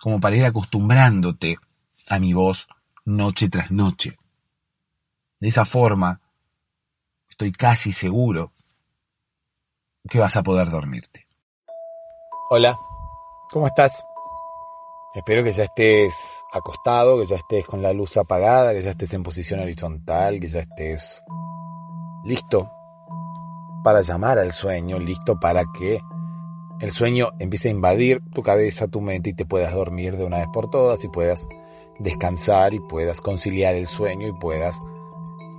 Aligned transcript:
como 0.00 0.20
para 0.20 0.36
ir 0.36 0.44
acostumbrándote 0.44 1.58
a 2.08 2.18
mi 2.18 2.32
voz 2.32 2.68
noche 3.04 3.48
tras 3.48 3.70
noche. 3.70 4.18
De 5.38 5.48
esa 5.48 5.64
forma, 5.64 6.20
estoy 7.28 7.52
casi 7.52 7.92
seguro 7.92 8.52
que 10.08 10.18
vas 10.18 10.36
a 10.36 10.42
poder 10.42 10.70
dormirte. 10.70 11.26
Hola, 12.50 12.78
¿cómo 13.50 13.66
estás? 13.66 14.04
Espero 15.14 15.42
que 15.42 15.52
ya 15.52 15.64
estés 15.64 16.42
acostado, 16.52 17.20
que 17.20 17.26
ya 17.26 17.36
estés 17.36 17.66
con 17.66 17.82
la 17.82 17.92
luz 17.92 18.16
apagada, 18.16 18.72
que 18.72 18.82
ya 18.82 18.90
estés 18.90 19.12
en 19.14 19.22
posición 19.22 19.60
horizontal, 19.60 20.40
que 20.40 20.48
ya 20.48 20.60
estés 20.60 21.22
listo 22.24 22.70
para 23.82 24.02
llamar 24.02 24.38
al 24.38 24.52
sueño, 24.52 24.98
listo 24.98 25.38
para 25.38 25.64
que 25.76 26.00
el 26.80 26.92
sueño 26.92 27.32
empiece 27.38 27.68
a 27.68 27.72
invadir 27.72 28.22
tu 28.32 28.42
cabeza, 28.42 28.88
tu 28.88 29.00
mente 29.00 29.30
y 29.30 29.34
te 29.34 29.44
puedas 29.44 29.74
dormir 29.74 30.16
de 30.16 30.24
una 30.24 30.38
vez 30.38 30.48
por 30.52 30.70
todas 30.70 31.04
y 31.04 31.08
puedas 31.08 31.46
descansar 31.98 32.72
y 32.72 32.80
puedas 32.80 33.20
conciliar 33.20 33.74
el 33.74 33.86
sueño 33.86 34.26
y 34.26 34.32
puedas 34.32 34.80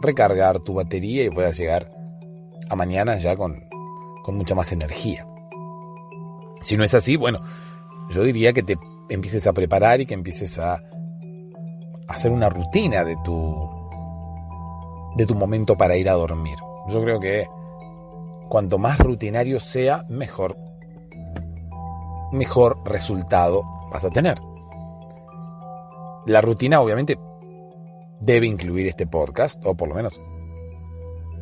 recargar 0.01 0.59
tu 0.59 0.73
batería 0.73 1.23
y 1.23 1.29
puedas 1.29 1.55
llegar 1.57 1.91
a 2.69 2.75
mañana 2.75 3.17
ya 3.17 3.35
con, 3.35 3.55
con 4.23 4.35
mucha 4.35 4.55
más 4.55 4.71
energía. 4.71 5.27
Si 6.61 6.75
no 6.75 6.83
es 6.83 6.95
así, 6.95 7.17
bueno, 7.17 7.41
yo 8.09 8.23
diría 8.23 8.51
que 8.51 8.63
te 8.63 8.77
empieces 9.09 9.45
a 9.45 9.53
preparar 9.53 10.01
y 10.01 10.07
que 10.07 10.15
empieces 10.15 10.57
a 10.57 10.81
hacer 12.07 12.31
una 12.31 12.49
rutina 12.49 13.03
de 13.03 13.15
tu 13.23 13.69
de 15.15 15.25
tu 15.25 15.35
momento 15.35 15.77
para 15.77 15.97
ir 15.97 16.09
a 16.09 16.13
dormir. 16.13 16.57
Yo 16.87 17.01
creo 17.03 17.19
que 17.19 17.45
cuanto 18.49 18.79
más 18.79 18.97
rutinario 18.97 19.59
sea, 19.59 20.05
mejor 20.09 20.55
mejor 22.31 22.79
resultado 22.85 23.63
vas 23.91 24.03
a 24.03 24.09
tener. 24.09 24.39
La 26.25 26.41
rutina 26.41 26.81
obviamente 26.81 27.17
debe 28.19 28.47
incluir 28.47 28.87
este 28.87 29.07
podcast, 29.07 29.63
o 29.65 29.75
por 29.75 29.89
lo 29.89 29.95
menos, 29.95 30.19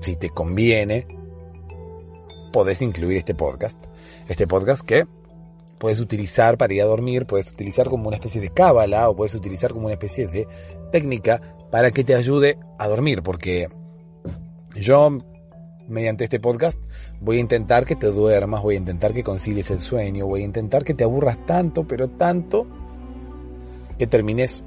si 0.02 0.16
te 0.16 0.30
conviene, 0.30 1.08
podés 2.52 2.82
incluir 2.82 3.18
este 3.18 3.36
podcast. 3.36 3.78
Este 4.28 4.48
podcast 4.48 4.84
que 4.86 5.06
puedes 5.78 6.00
utilizar 6.00 6.58
para 6.58 6.74
ir 6.74 6.82
a 6.82 6.86
dormir, 6.86 7.26
puedes 7.26 7.52
utilizar 7.52 7.90
como 7.90 8.08
una 8.08 8.18
especie 8.18 8.42
de 8.42 8.50
cábala 8.50 9.10
o 9.10 9.16
puedes 9.16 9.36
utilizar 9.36 9.72
como 9.74 9.86
una 9.86 9.94
especie 9.94 10.28
de 10.28 10.48
técnica 10.92 11.42
para 11.72 11.92
que 11.92 12.04
te 12.04 12.16
ayude 12.16 12.58
a 12.78 12.88
dormir, 12.88 13.22
porque 13.22 13.70
yo 14.76 15.20
mediante 15.90 16.24
este 16.24 16.40
podcast 16.40 16.80
voy 17.20 17.38
a 17.38 17.40
intentar 17.42 17.86
que 17.86 17.96
te 17.96 18.08
duermas, 18.08 18.62
voy 18.62 18.76
a 18.76 18.80
intentar 18.80 19.14
que 19.14 19.24
concilies 19.24 19.72
el 19.72 19.82
sueño, 19.82 20.28
voy 20.28 20.42
a 20.42 20.46
intentar 20.46 20.84
que 20.84 20.94
te 20.94 21.04
aburras 21.04 21.46
tanto, 21.46 21.88
pero 21.88 22.10
tanto, 22.10 22.68
que 23.98 24.08
termines 24.08 24.64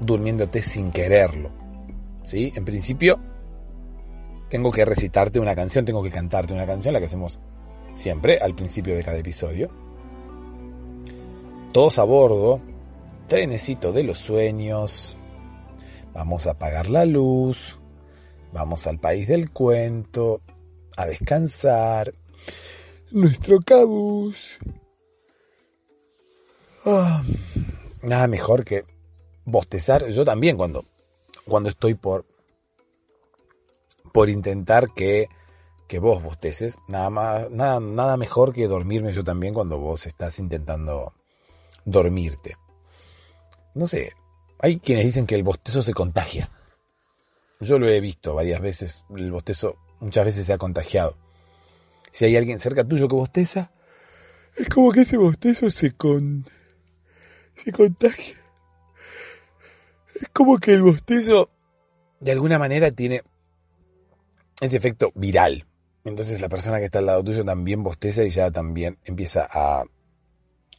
durmiéndote 0.00 0.62
sin 0.62 0.90
quererlo. 0.90 1.50
¿Sí? 2.24 2.52
En 2.54 2.64
principio, 2.64 3.18
tengo 4.48 4.70
que 4.70 4.84
recitarte 4.84 5.40
una 5.40 5.54
canción, 5.54 5.84
tengo 5.84 6.02
que 6.02 6.10
cantarte 6.10 6.54
una 6.54 6.66
canción, 6.66 6.92
la 6.92 7.00
que 7.00 7.06
hacemos 7.06 7.40
siempre 7.94 8.38
al 8.38 8.54
principio 8.54 8.94
de 8.94 9.02
cada 9.02 9.18
episodio. 9.18 9.70
Todos 11.72 11.98
a 11.98 12.04
bordo, 12.04 12.60
trenecito 13.26 13.92
de 13.92 14.04
los 14.04 14.18
sueños. 14.18 15.16
Vamos 16.14 16.46
a 16.46 16.52
apagar 16.52 16.88
la 16.88 17.04
luz. 17.04 17.78
Vamos 18.52 18.86
al 18.86 18.98
país 18.98 19.28
del 19.28 19.50
cuento, 19.50 20.40
a 20.96 21.06
descansar. 21.06 22.14
Nuestro 23.10 23.60
cabus. 23.60 24.58
Ah, 26.84 27.22
nada 28.02 28.26
mejor 28.28 28.64
que 28.64 28.84
bostezar. 29.44 30.08
Yo 30.08 30.24
también 30.24 30.56
cuando 30.56 30.84
cuando 31.48 31.70
estoy 31.70 31.94
por, 31.94 32.26
por 34.12 34.28
intentar 34.28 34.92
que, 34.94 35.28
que 35.88 35.98
vos 35.98 36.22
bosteces. 36.22 36.78
Nada, 36.86 37.10
más, 37.10 37.50
nada, 37.50 37.80
nada 37.80 38.16
mejor 38.16 38.52
que 38.52 38.68
dormirme 38.68 39.12
yo 39.12 39.24
también 39.24 39.54
cuando 39.54 39.78
vos 39.78 40.06
estás 40.06 40.38
intentando 40.38 41.12
dormirte. 41.84 42.56
No 43.74 43.86
sé, 43.86 44.12
hay 44.60 44.78
quienes 44.78 45.04
dicen 45.04 45.26
que 45.26 45.34
el 45.34 45.42
bostezo 45.42 45.82
se 45.82 45.94
contagia. 45.94 46.50
Yo 47.60 47.78
lo 47.78 47.88
he 47.88 48.00
visto 48.00 48.34
varias 48.34 48.60
veces, 48.60 49.04
el 49.16 49.32
bostezo 49.32 49.76
muchas 50.00 50.24
veces 50.24 50.46
se 50.46 50.52
ha 50.52 50.58
contagiado. 50.58 51.16
Si 52.12 52.24
hay 52.24 52.36
alguien 52.36 52.60
cerca 52.60 52.84
tuyo 52.84 53.08
que 53.08 53.16
bosteza, 53.16 53.72
es 54.56 54.68
como 54.68 54.92
que 54.92 55.02
ese 55.02 55.16
bostezo 55.16 55.70
se 55.70 55.92
con... 55.92 56.44
se 57.56 57.72
contagia. 57.72 58.36
Es 60.14 60.28
como 60.32 60.58
que 60.58 60.72
el 60.72 60.82
bostezo 60.82 61.50
de 62.20 62.32
alguna 62.32 62.58
manera 62.58 62.90
tiene 62.90 63.22
ese 64.60 64.76
efecto 64.76 65.12
viral. 65.14 65.66
Entonces 66.04 66.40
la 66.40 66.48
persona 66.48 66.78
que 66.78 66.86
está 66.86 67.00
al 67.00 67.06
lado 67.06 67.24
tuyo 67.24 67.44
también 67.44 67.82
bosteza 67.82 68.22
y 68.24 68.30
ya 68.30 68.50
también 68.50 68.98
empieza 69.04 69.46
a, 69.50 69.84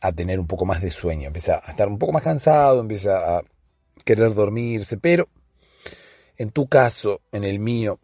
a 0.02 0.12
tener 0.14 0.40
un 0.40 0.48
poco 0.48 0.66
más 0.66 0.82
de 0.82 0.92
sueño, 0.92 1.28
empieza 1.28 1.62
a 1.64 1.72
estar 1.72 1.88
un 1.88 2.00
poco 2.00 2.14
más 2.14 2.24
cansado, 2.24 2.80
empieza 2.80 3.38
a 3.38 3.44
querer 4.04 4.34
dormirse, 4.34 4.98
pero 4.98 5.30
en 6.40 6.52
tu 6.52 6.68
caso, 6.68 7.22
en 7.34 7.44
el 7.44 7.60
mío, 7.60 8.00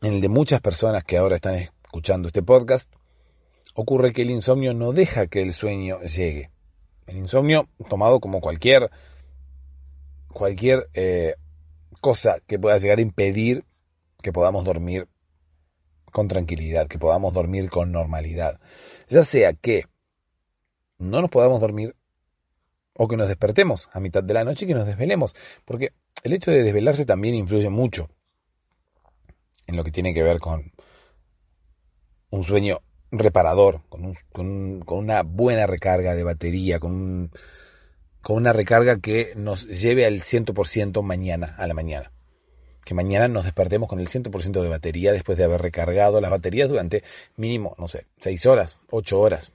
en 0.00 0.14
el 0.14 0.22
de 0.22 0.30
muchas 0.30 0.62
personas 0.62 1.04
que 1.04 1.18
ahora 1.18 1.36
están 1.36 1.56
escuchando 1.56 2.28
este 2.28 2.42
podcast, 2.42 2.90
ocurre 3.74 4.14
que 4.14 4.22
el 4.22 4.30
insomnio 4.30 4.72
no 4.72 4.92
deja 4.92 5.26
que 5.26 5.42
el 5.42 5.52
sueño 5.52 6.00
llegue. 6.00 6.50
El 7.06 7.18
insomnio, 7.18 7.68
tomado 7.90 8.18
como 8.18 8.40
cualquier, 8.40 8.90
cualquier 10.32 10.88
eh, 10.94 11.34
cosa 12.00 12.38
que 12.46 12.58
pueda 12.58 12.78
llegar 12.78 12.96
a 12.96 13.02
impedir 13.02 13.66
que 14.22 14.32
podamos 14.32 14.64
dormir 14.64 15.06
con 16.10 16.28
tranquilidad, 16.28 16.88
que 16.88 16.98
podamos 16.98 17.34
dormir 17.34 17.68
con 17.68 17.92
normalidad. 17.92 18.58
Ya 19.08 19.22
sea 19.22 19.52
que 19.52 19.84
no 20.96 21.20
nos 21.20 21.30
podamos 21.30 21.60
dormir 21.60 21.94
o 22.94 23.06
que 23.06 23.18
nos 23.18 23.28
despertemos 23.28 23.90
a 23.92 24.00
mitad 24.00 24.24
de 24.24 24.32
la 24.32 24.44
noche 24.44 24.64
y 24.64 24.68
que 24.68 24.74
nos 24.74 24.86
desvelemos, 24.86 25.36
porque 25.66 25.92
el 26.22 26.32
hecho 26.32 26.50
de 26.50 26.62
desvelarse 26.62 27.04
también 27.04 27.34
influye 27.34 27.70
mucho 27.70 28.08
en 29.66 29.76
lo 29.76 29.84
que 29.84 29.90
tiene 29.90 30.14
que 30.14 30.22
ver 30.22 30.40
con 30.40 30.72
un 32.30 32.44
sueño 32.44 32.80
reparador, 33.10 33.82
con, 33.88 34.14
con, 34.32 34.98
una 34.98 35.22
buena 35.22 35.66
recarga 35.66 36.14
de 36.14 36.24
batería, 36.24 36.78
con, 36.78 37.30
con 38.22 38.36
una 38.36 38.52
recarga 38.52 38.98
que 38.98 39.32
nos 39.36 39.66
lleve 39.66 40.04
al 40.06 40.20
100% 40.20 41.02
mañana, 41.02 41.54
a 41.56 41.66
la 41.66 41.74
mañana. 41.74 42.12
Que 42.84 42.94
mañana 42.94 43.28
nos 43.28 43.44
despertemos 43.44 43.88
con 43.88 44.00
el 44.00 44.08
100% 44.08 44.62
de 44.62 44.68
batería 44.68 45.12
después 45.12 45.36
de 45.36 45.44
haber 45.44 45.60
recargado 45.60 46.20
las 46.20 46.30
baterías 46.30 46.68
durante 46.68 47.04
mínimo, 47.36 47.74
no 47.78 47.88
sé, 47.88 48.06
6 48.20 48.46
horas, 48.46 48.78
8 48.90 49.20
horas. 49.20 49.52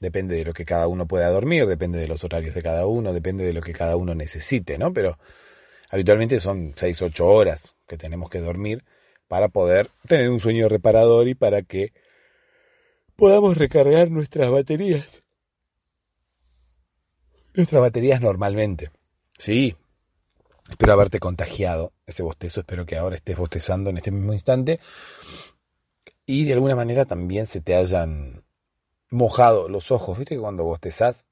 Depende 0.00 0.36
de 0.36 0.44
lo 0.44 0.52
que 0.52 0.64
cada 0.64 0.88
uno 0.88 1.06
pueda 1.06 1.28
dormir, 1.30 1.66
depende 1.66 1.98
de 1.98 2.08
los 2.08 2.24
horarios 2.24 2.54
de 2.54 2.62
cada 2.62 2.86
uno, 2.86 3.12
depende 3.12 3.44
de 3.44 3.52
lo 3.52 3.60
que 3.60 3.72
cada 3.72 3.96
uno 3.96 4.14
necesite, 4.14 4.78
¿no? 4.78 4.92
Pero 4.92 5.18
habitualmente 5.92 6.40
son 6.40 6.72
6, 6.74 7.02
8 7.02 7.26
horas 7.26 7.76
que 7.86 7.96
tenemos 7.96 8.30
que 8.30 8.40
dormir 8.40 8.82
para 9.28 9.48
poder 9.48 9.88
tener 10.08 10.30
un 10.30 10.40
sueño 10.40 10.68
reparador 10.68 11.28
y 11.28 11.34
para 11.34 11.62
que 11.62 11.92
podamos 13.14 13.56
recargar 13.56 14.10
nuestras 14.10 14.50
baterías. 14.50 15.22
Nuestras 17.54 17.82
baterías 17.82 18.22
normalmente. 18.22 18.90
Sí, 19.38 19.76
espero 20.70 20.94
haberte 20.94 21.18
contagiado 21.18 21.92
ese 22.06 22.22
bostezo, 22.22 22.60
espero 22.60 22.86
que 22.86 22.96
ahora 22.96 23.16
estés 23.16 23.36
bostezando 23.36 23.90
en 23.90 23.98
este 23.98 24.10
mismo 24.10 24.32
instante 24.32 24.80
y 26.24 26.44
de 26.44 26.54
alguna 26.54 26.74
manera 26.74 27.04
también 27.04 27.46
se 27.46 27.60
te 27.60 27.74
hayan 27.74 28.44
mojado 29.10 29.68
los 29.68 29.90
ojos. 29.90 30.16
¿Viste 30.18 30.36
que 30.36 30.40
cuando 30.40 30.64
bostezás 30.64 31.26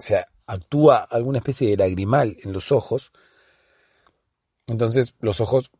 se 0.00 0.24
actúa 0.46 0.96
alguna 0.96 1.38
especie 1.38 1.68
de 1.68 1.76
lagrimal 1.76 2.36
en 2.42 2.52
los 2.52 2.72
ojos? 2.72 3.12
Entonces 4.66 5.14
los 5.20 5.40
ojos 5.40 5.70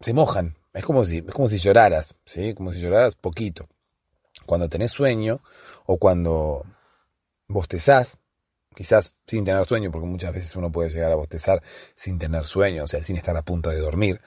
se 0.00 0.12
mojan. 0.12 0.56
Es 0.72 0.84
como 0.84 1.04
si, 1.04 1.18
es 1.18 1.32
como 1.32 1.48
si 1.48 1.58
lloraras, 1.58 2.14
¿sí? 2.24 2.54
Como 2.54 2.72
si 2.72 2.80
lloraras 2.80 3.14
poquito. 3.14 3.68
Cuando 4.44 4.68
tenés 4.68 4.92
sueño 4.92 5.40
o 5.86 5.98
cuando 5.98 6.64
bostezás, 7.48 8.18
quizás 8.74 9.14
sin 9.26 9.44
tener 9.44 9.64
sueño, 9.64 9.90
porque 9.90 10.06
muchas 10.06 10.34
veces 10.34 10.54
uno 10.54 10.70
puede 10.70 10.90
llegar 10.90 11.12
a 11.12 11.16
bostezar 11.16 11.62
sin 11.94 12.18
tener 12.18 12.44
sueño, 12.44 12.84
o 12.84 12.86
sea, 12.86 13.02
sin 13.02 13.16
estar 13.16 13.36
a 13.36 13.42
punto 13.42 13.70
de 13.70 13.78
dormir. 13.78 14.20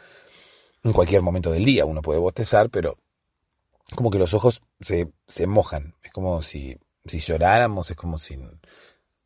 En 0.83 0.93
cualquier 0.93 1.21
momento 1.21 1.51
del 1.51 1.65
día 1.65 1.85
uno 1.85 2.01
puede 2.01 2.19
bostezar, 2.19 2.69
pero 2.69 2.97
como 3.95 4.09
que 4.09 4.17
los 4.19 4.33
ojos 4.33 4.61
se, 4.81 5.11
se 5.27 5.45
mojan. 5.45 5.95
Es 6.01 6.11
como 6.11 6.41
si, 6.41 6.77
si 7.05 7.19
lloráramos, 7.19 7.91
es 7.91 7.97
como 7.97 8.17
si, 8.17 8.39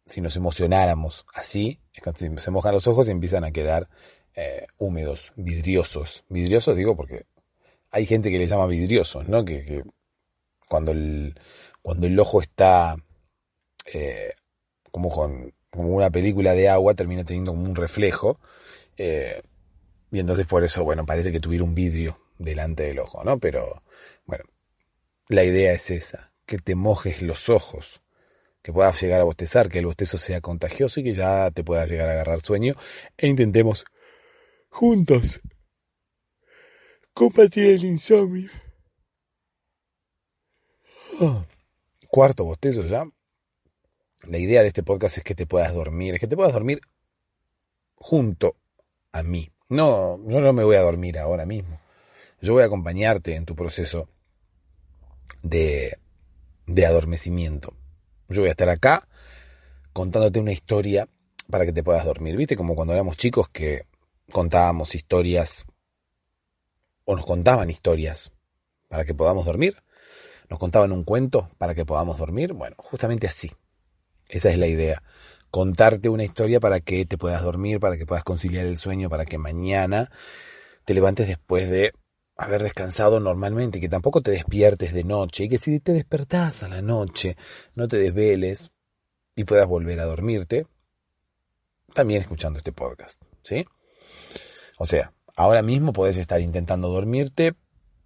si 0.05 0.21
nos 0.21 0.35
emocionáramos 0.35 1.25
así. 1.33 1.79
Se 2.37 2.51
mojan 2.51 2.73
los 2.73 2.87
ojos 2.87 3.07
y 3.07 3.11
empiezan 3.11 3.43
a 3.43 3.51
quedar 3.51 3.89
eh, 4.35 4.65
húmedos, 4.77 5.33
vidriosos. 5.35 6.23
Vidriosos 6.29 6.75
digo 6.75 6.95
porque 6.95 7.25
hay 7.91 8.05
gente 8.05 8.31
que 8.31 8.39
le 8.39 8.47
llama 8.47 8.65
vidriosos, 8.67 9.29
¿no? 9.29 9.45
Que, 9.45 9.83
cuando, 10.67 10.91
el, 10.91 11.39
cuando 11.81 12.07
el 12.07 12.19
ojo 12.19 12.41
está 12.41 12.95
eh, 13.93 14.31
como 14.91 15.09
con 15.09 15.53
como 15.73 15.89
una 15.89 16.11
película 16.11 16.53
de 16.53 16.69
agua 16.69 16.93
termina 16.93 17.23
teniendo 17.23 17.51
como 17.51 17.65
un 17.65 17.75
reflejo. 17.75 18.39
Eh, 18.97 19.41
y 20.11 20.19
entonces 20.19 20.45
por 20.45 20.63
eso, 20.63 20.83
bueno, 20.83 21.05
parece 21.05 21.31
que 21.31 21.39
tuviera 21.39 21.63
un 21.63 21.73
vidrio 21.73 22.19
delante 22.37 22.83
del 22.83 22.99
ojo, 22.99 23.23
¿no? 23.23 23.39
Pero, 23.39 23.81
bueno, 24.25 24.43
la 25.27 25.43
idea 25.43 25.73
es 25.73 25.89
esa, 25.89 26.31
que 26.45 26.59
te 26.59 26.75
mojes 26.75 27.23
los 27.23 27.49
ojos, 27.49 28.02
que 28.63 28.71
puedas 28.73 28.99
llegar 29.01 29.21
a 29.21 29.25
bostezar, 29.25 29.69
que 29.69 29.79
el 29.79 29.85
bostezo 29.85 30.17
sea 30.17 30.41
contagioso 30.41 31.01
y 31.01 31.03
que 31.03 31.13
ya 31.13 31.51
te 31.51 31.63
puedas 31.63 31.89
llegar 31.89 32.07
a 32.07 32.13
agarrar 32.13 32.41
sueño 32.41 32.75
e 33.17 33.27
intentemos 33.27 33.85
juntos 34.69 35.41
combatir 37.13 37.65
el 37.65 37.83
insomnio. 37.83 38.49
Ah, 41.19 41.45
cuarto 42.07 42.45
bostezo 42.45 42.83
ya. 42.83 43.05
La 44.23 44.37
idea 44.37 44.61
de 44.61 44.69
este 44.69 44.81
podcast 44.81 45.17
es 45.17 45.23
que 45.25 45.35
te 45.35 45.45
puedas 45.45 45.73
dormir, 45.73 46.13
es 46.13 46.21
que 46.21 46.27
te 46.27 46.37
puedas 46.37 46.53
dormir 46.53 46.79
junto 47.95 48.55
a 49.11 49.23
mí. 49.23 49.51
No, 49.67 50.17
yo 50.25 50.39
no 50.39 50.53
me 50.53 50.63
voy 50.63 50.77
a 50.77 50.81
dormir 50.81 51.19
ahora 51.19 51.45
mismo. 51.45 51.81
Yo 52.41 52.53
voy 52.53 52.63
a 52.63 52.67
acompañarte 52.67 53.35
en 53.35 53.45
tu 53.45 53.55
proceso 53.55 54.07
de, 55.41 55.97
de 56.65 56.85
adormecimiento. 56.85 57.75
Yo 58.33 58.41
voy 58.41 58.49
a 58.49 58.51
estar 58.51 58.69
acá 58.69 59.07
contándote 59.93 60.39
una 60.39 60.51
historia 60.51 61.07
para 61.49 61.65
que 61.65 61.73
te 61.73 61.83
puedas 61.83 62.05
dormir. 62.05 62.35
¿Viste? 62.35 62.55
Como 62.55 62.75
cuando 62.75 62.93
éramos 62.93 63.17
chicos 63.17 63.49
que 63.49 63.83
contábamos 64.31 64.95
historias 64.95 65.65
o 67.05 67.15
nos 67.15 67.25
contaban 67.25 67.69
historias 67.69 68.31
para 68.87 69.05
que 69.05 69.13
podamos 69.13 69.45
dormir. 69.45 69.75
Nos 70.49 70.59
contaban 70.59 70.91
un 70.91 71.03
cuento 71.03 71.49
para 71.57 71.75
que 71.75 71.85
podamos 71.85 72.17
dormir. 72.17 72.53
Bueno, 72.53 72.75
justamente 72.79 73.27
así. 73.27 73.51
Esa 74.29 74.49
es 74.49 74.57
la 74.57 74.67
idea. 74.67 75.03
Contarte 75.51 76.09
una 76.09 76.23
historia 76.23 76.59
para 76.59 76.79
que 76.79 77.05
te 77.05 77.17
puedas 77.17 77.43
dormir, 77.43 77.79
para 77.79 77.97
que 77.97 78.05
puedas 78.05 78.23
conciliar 78.23 78.65
el 78.65 78.77
sueño, 78.77 79.09
para 79.09 79.25
que 79.25 79.37
mañana 79.37 80.11
te 80.85 80.93
levantes 80.93 81.27
después 81.27 81.69
de 81.69 81.93
haber 82.35 82.63
descansado 82.63 83.19
normalmente, 83.19 83.79
que 83.79 83.89
tampoco 83.89 84.21
te 84.21 84.31
despiertes 84.31 84.93
de 84.93 85.03
noche 85.03 85.45
y 85.45 85.49
que 85.49 85.57
si 85.57 85.79
te 85.79 85.93
despertás 85.93 86.63
a 86.63 86.69
la 86.69 86.81
noche 86.81 87.37
no 87.75 87.87
te 87.87 87.97
desveles 87.97 88.71
y 89.35 89.43
puedas 89.43 89.67
volver 89.67 89.99
a 89.99 90.05
dormirte, 90.05 90.67
también 91.93 92.21
escuchando 92.21 92.57
este 92.57 92.71
podcast, 92.71 93.21
¿sí? 93.43 93.65
O 94.77 94.85
sea, 94.85 95.13
ahora 95.35 95.61
mismo 95.61 95.93
puedes 95.93 96.17
estar 96.17 96.41
intentando 96.41 96.89
dormirte 96.89 97.55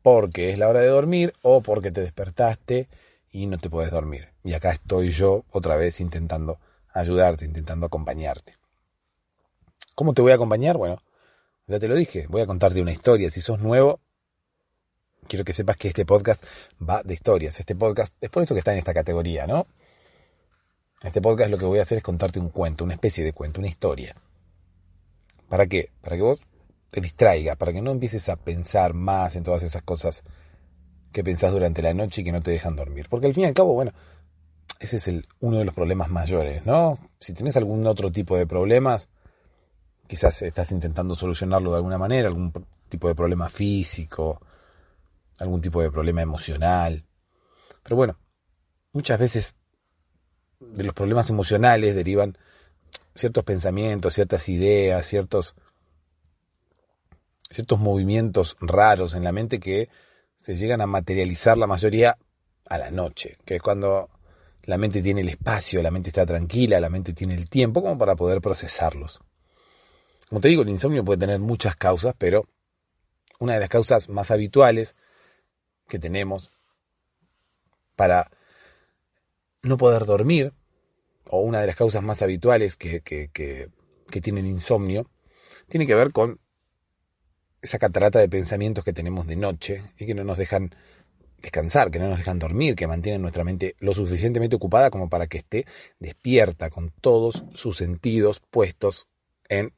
porque 0.02 0.52
es 0.52 0.58
la 0.58 0.68
hora 0.68 0.82
de 0.82 0.88
dormir 0.88 1.34
o 1.42 1.62
porque 1.62 1.92
te 1.92 2.02
despertaste 2.02 2.90
y 3.32 3.48
no 3.48 3.58
te 3.58 3.70
puedes 3.70 3.92
dormir. 3.92 4.34
Y 4.44 4.54
acá 4.54 4.72
estoy 4.72 5.12
yo 5.12 5.46
otra 5.52 5.76
vez 5.76 6.00
intentando 6.00 6.60
ayudarte, 6.94 7.46
intentando 7.46 7.86
acompañarte. 7.86 8.56
¿Cómo 9.96 10.14
te 10.14 10.22
voy 10.22 10.32
a 10.32 10.36
acompañar? 10.36 10.78
Bueno, 10.78 11.02
ya 11.66 11.80
te 11.80 11.88
lo 11.88 11.96
dije, 11.96 12.28
voy 12.28 12.42
a 12.42 12.46
contarte 12.46 12.82
una 12.82 12.92
historia. 12.92 13.30
Si 13.30 13.42
sos 13.42 13.60
nuevo, 13.60 14.00
quiero 15.28 15.46
que 15.46 15.54
sepas 15.54 15.78
que 15.78 15.88
este 15.88 16.06
podcast 16.06 16.44
va 16.82 17.04
de 17.04 17.14
historias. 17.14 17.60
Este 17.60 17.76
podcast 17.76 18.14
es 18.22 18.30
por 18.30 18.44
eso 18.44 18.54
que 18.54 18.60
está 18.60 18.74
en 18.74 18.80
esta 18.80 18.94
categoría, 18.94 19.48
¿no? 19.48 19.68
Este 21.04 21.22
podcast 21.22 21.52
lo 21.52 21.58
que 21.58 21.66
voy 21.66 21.80
a 21.80 21.84
hacer 21.84 22.00
es 22.00 22.04
contarte 22.04 22.40
un 22.40 22.50
cuento, 22.50 22.84
una 22.84 22.94
especie 22.94 23.24
de 23.24 23.34
cuento, 23.34 23.60
una 23.60 23.70
historia. 23.70 24.16
¿Para 25.48 25.68
qué? 25.68 25.92
Para 26.02 26.16
que 26.16 26.24
vos 26.24 26.42
te 26.90 27.02
distraiga, 27.02 27.56
para 27.56 27.74
que 27.74 27.82
no 27.82 27.92
empieces 27.92 28.28
a 28.30 28.36
pensar 28.36 28.94
más 28.94 29.36
en 29.36 29.44
todas 29.44 29.64
esas 29.64 29.84
cosas 29.84 30.24
que 31.12 31.24
pensás 31.24 31.52
durante 31.52 31.82
la 31.82 31.94
noche 31.94 32.22
y 32.22 32.24
que 32.24 32.32
no 32.32 32.42
te 32.42 32.52
dejan 32.52 32.76
dormir. 32.76 33.08
Porque 33.10 33.28
al 33.28 33.34
fin 33.34 33.44
y 33.44 33.48
al 33.48 33.54
cabo, 33.54 33.74
bueno, 33.74 33.92
ese 34.80 34.98
es 34.98 35.08
el, 35.08 35.28
uno 35.40 35.58
de 35.58 35.66
los 35.66 35.74
problemas 35.74 36.10
mayores, 36.10 36.66
¿no? 36.66 36.98
Si 37.20 37.34
tenés 37.34 37.58
algún 37.58 37.86
otro 37.86 38.12
tipo 38.12 38.36
de 38.38 38.48
problemas, 38.48 39.10
Quizás 40.08 40.42
estás 40.42 40.72
intentando 40.72 41.16
solucionarlo 41.16 41.72
de 41.72 41.78
alguna 41.78 41.98
manera, 41.98 42.30
algún 42.30 42.54
tipo 42.88 43.10
de 43.10 43.16
problema 43.16 43.50
físico, 43.50 44.42
algún 45.38 45.62
tipo 45.62 45.82
de 45.82 45.92
problema 45.92 46.22
emocional. 46.22 47.06
Pero 47.84 47.96
bueno, 47.96 48.18
muchas 48.92 49.20
veces 49.20 49.56
de 50.60 50.84
los 50.84 50.94
problemas 50.94 51.30
emocionales 51.30 51.96
derivan 51.96 52.38
ciertos 53.16 53.44
pensamientos, 53.44 54.14
ciertas 54.14 54.50
ideas, 54.50 55.06
ciertos, 55.06 55.56
ciertos 57.50 57.80
movimientos 57.80 58.58
raros 58.60 59.14
en 59.14 59.24
la 59.24 59.32
mente 59.32 59.60
que 59.60 59.90
se 60.40 60.56
llegan 60.56 60.82
a 60.82 60.88
materializar 60.88 61.58
la 61.58 61.68
mayoría 61.68 62.18
a 62.66 62.78
la 62.78 62.92
noche, 62.92 63.38
que 63.46 63.56
es 63.56 63.62
cuando 63.62 64.10
la 64.64 64.78
mente 64.78 65.02
tiene 65.02 65.22
el 65.22 65.30
espacio, 65.30 65.82
la 65.82 65.92
mente 65.92 66.10
está 66.10 66.26
tranquila, 66.26 66.80
la 66.80 66.90
mente 66.90 67.14
tiene 67.14 67.36
el 67.36 67.50
tiempo 67.50 67.82
como 67.82 67.98
para 67.98 68.16
poder 68.16 68.42
procesarlos. 68.42 69.22
Como 70.28 70.42
te 70.42 70.50
digo, 70.50 70.64
el 70.64 70.70
insomnio 70.70 71.06
puede 71.06 71.20
tener 71.20 71.40
muchas 71.40 71.76
causas, 71.76 72.14
pero 72.18 72.46
una 73.40 73.54
de 73.54 73.62
las 73.62 73.70
causas 73.70 74.10
más 74.10 74.30
habituales 74.30 74.96
que 75.88 76.00
tenemos 76.00 76.52
para 77.96 78.30
no 79.64 79.78
poder 79.78 80.06
dormir, 80.06 80.54
o 81.26 81.42
una 81.42 81.60
de 81.62 81.68
las 81.68 81.76
causas 81.76 82.04
más 82.04 82.22
habituales 82.22 82.78
que, 82.78 83.02
que, 83.02 83.30
que, 83.30 83.70
tienen 84.22 84.46
insomnio, 84.46 85.10
tiene 85.68 85.86
que 85.86 85.94
ver 85.94 86.12
con 86.12 86.40
esa 87.62 87.78
catarata 87.78 88.20
de 88.20 88.30
pensamientos 88.30 88.84
que 88.84 88.94
tenemos 88.94 89.28
de 89.28 89.36
noche 89.36 89.92
y 89.98 90.06
que 90.06 90.16
no 90.16 90.24
nos 90.24 90.38
dejan 90.38 90.74
descansar, 91.42 91.92
que 91.92 92.00
no 92.00 92.08
nos 92.08 92.18
dejan 92.18 92.40
dormir, 92.40 92.76
que 92.76 92.88
mantienen 92.88 93.22
nuestra 93.22 93.44
mente 93.44 93.76
lo 93.80 93.94
suficientemente 93.94 94.56
ocupada 94.56 94.90
como 94.90 95.10
para 95.10 95.28
que 95.28 95.40
esté 95.40 95.66
despierta 96.00 96.70
con 96.70 96.92
todos 97.02 97.44
sus 97.54 97.78
sentidos 97.78 98.40
puestos 98.40 99.08
en 99.50 99.74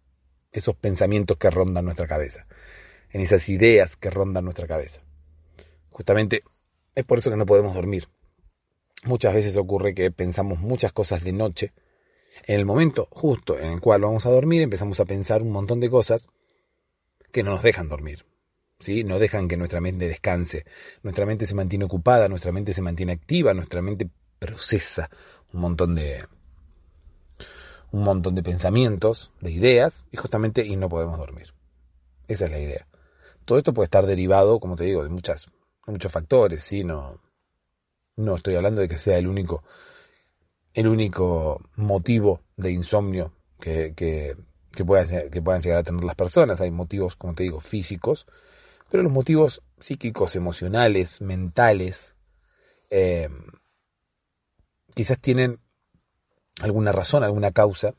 esos 0.51 0.75
pensamientos 0.75 1.37
que 1.37 1.49
rondan 1.49 1.85
nuestra 1.85 2.07
cabeza, 2.07 2.47
en 3.11 3.21
esas 3.21 3.49
ideas 3.49 3.97
que 3.97 4.09
rondan 4.09 4.45
nuestra 4.45 4.67
cabeza. 4.67 5.01
Justamente 5.99 6.43
es 6.95 7.03
por 7.03 7.17
eso 7.17 7.29
que 7.29 7.35
no 7.35 7.45
podemos 7.45 7.73
dormir. 7.73 8.07
Muchas 9.03 9.33
veces 9.33 9.57
ocurre 9.57 9.93
que 9.93 10.11
pensamos 10.11 10.61
muchas 10.61 10.93
cosas 10.93 11.25
de 11.25 11.33
noche. 11.33 11.73
En 12.47 12.57
el 12.57 12.65
momento 12.65 13.09
justo 13.11 13.59
en 13.59 13.73
el 13.73 13.81
cual 13.81 13.99
vamos 13.99 14.25
a 14.25 14.29
dormir 14.29 14.61
empezamos 14.61 15.01
a 15.01 15.05
pensar 15.05 15.41
un 15.41 15.51
montón 15.51 15.81
de 15.81 15.89
cosas 15.89 16.29
que 17.33 17.43
no 17.43 17.51
nos 17.51 17.63
dejan 17.63 17.89
dormir. 17.89 18.25
¿sí? 18.79 19.03
No 19.03 19.19
dejan 19.19 19.49
que 19.49 19.57
nuestra 19.57 19.81
mente 19.81 20.07
descanse. 20.07 20.63
Nuestra 21.03 21.25
mente 21.25 21.45
se 21.45 21.53
mantiene 21.53 21.83
ocupada, 21.83 22.29
nuestra 22.29 22.53
mente 22.53 22.71
se 22.71 22.81
mantiene 22.81 23.11
activa, 23.11 23.53
nuestra 23.53 23.81
mente 23.81 24.09
procesa 24.39 25.09
un 25.51 25.59
montón 25.59 25.95
de 25.95 26.23
un 27.91 28.03
montón 28.03 28.35
de 28.35 28.43
pensamientos, 28.43 29.33
de 29.41 29.51
ideas, 29.51 30.05
y 30.13 30.15
justamente 30.17 30.65
y 30.65 30.77
no 30.77 30.87
podemos 30.87 31.17
dormir. 31.17 31.53
Esa 32.29 32.45
es 32.45 32.51
la 32.51 32.59
idea. 32.59 32.87
Todo 33.43 33.57
esto 33.57 33.73
puede 33.73 33.87
estar 33.87 34.05
derivado, 34.05 34.61
como 34.61 34.77
te 34.77 34.85
digo, 34.85 35.03
de 35.03 35.09
muchas, 35.09 35.47
muchos 35.91 36.11
factores, 36.11 36.63
¿sí? 36.63 36.83
No, 36.83 37.19
no 38.15 38.35
estoy 38.35 38.55
hablando 38.55 38.81
de 38.81 38.87
que 38.87 38.97
sea 38.97 39.17
el 39.17 39.27
único, 39.27 39.63
el 40.73 40.87
único 40.87 41.61
motivo 41.75 42.41
de 42.57 42.71
insomnio 42.71 43.33
que, 43.59 43.93
que, 43.95 44.35
que, 44.71 44.85
puedan, 44.85 45.29
que 45.29 45.41
puedan 45.41 45.61
llegar 45.61 45.79
a 45.79 45.83
tener 45.83 46.03
las 46.03 46.15
personas. 46.15 46.61
Hay 46.61 46.71
motivos, 46.71 47.15
como 47.15 47.33
te 47.35 47.43
digo, 47.43 47.59
físicos, 47.59 48.25
pero 48.89 49.03
los 49.03 49.11
motivos 49.11 49.61
psíquicos, 49.79 50.35
emocionales, 50.35 51.21
mentales, 51.21 52.15
eh, 52.89 53.29
quizás 54.93 55.19
tienen 55.19 55.59
alguna 56.61 56.91
razón, 56.91 57.23
alguna 57.23 57.51
causa, 57.51 57.93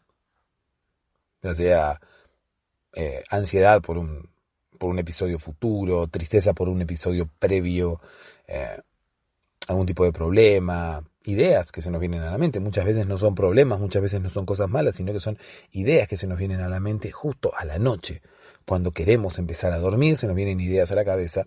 ya 1.42 1.54
sea 1.54 2.00
eh, 2.92 3.22
ansiedad 3.30 3.80
por 3.80 3.98
un, 3.98 4.30
por 4.80 4.88
un 4.88 4.98
episodio 4.98 5.38
futuro, 5.38 6.08
tristeza 6.08 6.54
por 6.54 6.70
un 6.70 6.80
episodio 6.80 7.28
previo, 7.38 8.00
eh, 8.48 8.80
algún 9.68 9.84
tipo 9.84 10.06
de 10.06 10.10
problema, 10.10 11.04
ideas 11.24 11.70
que 11.70 11.82
se 11.82 11.90
nos 11.90 12.00
vienen 12.00 12.22
a 12.22 12.30
la 12.30 12.38
mente. 12.38 12.60
Muchas 12.60 12.86
veces 12.86 13.06
no 13.06 13.18
son 13.18 13.34
problemas, 13.34 13.78
muchas 13.78 14.00
veces 14.00 14.22
no 14.22 14.30
son 14.30 14.46
cosas 14.46 14.70
malas, 14.70 14.96
sino 14.96 15.12
que 15.12 15.20
son 15.20 15.38
ideas 15.72 16.08
que 16.08 16.16
se 16.16 16.26
nos 16.26 16.38
vienen 16.38 16.62
a 16.62 16.68
la 16.70 16.80
mente 16.80 17.12
justo 17.12 17.52
a 17.54 17.66
la 17.66 17.78
noche. 17.78 18.22
Cuando 18.64 18.92
queremos 18.92 19.38
empezar 19.38 19.74
a 19.74 19.78
dormir, 19.78 20.16
se 20.16 20.26
nos 20.26 20.34
vienen 20.34 20.60
ideas 20.60 20.90
a 20.90 20.94
la 20.94 21.04
cabeza 21.04 21.44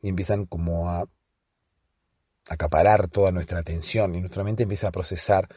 y 0.00 0.08
empiezan 0.08 0.46
como 0.46 0.88
a 0.88 1.08
acaparar 2.48 3.08
toda 3.08 3.32
nuestra 3.32 3.58
atención 3.58 4.14
y 4.14 4.20
nuestra 4.20 4.44
mente 4.44 4.62
empieza 4.62 4.86
a 4.86 4.92
procesar 4.92 5.48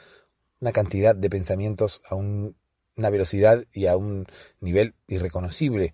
una 0.59 0.71
cantidad 0.71 1.15
de 1.15 1.29
pensamientos 1.29 2.01
a 2.09 2.15
una 2.15 3.09
velocidad 3.11 3.63
y 3.71 3.85
a 3.85 3.97
un 3.97 4.25
nivel 4.61 4.95
irreconocible. 5.07 5.93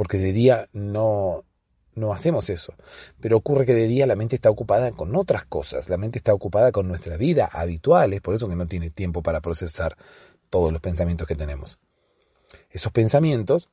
Porque 0.00 0.16
de 0.16 0.32
día 0.32 0.66
no, 0.72 1.44
no 1.94 2.14
hacemos 2.14 2.48
eso. 2.48 2.72
Pero 3.20 3.36
ocurre 3.36 3.66
que 3.66 3.74
de 3.74 3.86
día 3.86 4.06
la 4.06 4.16
mente 4.16 4.34
está 4.34 4.48
ocupada 4.48 4.92
con 4.92 5.14
otras 5.14 5.44
cosas, 5.44 5.90
la 5.90 5.98
mente 5.98 6.16
está 6.16 6.32
ocupada 6.32 6.72
con 6.72 6.88
nuestra 6.88 7.18
vida 7.18 7.44
habitual, 7.52 8.14
es 8.14 8.22
por 8.22 8.34
eso 8.34 8.48
que 8.48 8.56
no 8.56 8.66
tiene 8.66 8.88
tiempo 8.88 9.22
para 9.22 9.42
procesar 9.42 9.98
todos 10.48 10.72
los 10.72 10.80
pensamientos 10.80 11.26
que 11.26 11.34
tenemos. 11.34 11.78
Esos 12.70 12.92
pensamientos, 12.92 13.68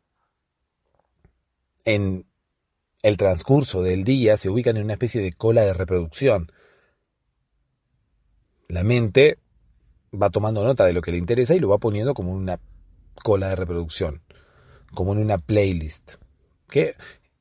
en 1.85 2.25
el 3.03 3.15
transcurso 3.15 3.81
del 3.81 4.03
día, 4.03 4.35
se 4.35 4.49
ubican 4.49 4.75
en 4.75 4.83
una 4.83 4.95
especie 4.95 5.21
de 5.21 5.31
cola 5.31 5.61
de 5.61 5.73
reproducción. 5.73 6.51
La 8.67 8.83
mente 8.83 9.39
va 10.11 10.29
tomando 10.29 10.61
nota 10.65 10.83
de 10.83 10.91
lo 10.91 11.01
que 11.01 11.11
le 11.11 11.19
interesa 11.19 11.55
y 11.55 11.61
lo 11.61 11.69
va 11.69 11.77
poniendo 11.77 12.13
como 12.13 12.33
una 12.33 12.59
cola 13.23 13.47
de 13.47 13.55
reproducción, 13.55 14.23
como 14.93 15.13
en 15.13 15.19
una 15.19 15.37
playlist, 15.37 16.15
que 16.69 16.95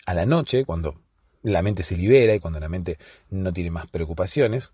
a 0.06 0.14
la 0.14 0.26
noche, 0.26 0.64
cuando 0.64 1.00
la 1.42 1.62
mente 1.62 1.82
se 1.82 1.96
libera 1.96 2.34
y 2.34 2.40
cuando 2.40 2.60
la 2.60 2.68
mente 2.68 2.98
no 3.30 3.52
tiene 3.52 3.70
más 3.70 3.86
preocupaciones, 3.86 4.72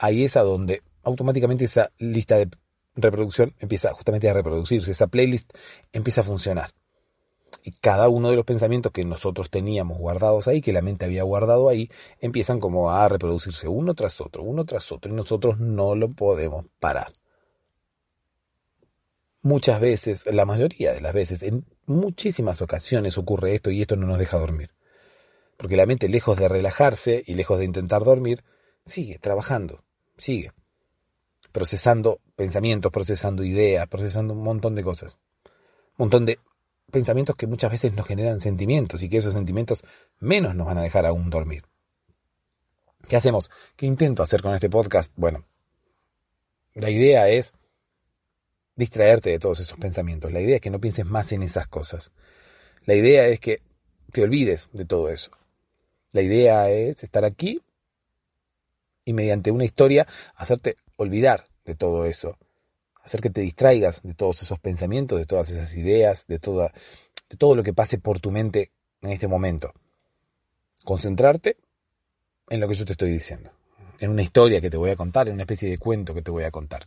ahí 0.00 0.24
es 0.24 0.36
a 0.36 0.42
donde 0.42 0.82
automáticamente 1.02 1.64
esa 1.64 1.90
lista 1.98 2.36
de 2.36 2.50
reproducción 2.94 3.54
empieza 3.58 3.92
justamente 3.92 4.28
a 4.28 4.34
reproducirse, 4.34 4.90
esa 4.90 5.06
playlist 5.06 5.52
empieza 5.92 6.22
a 6.22 6.24
funcionar. 6.24 6.70
Y 7.62 7.72
cada 7.72 8.08
uno 8.08 8.30
de 8.30 8.36
los 8.36 8.44
pensamientos 8.44 8.92
que 8.92 9.04
nosotros 9.04 9.50
teníamos 9.50 9.98
guardados 9.98 10.48
ahí, 10.48 10.60
que 10.60 10.72
la 10.72 10.82
mente 10.82 11.04
había 11.04 11.22
guardado 11.22 11.68
ahí, 11.68 11.90
empiezan 12.20 12.60
como 12.60 12.90
a 12.90 13.08
reproducirse 13.08 13.68
uno 13.68 13.94
tras 13.94 14.20
otro, 14.20 14.42
uno 14.42 14.64
tras 14.64 14.90
otro, 14.92 15.10
y 15.10 15.14
nosotros 15.14 15.58
no 15.58 15.94
lo 15.94 16.12
podemos 16.12 16.66
parar. 16.80 17.12
Muchas 19.46 19.78
veces, 19.78 20.26
la 20.26 20.44
mayoría 20.44 20.92
de 20.92 21.00
las 21.00 21.12
veces, 21.12 21.44
en 21.44 21.64
muchísimas 21.86 22.62
ocasiones 22.62 23.16
ocurre 23.16 23.54
esto 23.54 23.70
y 23.70 23.80
esto 23.80 23.94
no 23.94 24.04
nos 24.04 24.18
deja 24.18 24.40
dormir. 24.40 24.74
Porque 25.56 25.76
la 25.76 25.86
mente, 25.86 26.08
lejos 26.08 26.36
de 26.36 26.48
relajarse 26.48 27.22
y 27.24 27.34
lejos 27.34 27.60
de 27.60 27.64
intentar 27.64 28.02
dormir, 28.02 28.42
sigue 28.84 29.20
trabajando, 29.20 29.84
sigue 30.18 30.50
procesando 31.52 32.20
pensamientos, 32.34 32.90
procesando 32.90 33.44
ideas, 33.44 33.86
procesando 33.86 34.34
un 34.34 34.42
montón 34.42 34.74
de 34.74 34.82
cosas. 34.82 35.16
Un 35.96 36.06
montón 36.06 36.26
de 36.26 36.40
pensamientos 36.90 37.36
que 37.36 37.46
muchas 37.46 37.70
veces 37.70 37.92
nos 37.92 38.04
generan 38.04 38.40
sentimientos 38.40 39.00
y 39.04 39.08
que 39.08 39.18
esos 39.18 39.34
sentimientos 39.34 39.84
menos 40.18 40.56
nos 40.56 40.66
van 40.66 40.78
a 40.78 40.82
dejar 40.82 41.06
aún 41.06 41.30
dormir. 41.30 41.62
¿Qué 43.06 43.14
hacemos? 43.14 43.48
¿Qué 43.76 43.86
intento 43.86 44.24
hacer 44.24 44.42
con 44.42 44.54
este 44.54 44.68
podcast? 44.68 45.12
Bueno, 45.14 45.44
la 46.74 46.90
idea 46.90 47.28
es 47.28 47.54
distraerte 48.76 49.30
de 49.30 49.38
todos 49.38 49.60
esos 49.60 49.78
pensamientos. 49.78 50.32
La 50.32 50.40
idea 50.40 50.56
es 50.56 50.60
que 50.60 50.70
no 50.70 50.80
pienses 50.80 51.06
más 51.06 51.32
en 51.32 51.42
esas 51.42 51.66
cosas. 51.66 52.12
La 52.84 52.94
idea 52.94 53.26
es 53.26 53.40
que 53.40 53.60
te 54.12 54.22
olvides 54.22 54.68
de 54.72 54.84
todo 54.84 55.10
eso. 55.10 55.30
La 56.12 56.22
idea 56.22 56.70
es 56.70 57.02
estar 57.02 57.24
aquí 57.24 57.60
y 59.04 59.12
mediante 59.12 59.50
una 59.50 59.64
historia 59.64 60.06
hacerte 60.34 60.76
olvidar 60.96 61.44
de 61.64 61.74
todo 61.74 62.04
eso. 62.04 62.38
Hacer 63.02 63.20
que 63.20 63.30
te 63.30 63.40
distraigas 63.40 64.02
de 64.02 64.14
todos 64.14 64.42
esos 64.42 64.58
pensamientos, 64.58 65.18
de 65.18 65.26
todas 65.26 65.50
esas 65.50 65.76
ideas, 65.76 66.26
de, 66.26 66.38
toda, 66.38 66.72
de 67.28 67.36
todo 67.36 67.54
lo 67.54 67.62
que 67.62 67.72
pase 67.72 67.98
por 67.98 68.20
tu 68.20 68.30
mente 68.30 68.72
en 69.00 69.10
este 69.10 69.28
momento. 69.28 69.72
Concentrarte 70.84 71.56
en 72.48 72.60
lo 72.60 72.68
que 72.68 72.74
yo 72.74 72.84
te 72.84 72.92
estoy 72.92 73.10
diciendo. 73.10 73.50
En 73.98 74.10
una 74.10 74.22
historia 74.22 74.60
que 74.60 74.70
te 74.70 74.76
voy 74.76 74.90
a 74.90 74.96
contar, 74.96 75.28
en 75.28 75.34
una 75.34 75.44
especie 75.44 75.70
de 75.70 75.78
cuento 75.78 76.14
que 76.14 76.22
te 76.22 76.30
voy 76.30 76.44
a 76.44 76.50
contar. 76.50 76.86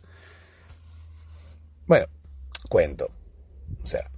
Bueno, 1.86 2.06
cuento. 2.68 3.10
O 3.82 3.86
sea, 3.86 4.10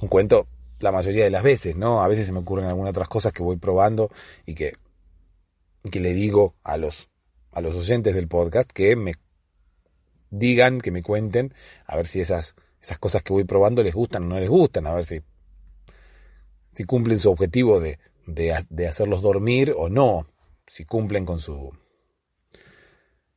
un 0.00 0.08
cuento 0.08 0.46
la 0.80 0.92
mayoría 0.92 1.24
de 1.24 1.30
las 1.30 1.42
veces, 1.42 1.76
¿no? 1.76 2.02
A 2.02 2.08
veces 2.08 2.26
se 2.26 2.32
me 2.32 2.40
ocurren 2.40 2.66
algunas 2.66 2.90
otras 2.90 3.08
cosas 3.08 3.32
que 3.32 3.42
voy 3.42 3.56
probando 3.56 4.10
y 4.46 4.54
que, 4.54 4.72
que 5.90 6.00
le 6.00 6.12
digo 6.12 6.54
a 6.64 6.76
los, 6.76 7.08
a 7.52 7.60
los 7.60 7.74
oyentes 7.74 8.14
del 8.14 8.28
podcast 8.28 8.70
que 8.70 8.96
me 8.96 9.14
digan, 10.30 10.80
que 10.80 10.90
me 10.90 11.02
cuenten, 11.02 11.54
a 11.86 11.96
ver 11.96 12.06
si 12.06 12.20
esas, 12.20 12.56
esas 12.80 12.98
cosas 12.98 13.22
que 13.22 13.32
voy 13.32 13.44
probando 13.44 13.82
les 13.82 13.94
gustan 13.94 14.24
o 14.24 14.26
no 14.26 14.40
les 14.40 14.48
gustan, 14.48 14.86
a 14.86 14.94
ver 14.94 15.06
si, 15.06 15.20
si 16.74 16.84
cumplen 16.84 17.18
su 17.18 17.30
objetivo 17.30 17.80
de, 17.80 17.98
de, 18.26 18.64
de 18.68 18.88
hacerlos 18.88 19.22
dormir 19.22 19.74
o 19.76 19.88
no, 19.88 20.26
si 20.66 20.84
cumplen 20.84 21.24
con 21.24 21.38
su, 21.38 21.70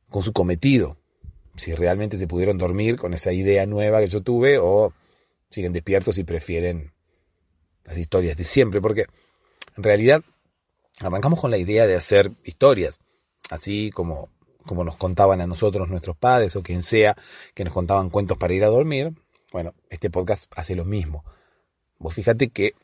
con 0.08 0.22
su 0.22 0.32
cometido 0.32 0.98
si 1.56 1.74
realmente 1.74 2.18
se 2.18 2.26
pudieron 2.26 2.58
dormir 2.58 2.96
con 2.96 3.14
esa 3.14 3.32
idea 3.32 3.66
nueva 3.66 4.00
que 4.00 4.08
yo 4.08 4.22
tuve 4.22 4.58
o 4.58 4.92
siguen 5.50 5.72
despiertos 5.72 6.18
y 6.18 6.24
prefieren 6.24 6.92
las 7.84 7.98
historias 7.98 8.36
de 8.36 8.44
siempre, 8.44 8.80
porque 8.80 9.06
en 9.76 9.82
realidad 9.82 10.22
arrancamos 11.00 11.40
con 11.40 11.50
la 11.50 11.58
idea 11.58 11.86
de 11.86 11.94
hacer 11.94 12.30
historias, 12.44 12.98
así 13.50 13.90
como, 13.90 14.28
como 14.64 14.84
nos 14.84 14.96
contaban 14.96 15.40
a 15.40 15.46
nosotros 15.46 15.88
nuestros 15.88 16.16
padres 16.16 16.56
o 16.56 16.62
quien 16.62 16.82
sea 16.82 17.16
que 17.54 17.64
nos 17.64 17.72
contaban 17.72 18.10
cuentos 18.10 18.38
para 18.38 18.54
ir 18.54 18.64
a 18.64 18.68
dormir. 18.68 19.14
Bueno, 19.52 19.74
este 19.88 20.10
podcast 20.10 20.52
hace 20.56 20.74
lo 20.74 20.84
mismo. 20.84 21.24
Vos 21.98 22.14
fíjate 22.14 22.48
que 22.48 22.74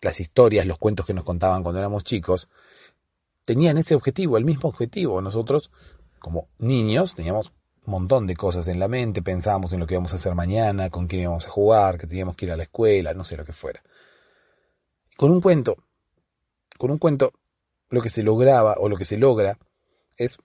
las 0.00 0.20
historias, 0.20 0.66
los 0.66 0.78
cuentos 0.78 1.06
que 1.06 1.14
nos 1.14 1.24
contaban 1.24 1.62
cuando 1.62 1.78
éramos 1.78 2.04
chicos, 2.04 2.48
tenían 3.44 3.78
ese 3.78 3.94
objetivo, 3.94 4.38
el 4.38 4.44
mismo 4.44 4.68
objetivo. 4.68 5.20
Nosotros, 5.20 5.70
como 6.18 6.48
niños, 6.58 7.14
teníamos 7.14 7.52
montón 7.86 8.26
de 8.26 8.36
cosas 8.36 8.68
en 8.68 8.78
la 8.78 8.88
mente, 8.88 9.22
pensábamos 9.22 9.72
en 9.72 9.80
lo 9.80 9.86
que 9.86 9.94
íbamos 9.94 10.12
a 10.12 10.16
hacer 10.16 10.34
mañana, 10.34 10.90
con 10.90 11.06
quién 11.06 11.22
íbamos 11.22 11.46
a 11.46 11.50
jugar, 11.50 11.98
que 11.98 12.06
teníamos 12.06 12.36
que 12.36 12.46
ir 12.46 12.52
a 12.52 12.56
la 12.56 12.64
escuela, 12.64 13.14
no 13.14 13.24
sé 13.24 13.36
lo 13.36 13.44
que 13.44 13.52
fuera. 13.52 13.82
Con 15.16 15.30
un 15.30 15.40
cuento, 15.40 15.76
con 16.78 16.90
un 16.90 16.98
cuento, 16.98 17.32
lo 17.88 18.00
que 18.00 18.08
se 18.08 18.22
lograba 18.22 18.76
o 18.78 18.88
lo 18.88 18.96
que 18.96 19.04
se 19.04 19.18
logra 19.18 19.58
es 20.16 20.38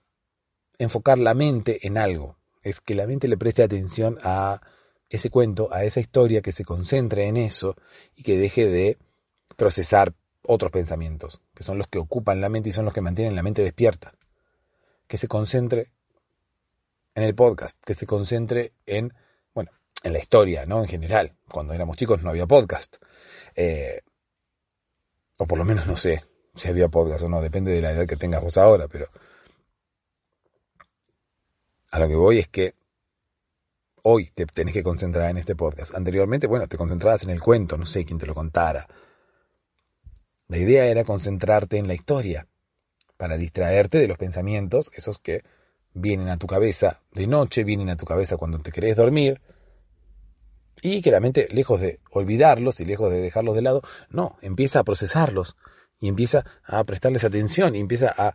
enfocar 0.78 1.18
la 1.18 1.34
mente 1.34 1.86
en 1.86 1.98
algo, 1.98 2.36
es 2.62 2.80
que 2.80 2.94
la 2.94 3.06
mente 3.06 3.28
le 3.28 3.36
preste 3.36 3.62
atención 3.62 4.18
a 4.22 4.60
ese 5.08 5.30
cuento, 5.30 5.72
a 5.72 5.84
esa 5.84 6.00
historia, 6.00 6.42
que 6.42 6.52
se 6.52 6.64
concentre 6.64 7.26
en 7.26 7.36
eso 7.36 7.76
y 8.16 8.22
que 8.22 8.36
deje 8.36 8.66
de 8.66 8.98
procesar 9.56 10.14
otros 10.42 10.70
pensamientos, 10.70 11.40
que 11.54 11.62
son 11.62 11.78
los 11.78 11.86
que 11.88 11.98
ocupan 11.98 12.40
la 12.40 12.48
mente 12.48 12.68
y 12.68 12.72
son 12.72 12.84
los 12.84 12.94
que 12.94 13.00
mantienen 13.00 13.36
la 13.36 13.42
mente 13.42 13.62
despierta. 13.62 14.14
Que 15.06 15.16
se 15.16 15.28
concentre 15.28 15.92
en 17.16 17.22
el 17.22 17.34
podcast, 17.34 17.82
que 17.82 17.94
se 17.94 18.06
concentre 18.06 18.74
en, 18.84 19.12
bueno, 19.54 19.72
en 20.02 20.12
la 20.12 20.18
historia, 20.18 20.66
¿no? 20.66 20.82
En 20.82 20.88
general. 20.88 21.34
Cuando 21.50 21.72
éramos 21.72 21.96
chicos 21.96 22.22
no 22.22 22.28
había 22.28 22.46
podcast. 22.46 22.96
Eh, 23.56 24.02
o 25.38 25.46
por 25.46 25.58
lo 25.58 25.64
menos 25.64 25.86
no 25.86 25.96
sé 25.96 26.24
si 26.54 26.68
había 26.68 26.88
podcast 26.88 27.22
o 27.22 27.28
no, 27.28 27.40
depende 27.40 27.72
de 27.72 27.80
la 27.80 27.92
edad 27.92 28.06
que 28.06 28.16
tengas 28.16 28.42
vos 28.42 28.58
ahora, 28.58 28.86
pero 28.88 29.08
a 31.90 31.98
lo 31.98 32.08
que 32.08 32.14
voy 32.14 32.38
es 32.38 32.48
que 32.48 32.74
hoy 34.02 34.30
te 34.34 34.44
tenés 34.44 34.74
que 34.74 34.82
concentrar 34.82 35.30
en 35.30 35.38
este 35.38 35.56
podcast. 35.56 35.94
Anteriormente, 35.94 36.46
bueno, 36.46 36.68
te 36.68 36.76
concentrabas 36.76 37.24
en 37.24 37.30
el 37.30 37.40
cuento, 37.40 37.78
no 37.78 37.86
sé 37.86 38.04
quién 38.04 38.18
te 38.18 38.26
lo 38.26 38.34
contara. 38.34 38.86
La 40.48 40.58
idea 40.58 40.84
era 40.86 41.04
concentrarte 41.04 41.78
en 41.78 41.86
la 41.86 41.94
historia, 41.94 42.46
para 43.16 43.38
distraerte 43.38 43.98
de 43.98 44.06
los 44.06 44.18
pensamientos, 44.18 44.90
esos 44.94 45.18
que 45.18 45.42
vienen 45.96 46.28
a 46.28 46.36
tu 46.36 46.46
cabeza 46.46 47.00
de 47.12 47.26
noche, 47.26 47.64
vienen 47.64 47.88
a 47.90 47.96
tu 47.96 48.04
cabeza 48.04 48.36
cuando 48.36 48.58
te 48.58 48.70
querés 48.70 48.96
dormir, 48.96 49.40
y 50.82 51.00
que 51.00 51.10
la 51.10 51.20
mente, 51.20 51.48
lejos 51.50 51.80
de 51.80 52.00
olvidarlos 52.10 52.80
y 52.80 52.84
lejos 52.84 53.10
de 53.10 53.20
dejarlos 53.20 53.54
de 53.54 53.62
lado, 53.62 53.82
no, 54.10 54.36
empieza 54.42 54.80
a 54.80 54.84
procesarlos 54.84 55.56
y 55.98 56.08
empieza 56.08 56.44
a 56.64 56.84
prestarles 56.84 57.24
atención 57.24 57.74
y 57.74 57.80
empieza 57.80 58.14
a 58.16 58.34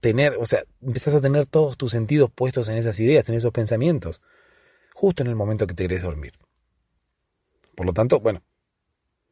tener, 0.00 0.36
o 0.38 0.44
sea, 0.44 0.62
empiezas 0.82 1.14
a 1.14 1.20
tener 1.20 1.46
todos 1.46 1.76
tus 1.76 1.92
sentidos 1.92 2.30
puestos 2.34 2.68
en 2.68 2.76
esas 2.76 2.98
ideas, 2.98 3.28
en 3.28 3.36
esos 3.36 3.52
pensamientos, 3.52 4.20
justo 4.92 5.22
en 5.22 5.28
el 5.28 5.36
momento 5.36 5.68
que 5.68 5.74
te 5.74 5.84
querés 5.84 6.02
dormir. 6.02 6.32
Por 7.76 7.86
lo 7.86 7.92
tanto, 7.92 8.18
bueno, 8.18 8.42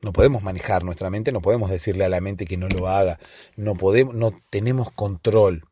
no 0.02 0.12
podemos 0.12 0.42
manejar 0.42 0.84
nuestra 0.84 1.10
mente, 1.10 1.32
no 1.32 1.40
podemos 1.40 1.68
decirle 1.70 2.04
a 2.04 2.08
la 2.08 2.20
mente 2.20 2.44
que 2.44 2.56
no 2.56 2.68
lo 2.68 2.86
haga, 2.88 3.18
no 3.56 3.74
podemos, 3.74 4.14
no 4.14 4.40
tenemos 4.50 4.92
control. 4.92 5.64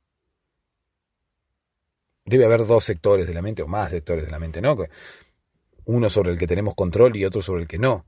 Debe 2.25 2.45
haber 2.45 2.67
dos 2.67 2.85
sectores 2.85 3.26
de 3.26 3.35
la 3.35 3.43
mente 3.43 3.62
o 3.62 3.69
más 3.69 3.91
sectores 3.91 4.25
de 4.25 4.31
la 4.31 4.38
mente, 4.38 4.61
¿no? 4.61 4.76
Uno 5.85 6.09
sobre 6.09 6.33
el 6.33 6.38
que 6.38 6.47
tenemos 6.47 6.75
control 6.75 7.17
y 7.17 7.25
otro 7.25 7.43
sobre 7.43 7.62
el 7.62 7.69
que 7.69 7.79
no. 7.79 8.07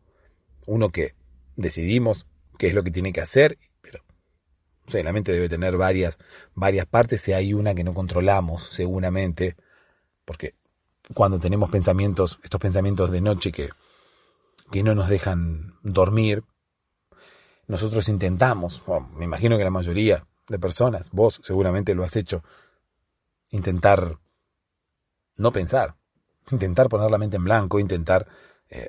Uno 0.67 0.91
que 0.91 1.15
decidimos 1.57 2.27
qué 2.59 2.69
es 2.69 2.75
lo 2.75 2.85
que 2.85 2.91
tiene 2.91 3.13
que 3.13 3.21
hacer, 3.21 3.59
pero 3.81 4.01
o 4.87 5.03
la 5.03 5.13
mente 5.13 5.33
debe 5.33 5.49
tener 5.49 5.77
varias, 5.77 6.19
varias 6.55 6.87
partes 6.87 7.27
y 7.29 7.33
hay 7.33 7.55
una 7.55 7.75
que 7.75 7.85
no 7.85 7.95
controlamos, 7.95 8.69
seguramente, 8.71 9.57
porque 10.25 10.55
cuando 11.15 11.39
tenemos 11.39 11.71
pensamientos, 11.71 12.39
estos 12.43 12.61
pensamientos 12.61 13.11
de 13.11 13.21
noche 13.21 13.51
que 13.51 13.71
que 14.71 14.83
no 14.83 14.95
nos 14.95 15.09
dejan 15.09 15.75
dormir, 15.83 16.43
nosotros 17.67 18.09
intentamos, 18.09 18.83
me 19.15 19.25
imagino 19.25 19.57
que 19.57 19.65
la 19.65 19.71
mayoría 19.71 20.27
de 20.49 20.59
personas, 20.59 21.11
vos 21.11 21.41
seguramente 21.43 21.95
lo 21.95 22.05
has 22.05 22.17
hecho, 22.17 22.43
intentar 23.55 24.19
no 25.37 25.53
pensar, 25.53 25.97
intentar 26.51 26.89
poner 26.89 27.11
la 27.11 27.19
mente 27.19 27.37
en 27.37 27.45
blanco, 27.45 27.79
intentar 27.79 28.27
eh, 28.69 28.89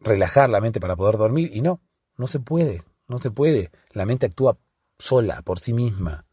relajar 0.00 0.50
la 0.50 0.60
mente 0.60 0.80
para 0.80 0.96
poder 0.96 1.16
dormir 1.16 1.50
y 1.52 1.60
no, 1.60 1.80
no 2.16 2.26
se 2.26 2.40
puede, 2.40 2.84
no 3.06 3.18
se 3.18 3.30
puede. 3.30 3.70
La 3.90 4.06
mente 4.06 4.26
actúa 4.26 4.58
sola, 4.98 5.42
por 5.42 5.58
sí 5.60 5.72
misma. 5.72 6.26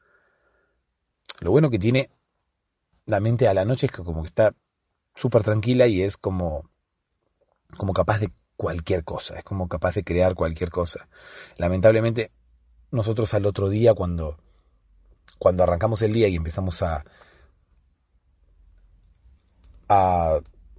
Lo 1.39 1.51
bueno 1.51 1.69
que 1.69 1.79
tiene 1.79 2.09
la 3.05 3.19
mente 3.19 3.47
a 3.47 3.53
la 3.53 3.65
noche 3.65 3.85
es 3.85 3.91
que 3.91 4.03
como 4.03 4.23
que 4.23 4.27
está 4.27 4.55
súper 5.15 5.43
tranquila 5.43 5.87
y 5.87 6.01
es 6.01 6.17
como 6.17 6.69
como 7.77 7.93
capaz 7.93 8.19
de 8.19 8.31
cualquier 8.55 9.03
cosa, 9.03 9.37
es 9.37 9.43
como 9.43 9.67
capaz 9.67 9.95
de 9.95 10.03
crear 10.03 10.33
cualquier 10.35 10.69
cosa. 10.69 11.09
Lamentablemente, 11.57 12.31
nosotros 12.91 13.33
al 13.33 13.45
otro 13.45 13.69
día, 13.69 13.93
cuando, 13.93 14.39
cuando 15.37 15.63
arrancamos 15.63 16.01
el 16.01 16.13
día 16.13 16.27
y 16.27 16.35
empezamos 16.35 16.81
a, 16.81 17.03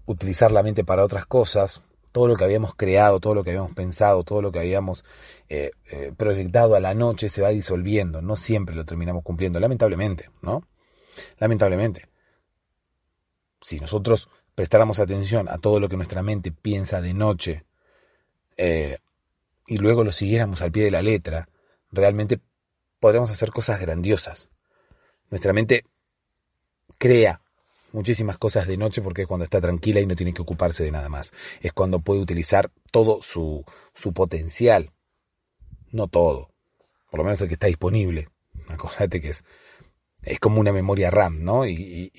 utilizar 0.06 0.52
la 0.52 0.62
mente 0.62 0.85
para 0.85 1.04
otras 1.04 1.26
cosas, 1.26 1.82
todo 2.12 2.26
lo 2.28 2.37
que 2.37 2.44
habíamos 2.44 2.74
creado, 2.74 3.20
todo 3.20 3.35
lo 3.35 3.44
que 3.44 3.50
habíamos 3.50 3.74
pensado, 3.74 4.24
todo 4.24 4.40
lo 4.42 4.50
que 4.50 4.59
habíamos 4.59 5.04
eh, 5.48 5.70
eh, 5.90 6.12
proyectado 6.16 6.74
a 6.74 6.80
la 6.80 6.94
noche 6.94 7.28
se 7.28 7.42
va 7.42 7.50
disolviendo. 7.50 8.22
No 8.22 8.37
siempre 8.37 8.74
lo 8.74 8.85
terminamos 8.85 9.22
cumpliendo, 9.22 9.61
lamentablemente, 9.61 10.30
¿no? 10.42 10.62
Lamentablemente. 11.38 12.09
Si 13.61 13.78
nosotros 13.80 14.28
prestáramos 14.54 14.98
atención 14.98 15.48
a 15.48 15.59
todo 15.59 15.78
lo 15.78 15.88
que 15.88 15.96
nuestra 15.96 16.22
mente 16.22 16.50
piensa 16.50 17.00
de 17.00 17.14
noche 17.14 17.64
eh, 18.56 18.98
y 19.66 19.78
luego 19.78 20.02
lo 20.02 20.12
siguiéramos 20.12 20.62
al 20.62 20.72
pie 20.72 20.85
de 20.85 20.90
la 20.90 21.02
letra, 21.02 21.48
realmente 21.92 22.40
podríamos 23.00 23.30
hacer 23.30 23.50
cosas 23.50 23.80
grandiosas. 23.80 24.50
Nuestra 25.30 25.52
mente 25.52 25.85
crea 26.98 27.42
muchísimas 27.92 28.38
cosas 28.38 28.66
de 28.66 28.76
noche 28.76 29.02
porque 29.02 29.22
es 29.22 29.28
cuando 29.28 29.44
está 29.44 29.61
tranquila 29.61 30.00
y 30.00 30.06
no 30.06 30.16
tiene 30.16 30.35
que 30.35 30.42
ocuparse 30.42 30.85
de 30.85 30.92
nada 30.92 31.09
más. 31.09 31.32
Es 31.61 31.72
cuando 31.72 32.00
puede 32.00 32.20
utilizar 32.20 32.70
todo 32.90 33.22
su, 33.22 33.64
su 33.94 34.12
potencial. 34.12 34.92
No 35.90 36.09
todo. 36.09 36.50
Por 37.11 37.18
lo 37.18 37.24
menos 37.24 37.40
el 37.40 37.48
que 37.48 37.54
está 37.54 37.66
disponible. 37.68 38.28
Acordate 38.68 39.20
que 39.20 39.30
es, 39.30 39.44
es 40.22 40.40
como 40.40 40.61
una 40.61 40.72
memoria 40.72 41.11
RAM, 41.11 41.44
¿no? 41.44 41.66
y, 41.66 42.11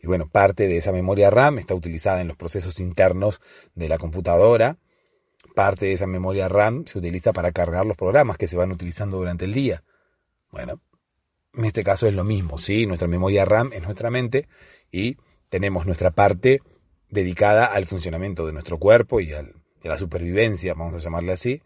y 0.00 0.06
bueno, 0.06 0.28
parte 0.28 0.68
de 0.68 0.76
esa 0.76 0.92
memoria 0.92 1.30
RAM 1.30 1.58
está 1.58 1.74
utilizada 1.74 2.20
en 2.20 2.28
los 2.28 2.36
procesos 2.36 2.80
internos 2.80 3.40
de 3.74 3.88
la 3.88 3.98
computadora. 3.98 4.78
Parte 5.56 5.86
de 5.86 5.94
esa 5.94 6.06
memoria 6.06 6.48
RAM 6.48 6.84
se 6.86 6.98
utiliza 6.98 7.32
para 7.32 7.50
cargar 7.50 7.86
los 7.86 7.96
programas 7.96 8.36
que 8.36 8.46
se 8.46 8.58
van 8.58 8.70
utilizando 8.70 9.16
durante 9.16 9.46
el 9.46 9.54
día. 9.54 9.82
Bueno, 10.50 10.82
en 11.54 11.64
este 11.64 11.82
caso 11.82 12.06
es 12.06 12.12
lo 12.12 12.24
mismo, 12.24 12.58
¿sí? 12.58 12.86
Nuestra 12.86 13.08
memoria 13.08 13.46
RAM 13.46 13.72
es 13.72 13.82
nuestra 13.82 14.10
mente 14.10 14.46
y 14.92 15.16
tenemos 15.48 15.86
nuestra 15.86 16.10
parte 16.10 16.60
dedicada 17.08 17.64
al 17.64 17.86
funcionamiento 17.86 18.46
de 18.46 18.52
nuestro 18.52 18.76
cuerpo 18.76 19.20
y 19.20 19.32
a 19.32 19.44
la 19.82 19.96
supervivencia, 19.96 20.74
vamos 20.74 20.92
a 20.92 20.98
llamarle 20.98 21.32
así, 21.32 21.62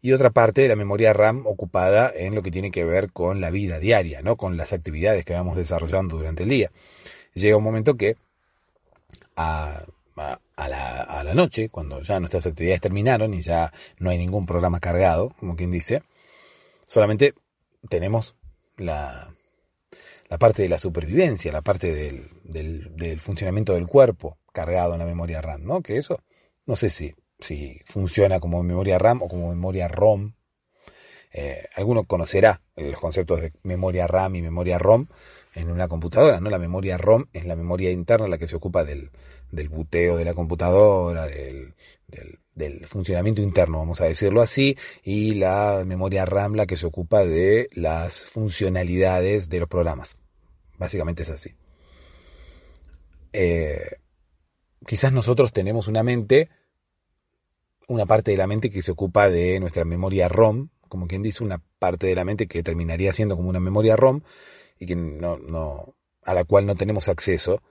y 0.00 0.12
otra 0.12 0.30
parte 0.30 0.62
de 0.62 0.68
la 0.68 0.76
memoria 0.76 1.12
RAM 1.12 1.46
ocupada 1.46 2.10
en 2.14 2.34
lo 2.34 2.42
que 2.42 2.50
tiene 2.50 2.70
que 2.70 2.84
ver 2.84 3.12
con 3.12 3.42
la 3.42 3.50
vida 3.50 3.78
diaria, 3.78 4.22
¿no? 4.22 4.36
con 4.36 4.56
las 4.56 4.72
actividades 4.72 5.26
que 5.26 5.34
vamos 5.34 5.56
desarrollando 5.56 6.16
durante 6.16 6.44
el 6.44 6.48
día 6.48 6.70
llega 7.38 7.56
un 7.56 7.64
momento 7.64 7.96
que 7.96 8.16
a, 9.36 9.84
la, 11.28 11.34
noche, 11.34 11.68
cuando 11.68 12.02
ya 12.02 12.18
nuestras 12.20 12.46
actividades 12.46 12.80
terminaron 12.80 13.34
y 13.34 13.42
ya 13.42 13.72
no 13.98 14.10
hay 14.10 14.18
ningún 14.18 14.46
programa 14.46 14.80
cargado, 14.80 15.34
como 15.38 15.56
quien 15.56 15.70
dice, 15.70 16.02
solamente 16.84 17.34
tenemos 17.88 18.34
la, 18.76 19.34
la 20.28 20.38
parte 20.38 20.62
de 20.62 20.68
la 20.68 20.78
supervivencia, 20.78 21.52
la 21.52 21.62
parte 21.62 21.92
del, 21.92 22.28
del, 22.44 23.20
funcionamiento 23.20 23.74
del 23.74 23.86
cuerpo 23.86 24.38
cargado 24.52 24.94
en 24.94 25.00
la 25.00 25.06
memoria 25.06 25.40
RAM, 25.40 25.64
¿no? 25.64 25.82
Que 25.82 25.96
eso, 25.96 26.22
no 26.66 26.76
sé 26.76 26.90
si, 26.90 27.14
si 27.38 27.80
funciona 27.86 28.40
como 28.40 28.62
memoria 28.62 28.98
RAM 28.98 29.22
o 29.22 29.28
como 29.28 29.48
memoria 29.48 29.88
ROM. 29.88 30.34
Eh, 31.32 31.66
alguno 31.76 32.04
conocerá 32.04 32.62
los 32.74 32.98
conceptos 32.98 33.42
de 33.42 33.52
memoria 33.62 34.06
RAM 34.06 34.34
y 34.36 34.42
memoria 34.42 34.78
ROM, 34.78 35.08
en 35.54 35.70
una 35.70 35.88
computadora, 35.88 36.40
¿no? 36.40 36.50
La 36.50 36.58
memoria 36.58 36.96
ROM 36.96 37.26
es 37.32 37.44
la 37.44 37.56
memoria 37.56 37.90
interna 37.90 38.28
la 38.28 38.38
que 38.38 38.48
se 38.48 38.56
ocupa 38.56 38.84
del, 38.84 39.10
del 39.50 39.68
buteo 39.68 40.16
de 40.16 40.24
la 40.24 40.34
computadora, 40.34 41.26
del, 41.26 41.74
del, 42.54 42.86
funcionamiento 42.86 43.40
interno, 43.40 43.78
vamos 43.78 44.00
a 44.00 44.06
decirlo 44.06 44.42
así, 44.42 44.76
y 45.02 45.34
la 45.34 45.84
memoria 45.86 46.24
RAM 46.24 46.54
la 46.54 46.66
que 46.66 46.76
se 46.76 46.86
ocupa 46.86 47.24
de 47.24 47.68
las 47.72 48.26
funcionalidades 48.26 49.48
de 49.48 49.60
los 49.60 49.68
programas. 49.68 50.16
Básicamente 50.78 51.22
es 51.22 51.30
así. 51.30 51.54
Eh, 53.32 53.80
quizás 54.86 55.12
nosotros 55.12 55.52
tenemos 55.52 55.88
una 55.88 56.02
mente, 56.02 56.50
una 57.86 58.06
parte 58.06 58.32
de 58.32 58.36
la 58.36 58.46
mente 58.46 58.70
que 58.70 58.82
se 58.82 58.92
ocupa 58.92 59.28
de 59.28 59.60
nuestra 59.60 59.84
memoria 59.84 60.28
ROM, 60.28 60.68
como 60.88 61.06
quien 61.06 61.22
dice, 61.22 61.44
una 61.44 61.62
parte 61.78 62.06
de 62.06 62.14
la 62.14 62.24
mente 62.24 62.48
que 62.48 62.62
terminaría 62.62 63.12
siendo 63.12 63.36
como 63.36 63.48
una 63.48 63.60
memoria 63.60 63.96
ROM 63.96 64.22
y 64.78 64.86
que 64.86 64.96
no, 64.96 65.36
no, 65.36 65.94
a 66.24 66.34
la 66.34 66.44
cual 66.44 66.66
no 66.66 66.74
tenemos 66.74 67.08
acceso 67.08 67.62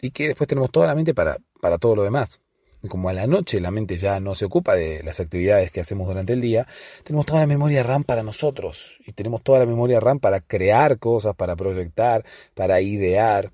y 0.00 0.10
que 0.10 0.28
después 0.28 0.48
tenemos 0.48 0.70
toda 0.70 0.86
la 0.86 0.94
mente 0.94 1.14
para, 1.14 1.38
para 1.60 1.78
todo 1.78 1.96
lo 1.96 2.02
demás. 2.02 2.40
Como 2.88 3.08
a 3.08 3.12
la 3.12 3.26
noche 3.26 3.60
la 3.60 3.70
mente 3.70 3.98
ya 3.98 4.20
no 4.20 4.34
se 4.34 4.44
ocupa 4.44 4.74
de 4.74 5.02
las 5.02 5.18
actividades 5.18 5.72
que 5.72 5.80
hacemos 5.80 6.06
durante 6.06 6.34
el 6.34 6.40
día, 6.40 6.66
tenemos 7.02 7.26
toda 7.26 7.40
la 7.40 7.46
memoria 7.46 7.82
RAM 7.82 8.04
para 8.04 8.22
nosotros 8.22 8.98
y 9.04 9.12
tenemos 9.12 9.42
toda 9.42 9.58
la 9.60 9.66
memoria 9.66 9.98
RAM 9.98 10.20
para 10.20 10.40
crear 10.40 10.98
cosas, 10.98 11.34
para 11.34 11.56
proyectar, 11.56 12.24
para 12.54 12.80
idear. 12.80 13.52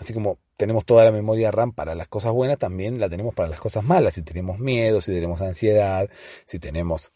Así 0.00 0.12
como 0.12 0.38
tenemos 0.56 0.84
toda 0.84 1.04
la 1.04 1.12
memoria 1.12 1.50
RAM 1.50 1.72
para 1.72 1.94
las 1.94 2.08
cosas 2.08 2.32
buenas, 2.32 2.58
también 2.58 2.98
la 2.98 3.08
tenemos 3.08 3.34
para 3.34 3.48
las 3.48 3.60
cosas 3.60 3.84
malas. 3.84 4.14
Si 4.14 4.22
tenemos 4.22 4.58
miedo, 4.58 5.00
si 5.00 5.12
tenemos 5.12 5.40
ansiedad, 5.40 6.08
si 6.46 6.58
tenemos 6.58 7.12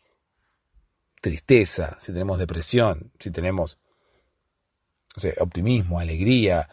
tristeza, 1.20 1.96
si 2.00 2.12
tenemos 2.12 2.38
depresión, 2.38 3.12
si 3.18 3.30
tenemos 3.30 3.78
optimismo, 5.40 5.98
alegría, 5.98 6.68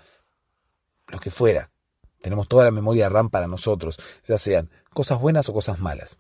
lo 1.14 1.20
que 1.20 1.32
fuera. 1.32 1.72
Tenemos 2.22 2.48
toda 2.48 2.66
la 2.66 2.72
memoria 2.72 3.08
RAM 3.08 3.30
para 3.30 3.48
nosotros, 3.48 3.98
ya 4.28 4.38
sean 4.38 4.70
cosas 4.94 5.20
buenas 5.22 5.48
o 5.48 5.54
cosas 5.54 5.80
malas. 5.80 6.18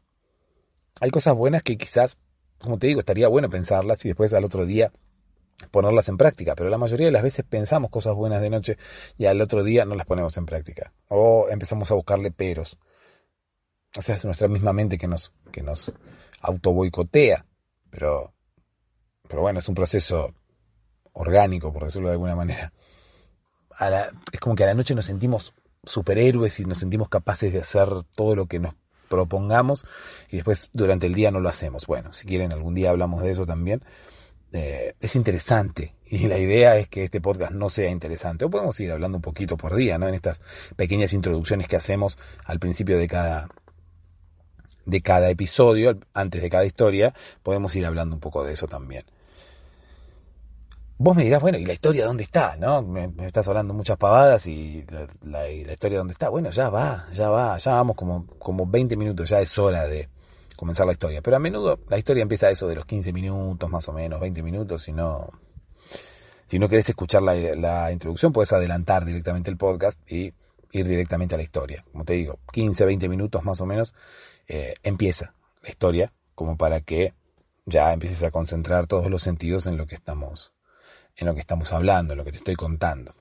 Hay 1.01 1.09
cosas 1.09 1.35
buenas 1.35 1.63
que 1.63 1.77
quizás, 1.77 2.17
como 2.59 2.77
te 2.77 2.87
digo, 2.87 2.99
estaría 2.99 3.27
bueno 3.27 3.49
pensarlas 3.49 4.05
y 4.05 4.09
después 4.09 4.33
al 4.33 4.43
otro 4.43 4.65
día 4.65 4.91
ponerlas 5.71 6.09
en 6.09 6.17
práctica, 6.17 6.55
pero 6.55 6.69
la 6.69 6.77
mayoría 6.77 7.07
de 7.07 7.11
las 7.11 7.23
veces 7.23 7.45
pensamos 7.47 7.89
cosas 7.89 8.15
buenas 8.15 8.41
de 8.41 8.49
noche 8.49 8.77
y 9.17 9.25
al 9.25 9.41
otro 9.41 9.63
día 9.63 9.85
no 9.85 9.95
las 9.95 10.05
ponemos 10.05 10.37
en 10.37 10.45
práctica 10.45 10.93
o 11.07 11.47
empezamos 11.49 11.89
a 11.91 11.95
buscarle 11.95 12.31
peros. 12.31 12.77
O 13.95 14.01
sea, 14.01 14.15
es 14.15 14.25
nuestra 14.25 14.47
misma 14.47 14.73
mente 14.73 14.97
que 14.97 15.07
nos, 15.07 15.31
que 15.51 15.61
nos 15.61 15.91
auto 16.41 16.73
boicotea, 16.73 17.45
pero, 17.89 18.33
pero 19.27 19.41
bueno, 19.41 19.59
es 19.59 19.69
un 19.69 19.75
proceso 19.75 20.33
orgánico, 21.13 21.71
por 21.71 21.85
decirlo 21.85 22.09
de 22.09 22.13
alguna 22.13 22.35
manera. 22.35 22.73
Es 24.31 24.39
como 24.39 24.55
que 24.55 24.63
a 24.63 24.67
la 24.67 24.73
noche 24.73 24.95
nos 24.95 25.05
sentimos 25.05 25.53
superhéroes 25.83 26.59
y 26.59 26.65
nos 26.65 26.77
sentimos 26.77 27.09
capaces 27.09 27.53
de 27.53 27.59
hacer 27.59 27.89
todo 28.15 28.35
lo 28.35 28.45
que 28.45 28.59
nos 28.59 28.75
propongamos 29.09 29.85
y 30.29 30.37
después 30.37 30.69
durante 30.73 31.07
el 31.07 31.13
día 31.13 31.31
no 31.31 31.39
lo 31.39 31.49
hacemos. 31.49 31.85
Bueno, 31.85 32.13
si 32.13 32.25
quieren 32.25 32.51
algún 32.51 32.73
día 32.73 32.89
hablamos 32.89 33.21
de 33.21 33.31
eso 33.31 33.45
también. 33.45 33.83
Eh, 34.53 34.93
es 35.01 35.15
interesante 35.15 35.95
y 36.05 36.27
la 36.27 36.37
idea 36.37 36.77
es 36.77 36.87
que 36.87 37.03
este 37.03 37.21
podcast 37.21 37.51
no 37.53 37.69
sea 37.69 37.89
interesante. 37.89 38.45
O 38.45 38.49
podemos 38.49 38.79
ir 38.79 38.91
hablando 38.91 39.17
un 39.17 39.21
poquito 39.21 39.57
por 39.57 39.75
día, 39.75 39.97
¿no? 39.97 40.07
En 40.07 40.13
estas 40.13 40.41
pequeñas 40.75 41.13
introducciones 41.13 41.67
que 41.67 41.75
hacemos 41.75 42.17
al 42.45 42.59
principio 42.59 42.97
de 42.97 43.07
cada 43.07 43.49
de 44.85 45.01
cada 45.01 45.29
episodio, 45.29 45.97
antes 46.13 46.41
de 46.41 46.49
cada 46.49 46.65
historia, 46.65 47.13
podemos 47.41 47.75
ir 47.75 47.85
hablando 47.85 48.15
un 48.15 48.19
poco 48.19 48.43
de 48.43 48.53
eso 48.53 48.67
también. 48.67 49.03
Vos 51.03 51.17
me 51.17 51.25
dirás, 51.25 51.41
bueno, 51.41 51.57
¿y 51.57 51.65
la 51.65 51.73
historia 51.73 52.05
dónde 52.05 52.23
está? 52.23 52.55
¿No? 52.55 52.81
Me, 52.81 53.11
estás 53.25 53.45
hablando 53.49 53.73
muchas 53.73 53.97
pavadas 53.97 54.47
y 54.47 54.85
la, 55.21 55.49
historia 55.51 55.97
dónde 55.97 56.13
está. 56.13 56.29
Bueno, 56.29 56.49
ya 56.49 56.69
va, 56.69 57.07
ya 57.11 57.27
va, 57.27 57.57
ya 57.57 57.73
vamos 57.73 57.97
como, 57.97 58.25
como 58.39 58.65
20 58.65 58.95
minutos, 58.95 59.27
ya 59.27 59.41
es 59.41 59.57
hora 59.57 59.85
de 59.85 60.07
comenzar 60.55 60.85
la 60.85 60.93
historia. 60.93 61.21
Pero 61.21 61.35
a 61.35 61.39
menudo 61.41 61.77
la 61.89 61.97
historia 61.97 62.21
empieza 62.21 62.47
a 62.47 62.51
eso 62.51 62.69
de 62.69 62.75
los 62.75 62.85
15 62.85 63.11
minutos, 63.11 63.69
más 63.69 63.85
o 63.89 63.91
menos, 63.91 64.21
20 64.21 64.41
minutos, 64.43 64.83
si 64.83 64.93
no... 64.93 65.27
Si 66.47 66.57
no 66.57 66.69
querés 66.69 66.87
escuchar 66.87 67.21
la, 67.21 67.91
introducción, 67.91 68.31
puedes 68.31 68.53
adelantar 68.53 69.03
directamente 69.03 69.51
el 69.51 69.57
podcast 69.57 69.99
y 70.09 70.33
ir 70.71 70.87
directamente 70.87 71.35
a 71.35 71.37
la 71.37 71.43
historia. 71.43 71.83
Como 71.91 72.05
te 72.05 72.13
digo, 72.13 72.39
15, 72.53 72.85
20 72.85 73.09
minutos 73.09 73.43
más 73.43 73.59
o 73.59 73.65
menos, 73.65 73.93
eh, 74.47 74.75
empieza 74.83 75.35
la 75.63 75.69
historia, 75.69 76.13
como 76.33 76.55
para 76.55 76.79
que 76.79 77.13
ya 77.65 77.91
empieces 77.91 78.23
a 78.23 78.31
concentrar 78.31 78.87
todos 78.87 79.11
los 79.11 79.21
sentidos 79.21 79.65
en 79.65 79.75
lo 79.75 79.85
que 79.85 79.95
estamos 79.95 80.52
en 81.17 81.27
lo 81.27 81.33
que 81.33 81.41
estamos 81.41 81.71
hablando, 81.73 82.13
en 82.13 82.17
lo 82.17 82.25
que 82.25 82.31
te 82.31 82.37
estoy 82.37 82.55
contando. 82.55 83.15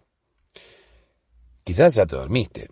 Quizás 1.65 1.95
ya 1.95 2.07
te 2.07 2.17
dormiste, 2.17 2.69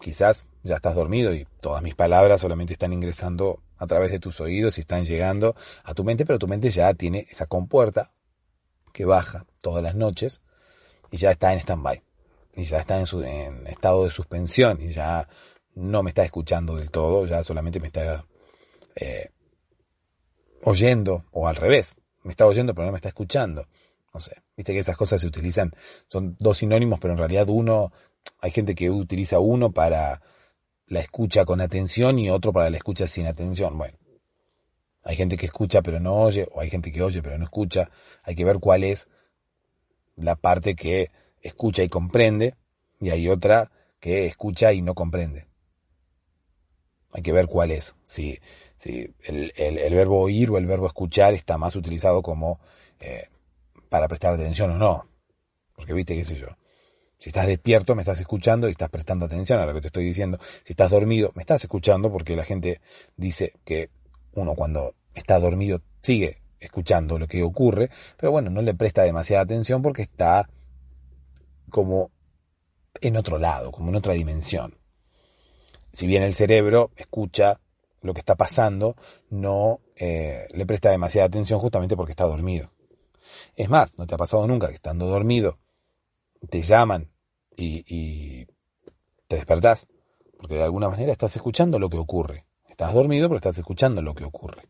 quizás 0.00 0.46
ya 0.62 0.76
estás 0.76 0.94
dormido 0.94 1.34
y 1.34 1.46
todas 1.60 1.82
mis 1.82 1.94
palabras 1.94 2.40
solamente 2.40 2.72
están 2.72 2.92
ingresando 2.92 3.62
a 3.76 3.86
través 3.86 4.10
de 4.10 4.18
tus 4.18 4.40
oídos 4.40 4.78
y 4.78 4.82
están 4.82 5.04
llegando 5.04 5.54
a 5.82 5.94
tu 5.94 6.04
mente, 6.04 6.24
pero 6.24 6.38
tu 6.38 6.48
mente 6.48 6.70
ya 6.70 6.92
tiene 6.94 7.26
esa 7.30 7.46
compuerta 7.46 8.12
que 8.92 9.04
baja 9.04 9.46
todas 9.60 9.82
las 9.82 9.94
noches 9.94 10.40
y 11.10 11.16
ya 11.16 11.30
está 11.30 11.52
en 11.52 11.60
stand-by, 11.60 12.02
y 12.54 12.64
ya 12.64 12.78
está 12.78 12.98
en, 12.98 13.06
su, 13.06 13.22
en 13.22 13.66
estado 13.66 14.04
de 14.04 14.10
suspensión 14.10 14.80
y 14.80 14.90
ya 14.90 15.28
no 15.74 16.02
me 16.02 16.10
está 16.10 16.24
escuchando 16.24 16.76
del 16.76 16.90
todo, 16.90 17.26
ya 17.26 17.42
solamente 17.42 17.80
me 17.80 17.88
está 17.88 18.24
eh, 18.96 19.30
oyendo 20.62 21.24
o 21.32 21.48
al 21.48 21.56
revés, 21.56 21.96
me 22.22 22.30
está 22.30 22.46
oyendo 22.46 22.74
pero 22.74 22.86
no 22.86 22.92
me 22.92 22.98
está 22.98 23.08
escuchando. 23.08 23.66
No 24.14 24.20
sé, 24.20 24.42
viste 24.56 24.72
que 24.72 24.78
esas 24.78 24.96
cosas 24.96 25.20
se 25.20 25.26
utilizan, 25.26 25.72
son 26.06 26.36
dos 26.38 26.58
sinónimos, 26.58 27.00
pero 27.00 27.14
en 27.14 27.18
realidad 27.18 27.48
uno, 27.48 27.92
hay 28.38 28.52
gente 28.52 28.76
que 28.76 28.88
utiliza 28.88 29.40
uno 29.40 29.72
para 29.72 30.22
la 30.86 31.00
escucha 31.00 31.44
con 31.44 31.60
atención 31.60 32.20
y 32.20 32.30
otro 32.30 32.52
para 32.52 32.70
la 32.70 32.76
escucha 32.76 33.08
sin 33.08 33.26
atención. 33.26 33.76
Bueno, 33.76 33.98
hay 35.02 35.16
gente 35.16 35.36
que 35.36 35.46
escucha 35.46 35.82
pero 35.82 35.98
no 35.98 36.14
oye, 36.14 36.48
o 36.52 36.60
hay 36.60 36.70
gente 36.70 36.92
que 36.92 37.02
oye 37.02 37.22
pero 37.22 37.36
no 37.38 37.44
escucha. 37.44 37.90
Hay 38.22 38.36
que 38.36 38.44
ver 38.44 38.60
cuál 38.60 38.84
es 38.84 39.08
la 40.14 40.36
parte 40.36 40.76
que 40.76 41.10
escucha 41.42 41.82
y 41.82 41.88
comprende, 41.88 42.54
y 43.00 43.10
hay 43.10 43.28
otra 43.28 43.72
que 43.98 44.26
escucha 44.26 44.72
y 44.72 44.80
no 44.80 44.94
comprende. 44.94 45.48
Hay 47.10 47.22
que 47.22 47.32
ver 47.32 47.48
cuál 47.48 47.72
es. 47.72 47.96
Si, 48.04 48.38
si 48.78 49.12
el, 49.24 49.52
el, 49.56 49.94
verbo 49.94 50.20
oír 50.20 50.50
o 50.50 50.58
el 50.58 50.66
verbo 50.66 50.86
escuchar 50.86 51.34
está 51.34 51.58
más 51.58 51.74
utilizado 51.74 52.22
como 52.22 52.60
eh, 53.00 53.28
para 53.94 54.08
prestar 54.08 54.34
atención 54.34 54.72
o 54.72 54.76
no. 54.76 55.06
Porque 55.76 55.92
viste, 55.92 56.16
qué 56.16 56.24
sé 56.24 56.34
yo. 56.34 56.48
Si 57.16 57.28
estás 57.28 57.46
despierto, 57.46 57.94
me 57.94 58.02
estás 58.02 58.18
escuchando 58.18 58.66
y 58.66 58.72
estás 58.72 58.88
prestando 58.88 59.24
atención 59.24 59.60
a 59.60 59.66
lo 59.66 59.72
que 59.72 59.80
te 59.80 59.86
estoy 59.86 60.04
diciendo. 60.04 60.40
Si 60.64 60.72
estás 60.72 60.90
dormido, 60.90 61.30
me 61.36 61.42
estás 61.42 61.62
escuchando 61.62 62.10
porque 62.10 62.34
la 62.34 62.42
gente 62.42 62.80
dice 63.16 63.52
que 63.64 63.90
uno 64.32 64.56
cuando 64.56 64.96
está 65.14 65.38
dormido 65.38 65.80
sigue 66.02 66.42
escuchando 66.58 67.20
lo 67.20 67.28
que 67.28 67.44
ocurre, 67.44 67.88
pero 68.16 68.32
bueno, 68.32 68.50
no 68.50 68.62
le 68.62 68.74
presta 68.74 69.04
demasiada 69.04 69.44
atención 69.44 69.80
porque 69.80 70.02
está 70.02 70.50
como 71.70 72.10
en 73.00 73.16
otro 73.16 73.38
lado, 73.38 73.70
como 73.70 73.90
en 73.90 73.94
otra 73.94 74.14
dimensión. 74.14 74.76
Si 75.92 76.08
bien 76.08 76.24
el 76.24 76.34
cerebro 76.34 76.90
escucha 76.96 77.60
lo 78.02 78.12
que 78.12 78.18
está 78.18 78.34
pasando, 78.34 78.96
no 79.30 79.78
eh, 79.94 80.48
le 80.52 80.66
presta 80.66 80.90
demasiada 80.90 81.28
atención 81.28 81.60
justamente 81.60 81.94
porque 81.94 82.10
está 82.10 82.24
dormido. 82.24 82.74
Es 83.56 83.68
más, 83.68 83.96
¿no 83.98 84.06
te 84.06 84.14
ha 84.14 84.18
pasado 84.18 84.46
nunca 84.46 84.68
que 84.68 84.74
estando 84.74 85.06
dormido 85.06 85.58
te 86.50 86.62
llaman 86.62 87.10
y, 87.56 88.46
te 89.26 89.36
despertás? 89.36 89.86
Porque 90.38 90.56
de 90.56 90.64
alguna 90.64 90.88
manera 90.88 91.12
estás 91.12 91.36
escuchando 91.36 91.78
lo 91.78 91.88
que 91.88 91.96
ocurre. 91.96 92.46
Estás 92.68 92.92
dormido, 92.92 93.28
pero 93.28 93.36
estás 93.36 93.56
escuchando 93.58 94.02
lo 94.02 94.14
que 94.14 94.24
ocurre. 94.24 94.68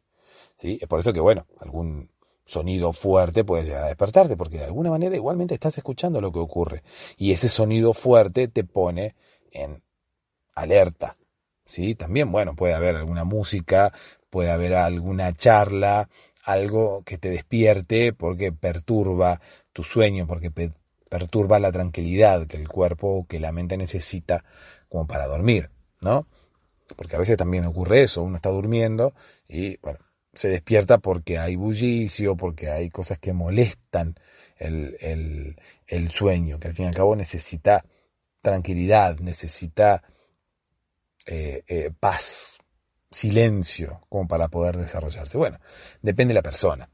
¿Sí? 0.56 0.78
Es 0.80 0.86
por 0.86 1.00
eso 1.00 1.12
que, 1.12 1.20
bueno, 1.20 1.46
algún 1.58 2.10
sonido 2.44 2.92
fuerte 2.92 3.44
puede 3.44 3.64
llegar 3.64 3.84
a 3.84 3.88
despertarte, 3.88 4.36
porque 4.36 4.58
de 4.58 4.64
alguna 4.64 4.90
manera 4.90 5.16
igualmente 5.16 5.54
estás 5.54 5.78
escuchando 5.78 6.20
lo 6.20 6.30
que 6.30 6.38
ocurre. 6.38 6.82
Y 7.16 7.32
ese 7.32 7.48
sonido 7.48 7.94
fuerte 7.94 8.48
te 8.48 8.64
pone 8.64 9.16
en 9.50 9.82
alerta. 10.54 11.16
¿Sí? 11.66 11.94
También, 11.94 12.30
bueno, 12.30 12.54
puede 12.54 12.74
haber 12.74 12.96
alguna 12.96 13.24
música, 13.24 13.92
puede 14.28 14.50
haber 14.50 14.74
alguna 14.74 15.32
charla, 15.32 16.08
algo 16.44 17.02
que 17.04 17.18
te 17.18 17.30
despierte 17.30 18.12
porque 18.12 18.52
perturba 18.52 19.40
tu 19.72 19.82
sueño, 19.82 20.26
porque 20.26 20.50
perturba 21.08 21.58
la 21.58 21.72
tranquilidad 21.72 22.46
que 22.46 22.56
el 22.56 22.68
cuerpo, 22.68 23.26
que 23.28 23.40
la 23.40 23.52
mente 23.52 23.76
necesita 23.76 24.44
como 24.88 25.06
para 25.06 25.26
dormir, 25.26 25.70
¿no? 26.00 26.26
Porque 26.96 27.16
a 27.16 27.18
veces 27.18 27.36
también 27.36 27.64
ocurre 27.64 28.02
eso, 28.02 28.22
uno 28.22 28.36
está 28.36 28.50
durmiendo 28.50 29.14
y, 29.48 29.78
bueno, 29.78 29.98
se 30.34 30.48
despierta 30.48 30.98
porque 30.98 31.38
hay 31.38 31.56
bullicio, 31.56 32.36
porque 32.36 32.70
hay 32.70 32.90
cosas 32.90 33.18
que 33.18 33.32
molestan 33.32 34.14
el, 34.58 34.96
el, 35.00 35.56
el 35.86 36.10
sueño, 36.10 36.58
que 36.60 36.68
al 36.68 36.74
fin 36.74 36.86
y 36.86 36.88
al 36.88 36.94
cabo 36.94 37.16
necesita 37.16 37.84
tranquilidad, 38.42 39.18
necesita 39.20 40.02
eh, 41.26 41.62
eh, 41.66 41.90
paz, 41.98 42.58
silencio 43.14 44.00
como 44.08 44.26
para 44.26 44.48
poder 44.48 44.76
desarrollarse. 44.76 45.38
Bueno, 45.38 45.58
depende 46.02 46.32
de 46.32 46.38
la 46.38 46.42
persona, 46.42 46.88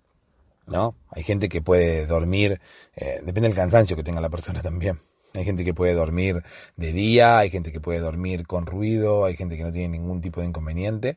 ¿no? 0.67 0.95
Hay 1.09 1.23
gente 1.23 1.49
que 1.49 1.63
puede 1.63 2.07
dormir, 2.07 2.61
eh, 2.95 3.21
depende 3.25 3.49
del 3.49 3.57
cansancio 3.57 3.97
que 3.97 4.03
tenga 4.03 4.21
la 4.21 4.29
persona 4.29 4.61
también. 4.61 5.01
Hay 5.33 5.45
gente 5.45 5.65
que 5.65 5.73
puede 5.73 5.95
dormir 5.95 6.43
de 6.77 6.93
día, 6.93 7.39
hay 7.39 7.51
gente 7.51 7.73
que 7.73 7.81
puede 7.81 8.01
dormir 8.01 8.47
con 8.47 8.67
ruido, 8.67 9.25
hay 9.25 9.35
gente 9.35 9.57
que 9.57 9.63
no 9.63 9.73
tiene 9.73 9.89
ningún 9.89 10.21
tipo 10.21 10.41
de 10.41 10.49
inconveniente. 10.49 11.17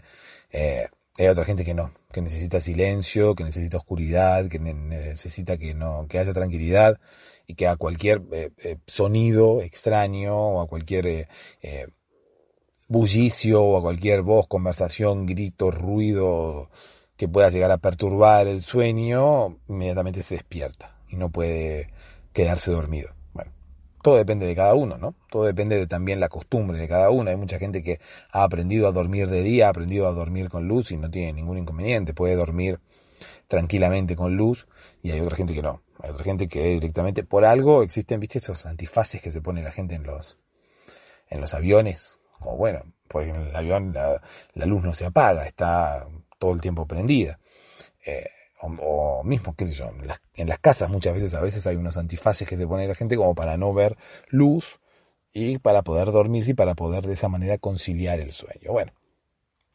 Eh, 0.51 0.85
hay 1.17 1.27
otra 1.27 1.45
gente 1.45 1.65
que 1.65 1.73
no, 1.73 1.91
que 2.11 2.21
necesita 2.21 2.61
silencio, 2.61 3.35
que 3.35 3.43
necesita 3.43 3.77
oscuridad, 3.77 4.47
que 4.47 4.59
necesita 4.59 5.57
que 5.57 5.73
no, 5.73 6.07
que 6.07 6.19
haya 6.19 6.33
tranquilidad 6.33 6.99
y 7.45 7.55
que 7.55 7.67
a 7.67 7.75
cualquier 7.75 8.21
eh, 8.31 8.77
sonido 8.87 9.61
extraño 9.61 10.35
o 10.35 10.61
a 10.61 10.67
cualquier 10.67 11.27
bullicio 12.87 13.63
o 13.63 13.77
a 13.77 13.81
cualquier 13.81 14.21
voz, 14.21 14.47
conversación, 14.47 15.25
grito, 15.25 15.71
ruido 15.71 16.69
que 17.17 17.27
pueda 17.27 17.49
llegar 17.49 17.71
a 17.71 17.77
perturbar 17.77 18.47
el 18.47 18.61
sueño, 18.61 19.57
inmediatamente 19.67 20.21
se 20.21 20.35
despierta 20.35 20.97
y 21.09 21.15
no 21.15 21.29
puede 21.29 21.89
quedarse 22.33 22.71
dormido. 22.71 23.13
Bueno, 23.33 23.51
todo 24.01 24.15
depende 24.15 24.45
de 24.45 24.55
cada 24.55 24.73
uno, 24.73 24.97
¿no? 24.97 25.15
Todo 25.29 25.45
depende 25.45 25.77
de 25.77 25.87
también 25.87 26.19
la 26.19 26.29
costumbre 26.29 26.77
de 26.77 26.87
cada 26.87 27.09
uno. 27.11 27.29
Hay 27.29 27.37
mucha 27.37 27.59
gente 27.59 27.83
que 27.83 27.99
ha 28.31 28.43
aprendido 28.43 28.87
a 28.87 28.91
dormir 28.91 29.27
de 29.27 29.43
día, 29.43 29.67
ha 29.67 29.69
aprendido 29.69 30.07
a 30.07 30.11
dormir 30.11 30.49
con 30.49 30.67
luz 30.67 30.91
y 30.91 30.97
no 30.97 31.09
tiene 31.09 31.33
ningún 31.33 31.57
inconveniente, 31.57 32.13
puede 32.13 32.35
dormir 32.35 32.79
tranquilamente 33.47 34.15
con 34.15 34.35
luz 34.35 34.67
y 35.01 35.11
hay 35.11 35.19
otra 35.19 35.35
gente 35.35 35.53
que 35.53 35.61
no. 35.61 35.83
Hay 35.99 36.09
otra 36.09 36.23
gente 36.23 36.49
que 36.49 36.65
directamente, 36.69 37.23
por 37.23 37.45
algo 37.45 37.83
existen, 37.83 38.19
viste, 38.19 38.39
esos 38.39 38.65
antifaces 38.65 39.21
que 39.21 39.31
se 39.31 39.41
pone 39.41 39.63
la 39.63 39.71
gente 39.71 39.95
en 39.95 40.03
los, 40.03 40.37
en 41.29 41.39
los 41.39 41.53
aviones. 41.53 42.17
O 42.45 42.57
bueno, 42.57 42.81
porque 43.07 43.29
en 43.29 43.35
el 43.35 43.55
avión 43.55 43.93
la, 43.93 44.65
luz 44.65 44.83
no 44.83 44.93
se 44.93 45.05
apaga, 45.05 45.45
está 45.45 46.05
todo 46.39 46.53
el 46.53 46.61
tiempo 46.61 46.85
prendida. 46.85 47.39
Eh, 48.05 48.25
o, 48.61 49.23
mismo, 49.23 49.55
qué 49.55 49.67
sé 49.67 49.73
yo, 49.73 49.89
en 49.89 50.07
las, 50.07 50.21
en 50.35 50.47
las, 50.47 50.59
casas 50.59 50.89
muchas 50.89 51.13
veces, 51.13 51.33
a 51.33 51.41
veces 51.41 51.67
hay 51.67 51.75
unos 51.75 51.97
antifaces 51.97 52.47
que 52.47 52.57
se 52.57 52.65
pone 52.65 52.87
la 52.87 52.95
gente 52.95 53.17
como 53.17 53.35
para 53.35 53.57
no 53.57 53.73
ver 53.73 53.97
luz 54.29 54.79
y 55.33 55.57
para 55.57 55.81
poder 55.81 56.11
dormirse 56.11 56.51
y 56.51 56.53
para 56.53 56.75
poder 56.75 57.05
de 57.05 57.13
esa 57.13 57.27
manera 57.27 57.57
conciliar 57.57 58.19
el 58.19 58.31
sueño. 58.31 58.71
Bueno, 58.71 58.93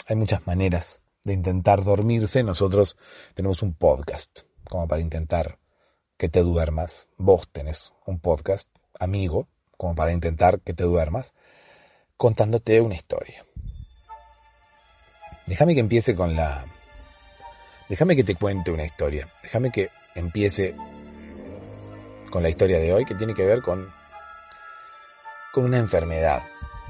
hay 0.07 0.16
muchas 0.16 0.46
maneras 0.46 1.02
de 1.24 1.35
intentar 1.35 1.85
dormirse. 1.85 2.42
Nosotros 2.42 2.96
tenemos 3.35 3.62
un 3.62 3.74
podcast 3.74 4.40
como 4.64 4.88
para 4.88 5.02
intentar 5.02 5.59
que 6.16 6.28
te 6.28 6.42
duermas. 6.42 7.09
Vos 7.16 7.48
tenés 7.52 7.92
un 8.07 8.20
podcast, 8.20 8.68
amigo, 8.98 9.48
como 9.76 9.94
para 9.94 10.12
intentar 10.12 10.61
que 10.61 10.74
te 10.74 10.85
duermas, 10.85 11.35
contándote 12.18 12.81
una 12.83 12.96
historia. 12.96 13.46
Déjame 15.46 15.72
que 15.74 15.81
empiece 15.81 16.14
con 16.14 16.37
la 16.37 16.66
Déjame 17.88 18.14
que 18.14 18.24
te 18.24 18.35
cuente 18.35 18.70
una 18.70 18.85
historia. 18.85 19.26
Déjame 19.42 19.72
que 19.72 19.90
empiece 20.14 20.76
con 22.31 22.42
la 22.42 22.50
historia 22.50 22.78
de 22.78 22.92
hoy 22.92 23.07
que 23.07 23.14
tiene 23.14 23.33
que 23.33 23.46
ver 23.46 23.62
con, 23.62 23.90
con 25.52 25.64
una 25.64 25.78
enfermedad. 25.78 26.42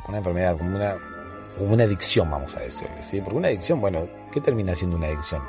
Una 0.08 0.18
enfermedad, 0.18 0.56
como 0.56 0.74
una, 0.74 0.96
como 1.56 1.72
una 1.72 1.84
adicción, 1.84 2.28
vamos 2.30 2.56
a 2.56 2.60
decirle. 2.60 3.02
¿sí? 3.04 3.20
Porque 3.20 3.36
una 3.36 3.48
adicción, 3.48 3.80
bueno, 3.80 4.08
¿qué 4.32 4.40
termina 4.40 4.74
siendo 4.74 4.96
una 4.96 5.06
adicción? 5.06 5.42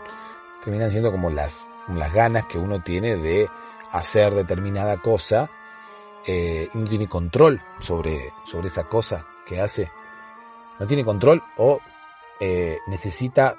Termina 0.63 0.89
siendo 0.91 1.11
como 1.11 1.31
las, 1.31 1.65
las 1.87 2.13
ganas 2.13 2.45
que 2.45 2.59
uno 2.59 2.83
tiene 2.83 3.15
de 3.15 3.47
hacer 3.91 4.35
determinada 4.35 4.97
cosa 4.97 5.49
eh, 6.27 6.69
y 6.71 6.77
no 6.77 6.87
tiene 6.87 7.07
control 7.07 7.59
sobre, 7.81 8.19
sobre 8.43 8.67
esa 8.67 8.83
cosa 8.83 9.25
que 9.49 9.59
hace. 9.59 9.91
No 10.79 10.85
tiene 10.85 11.03
control 11.03 11.43
o 11.57 11.79
eh, 12.39 12.77
necesita 12.87 13.57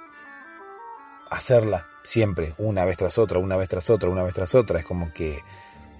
hacerla 1.29 1.87
siempre, 2.05 2.55
una 2.59 2.85
vez 2.85 2.97
tras 2.97 3.19
otra, 3.19 3.39
una 3.39 3.57
vez 3.57 3.69
tras 3.69 3.91
otra, 3.91 4.09
una 4.09 4.23
vez 4.23 4.35
tras 4.35 4.55
otra. 4.55 4.79
Es 4.79 4.85
como 4.85 5.13
que 5.13 5.43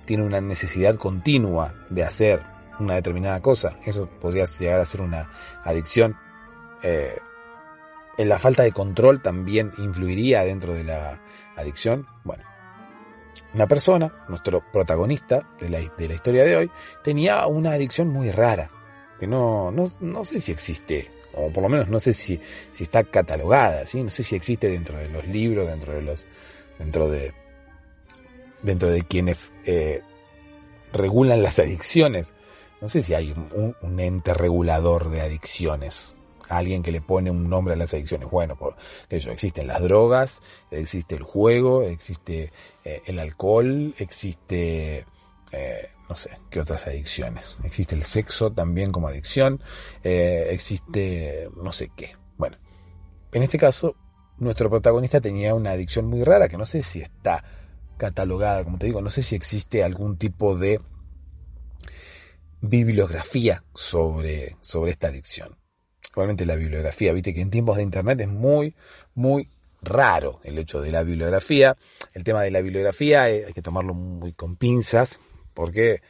tiene 0.07 0.23
una 0.23 0.41
necesidad 0.41 0.95
continua 0.95 1.75
de 1.91 2.05
hacer 2.05 2.43
una 2.79 2.95
determinada 2.95 3.41
cosa. 3.41 3.77
Eso 3.85 4.09
podría 4.09 4.45
llegar 4.45 4.81
a 4.81 4.87
ser 4.87 5.03
una 5.03 5.31
adicción. 5.65 6.17
Eh, 6.83 7.19
en 8.17 8.29
la 8.29 8.39
falta 8.39 8.63
de 8.63 8.73
control 8.73 9.23
también 9.23 9.73
influiría 9.79 10.45
dentro 10.45 10.73
de 10.73 10.85
la 10.85 11.21
adicción. 11.57 12.07
Bueno, 12.25 12.45
una 13.55 13.67
persona, 13.67 14.25
nuestro 14.29 14.63
protagonista 14.73 15.49
de 15.59 15.69
la, 15.69 15.79
de 15.81 16.09
la 16.09 16.15
historia 16.15 16.45
de 16.45 16.57
hoy, 16.57 16.71
tenía 17.03 17.47
una 17.47 17.73
adicción 17.73 18.09
muy 18.09 18.31
rara, 18.31 18.71
que 19.21 19.29
no, 19.29 19.71
no, 19.71 19.85
no 20.01 20.25
sé 20.25 20.41
si 20.41 20.51
existe 20.51 21.11
o 21.33 21.51
por 21.51 21.63
lo 21.63 21.69
menos 21.69 21.89
no 21.89 22.01
sé 22.01 22.13
si, 22.13 22.41
si 22.73 22.85
está 22.85 23.05
catalogada, 23.05 23.87
¿sí? 23.87 24.03
no 24.03 24.11
sé 24.11 24.23
si 24.23 24.37
existe 24.37 24.69
dentro 24.69 24.99
de 24.99 25.09
los 25.09 25.27
libros, 25.27 25.67
dentro 25.67 25.95
de 25.95 26.03
los, 26.03 26.27
dentro 26.79 27.09
de, 27.09 27.33
dentro 28.63 28.91
de 28.91 29.03
quienes 29.03 29.53
eh, 29.65 30.03
regulan 30.93 31.43
las 31.43 31.59
adicciones. 31.59 32.35
No 32.81 32.89
sé 32.89 33.03
si 33.03 33.15
hay 33.15 33.35
un, 33.55 34.01
ente 34.01 34.33
regulador 34.33 35.11
de 35.11 35.21
adicciones, 35.21 36.15
alguien 36.49 36.83
que 36.83 36.93
le 36.93 37.03
pone 37.03 37.31
un 37.31 37.49
nombre 37.49 37.75
a 37.75 37.77
las 37.77 37.93
adicciones. 37.93 38.31
Bueno, 38.31 38.57
por 38.57 38.77
eso 39.11 39.31
existen 39.31 39.67
las 39.67 39.83
drogas, 39.83 40.43
existe 40.71 41.15
el 41.15 41.23
juego, 41.23 41.83
existe 41.83 42.53
eh, 42.85 43.03
el 43.05 43.19
alcohol, 43.19 43.95
existe 43.99 45.05
eh, 45.53 45.91
no 46.09 46.15
sé, 46.15 46.31
¿qué 46.51 46.61
otras 46.61 46.87
adicciones? 46.87 47.59
Existe 47.65 47.95
el 47.95 48.05
sexo 48.05 48.53
también 48.53 48.93
como 48.93 49.09
adicción, 49.09 49.63
eh, 50.03 50.49
existe 50.51 51.49
no 51.57 51.73
sé 51.73 51.91
qué. 51.95 52.17
Bueno, 52.37 52.57
en 53.33 53.43
este 53.43 53.59
caso, 53.59 53.97
nuestro 54.39 54.71
protagonista 54.71 55.21
tenía 55.21 55.55
una 55.55 55.73
adicción 55.73 56.07
muy 56.07 56.25
rara 56.25 56.49
que 56.49 56.57
no 56.57 56.67
sé 56.67 56.83
si 56.83 57.01
está 57.01 57.45
catalogada, 57.97 58.65
como 58.65 58.79
te 58.79 58.87
digo, 58.87 59.03
no 59.03 59.11
sé 59.11 59.23
si 59.23 59.37
existe 59.37 59.85
algún 59.85 60.17
tipo 60.17 60.57
de 60.57 60.81
bibliografía 62.61 63.65
sobre, 63.75 64.57
sobre 64.61 64.93
esta 64.93 65.09
adicción. 65.09 65.57
Igualmente 66.11 66.47
la 66.47 66.57
bibliografía, 66.57 67.13
viste 67.13 67.33
que 67.33 67.41
en 67.41 67.51
tiempos 67.51 67.77
de 67.77 67.83
internet 67.83 68.21
es 68.21 68.29
muy, 68.29 68.75
muy 69.15 69.49
raro 69.83 70.41
el 70.45 70.59
hecho 70.59 70.81
de 70.81 70.93
la 70.93 71.03
bibliografía. 71.03 71.77
El 72.15 72.25
tema 72.25 72.43
de 72.43 72.51
la 72.51 72.61
bibliografía 72.61 73.31
eh, 73.31 73.45
hay 73.47 73.53
que 73.53 73.63
tomarlo 73.63 73.95
muy 73.95 74.33
con 74.33 74.57
pinzas, 74.57 75.21
porque 75.55 76.03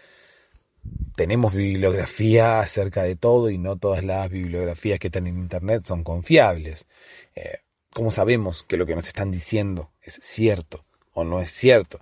tenemos 1.16 1.52
bibliografía 1.52 2.60
acerca 2.60 3.02
de 3.02 3.16
todo 3.16 3.50
y 3.50 3.58
no 3.58 3.76
todas 3.76 4.02
las 4.02 4.30
bibliografías 4.30 4.98
que 4.98 5.08
están 5.08 5.26
en 5.26 5.38
Internet 5.38 5.82
son 5.84 6.04
confiables. 6.04 6.86
Eh, 7.34 7.58
¿Cómo 7.92 8.10
sabemos 8.10 8.62
que 8.62 8.76
lo 8.76 8.86
que 8.86 8.94
nos 8.94 9.06
están 9.06 9.30
diciendo 9.30 9.92
es 10.00 10.18
cierto 10.22 10.84
o 11.12 11.24
no 11.24 11.40
es 11.40 11.50
cierto? 11.50 12.00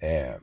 Eh, 0.00 0.36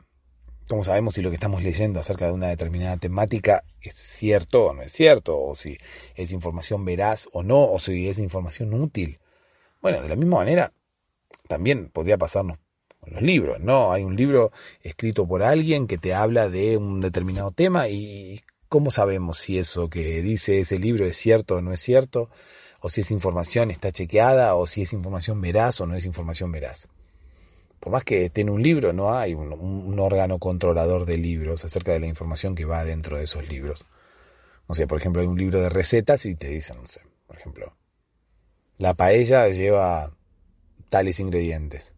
¿Cómo 0.67 0.83
sabemos 0.83 1.15
si 1.15 1.21
lo 1.21 1.29
que 1.29 1.35
estamos 1.35 1.63
leyendo 1.63 1.99
acerca 1.99 2.27
de 2.27 2.33
una 2.33 2.47
determinada 2.47 2.97
temática 2.97 3.63
es 3.81 3.95
cierto 3.95 4.67
o 4.67 4.73
no 4.73 4.81
es 4.83 4.91
cierto? 4.91 5.39
O 5.39 5.55
si 5.55 5.77
es 6.15 6.31
información 6.31 6.85
veraz 6.85 7.27
o 7.33 7.43
no, 7.43 7.71
o 7.71 7.79
si 7.79 8.07
es 8.07 8.19
información 8.19 8.73
útil. 8.73 9.19
Bueno, 9.81 10.01
de 10.01 10.07
la 10.07 10.15
misma 10.15 10.37
manera, 10.37 10.73
también 11.47 11.89
podría 11.89 12.17
pasarnos 12.17 12.59
los 13.07 13.21
libros, 13.21 13.59
¿no? 13.59 13.91
Hay 13.91 14.03
un 14.03 14.15
libro 14.15 14.51
escrito 14.81 15.27
por 15.27 15.43
alguien 15.43 15.87
que 15.87 15.97
te 15.97 16.13
habla 16.13 16.49
de 16.49 16.77
un 16.77 17.01
determinado 17.01 17.51
tema 17.51 17.89
y 17.89 18.41
¿cómo 18.69 18.91
sabemos 18.91 19.37
si 19.37 19.57
eso 19.57 19.89
que 19.89 20.21
dice 20.21 20.59
ese 20.59 20.77
libro 20.77 21.05
es 21.05 21.17
cierto 21.17 21.55
o 21.55 21.61
no 21.61 21.73
es 21.73 21.79
cierto? 21.79 22.29
O 22.79 22.89
si 22.89 23.01
esa 23.01 23.13
información 23.13 23.71
está 23.71 23.91
chequeada 23.91 24.55
o 24.55 24.67
si 24.67 24.83
es 24.83 24.93
información 24.93 25.41
veraz 25.41 25.81
o 25.81 25.87
no 25.87 25.95
es 25.95 26.05
información 26.05 26.51
veraz. 26.51 26.89
Por 27.79 27.91
más 27.91 28.03
que 28.03 28.25
esté 28.25 28.43
un 28.43 28.61
libro, 28.61 28.93
no 28.93 29.13
hay 29.13 29.33
un, 29.33 29.99
órgano 29.99 30.37
controlador 30.37 31.05
de 31.05 31.17
libros 31.17 31.65
acerca 31.65 31.91
de 31.93 31.99
la 31.99 32.07
información 32.07 32.53
que 32.53 32.65
va 32.65 32.85
dentro 32.85 33.17
de 33.17 33.23
esos 33.23 33.47
libros. 33.47 33.85
O 34.67 34.75
sea, 34.75 34.85
por 34.85 34.99
ejemplo, 34.99 35.21
hay 35.21 35.27
un 35.27 35.37
libro 35.37 35.59
de 35.59 35.69
recetas 35.69 36.25
y 36.27 36.35
te 36.35 36.47
dicen, 36.47 36.77
no 36.77 36.85
sé, 36.85 37.01
por 37.25 37.37
ejemplo, 37.37 37.75
la 38.77 38.93
paella 38.93 39.47
lleva 39.49 40.15
tales 40.89 41.19
ingredientes 41.19 41.93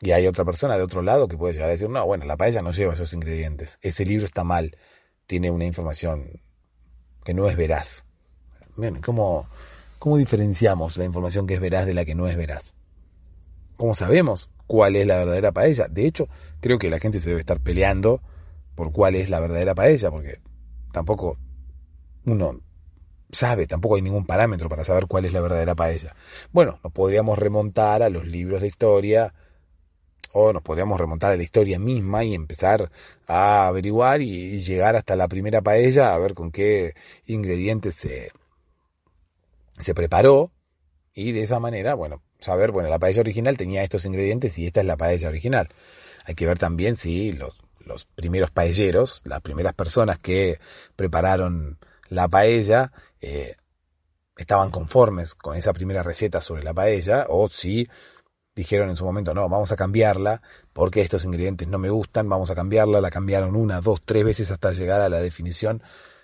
y 0.00 0.10
hay 0.10 0.26
otra 0.26 0.44
persona 0.44 0.76
de 0.76 0.82
otro 0.82 1.02
lado 1.02 1.28
que 1.28 1.38
puede 1.38 1.54
llegar 1.54 1.68
a 1.68 1.72
decir, 1.72 1.88
no, 1.88 2.04
bueno, 2.06 2.24
la 2.26 2.36
paella 2.36 2.62
no 2.62 2.72
lleva 2.72 2.94
esos 2.94 3.12
ingredientes. 3.12 3.78
Ese 3.80 4.04
libro 4.04 4.26
está 4.26 4.44
mal. 4.44 4.76
Tiene 5.26 5.50
una 5.50 5.64
información 5.64 6.40
que 7.24 7.34
no 7.34 7.48
es 7.48 7.56
veraz. 7.56 8.04
¿cómo, 9.02 9.48
¿Cómo 9.98 10.18
diferenciamos 10.18 10.98
la 10.98 11.04
información 11.04 11.46
que 11.46 11.54
es 11.54 11.60
veraz 11.60 11.86
de 11.86 11.94
la 11.94 12.04
que 12.04 12.14
no 12.14 12.28
es 12.28 12.36
veraz? 12.36 12.74
¿Cómo 13.76 13.94
sabemos 13.94 14.50
cuál 14.66 14.96
es 14.96 15.06
la 15.06 15.16
verdadera 15.16 15.52
paella? 15.52 15.88
De 15.88 16.06
hecho, 16.06 16.28
creo 16.60 16.78
que 16.78 16.90
la 16.90 16.98
gente 16.98 17.20
se 17.20 17.30
debe 17.30 17.40
estar 17.40 17.60
peleando 17.60 18.20
por 18.74 18.92
cuál 18.92 19.14
es 19.14 19.30
la 19.30 19.40
verdadera 19.40 19.74
paella, 19.74 20.10
porque 20.10 20.40
tampoco 20.92 21.38
uno 22.26 22.60
sabe, 23.32 23.66
tampoco 23.66 23.96
hay 23.96 24.02
ningún 24.02 24.26
parámetro 24.26 24.68
para 24.68 24.84
saber 24.84 25.06
cuál 25.06 25.24
es 25.24 25.32
la 25.32 25.40
verdadera 25.40 25.74
paella. 25.74 26.14
Bueno, 26.52 26.78
nos 26.84 26.92
podríamos 26.92 27.38
remontar 27.38 28.02
a 28.02 28.10
los 28.10 28.26
libros 28.26 28.60
de 28.60 28.68
historia, 28.68 29.34
o 30.38 30.52
nos 30.52 30.62
podríamos 30.62 31.00
remontar 31.00 31.32
a 31.32 31.36
la 31.36 31.42
historia 31.42 31.78
misma 31.78 32.22
y 32.22 32.34
empezar 32.34 32.92
a 33.26 33.68
averiguar 33.68 34.20
y, 34.20 34.60
llegar 34.60 34.94
hasta 34.94 35.16
la 35.16 35.28
primera 35.28 35.62
paella 35.62 36.12
a 36.12 36.18
ver 36.18 36.34
con 36.34 36.50
qué 36.52 36.94
ingredientes 37.24 37.94
se, 37.94 38.30
se 39.78 39.94
preparó 39.94 40.52
y 41.14 41.32
de 41.32 41.42
esa 41.42 41.58
manera, 41.58 41.94
bueno, 41.94 42.22
saber, 42.38 42.70
bueno, 42.70 42.90
la 42.90 42.98
paella 42.98 43.22
original 43.22 43.56
tenía 43.56 43.82
estos 43.82 44.04
ingredientes 44.04 44.58
y 44.58 44.66
esta 44.66 44.80
es 44.80 44.86
la 44.86 44.98
paella 44.98 45.30
original. 45.30 45.70
Hay 46.26 46.34
que 46.34 46.44
ver 46.44 46.58
también 46.58 46.96
si 46.96 47.32
los, 47.32 47.62
los 47.80 48.04
primeros 48.04 48.50
paelleros, 48.50 49.22
las 49.24 49.40
primeras 49.40 49.72
personas 49.72 50.18
que 50.18 50.58
prepararon 50.96 51.78
la 52.10 52.28
paella, 52.28 52.92
eh, 53.22 53.54
estaban 54.36 54.70
conformes 54.70 55.34
con 55.34 55.56
esa 55.56 55.72
primera 55.72 56.02
receta 56.02 56.42
sobre 56.42 56.62
la 56.62 56.74
paella 56.74 57.24
o 57.30 57.48
si 57.48 57.88
dijeron 58.56 58.88
en 58.88 58.96
su 58.96 59.04
momento, 59.04 59.34
no, 59.34 59.48
vamos 59.48 59.70
a 59.70 59.76
cambiarla 59.76 60.40
porque 60.72 61.02
estos 61.02 61.26
ingredientes 61.26 61.68
no 61.68 61.78
me 61.78 61.90
gustan, 61.90 62.28
vamos 62.28 62.50
a 62.50 62.54
cambiarla, 62.54 63.02
la 63.02 63.10
cambiaron 63.10 63.54
una, 63.54 63.82
dos, 63.82 64.00
tres 64.02 64.24
veces 64.24 64.50
hasta 64.50 64.72
llegar 64.72 65.02
a 65.02 65.10
la 65.10 65.20
definición 65.20 65.82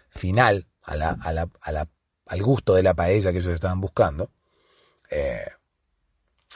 final, 0.08 0.66
a 0.82 0.96
la, 0.96 1.10
a 1.10 1.32
la, 1.32 1.48
a 1.60 1.72
la, 1.72 1.88
al 2.26 2.42
gusto 2.42 2.74
de 2.74 2.82
la 2.82 2.94
paella 2.94 3.30
que 3.30 3.38
ellos 3.38 3.52
estaban 3.52 3.80
buscando. 3.80 4.30
Eh, 5.10 5.44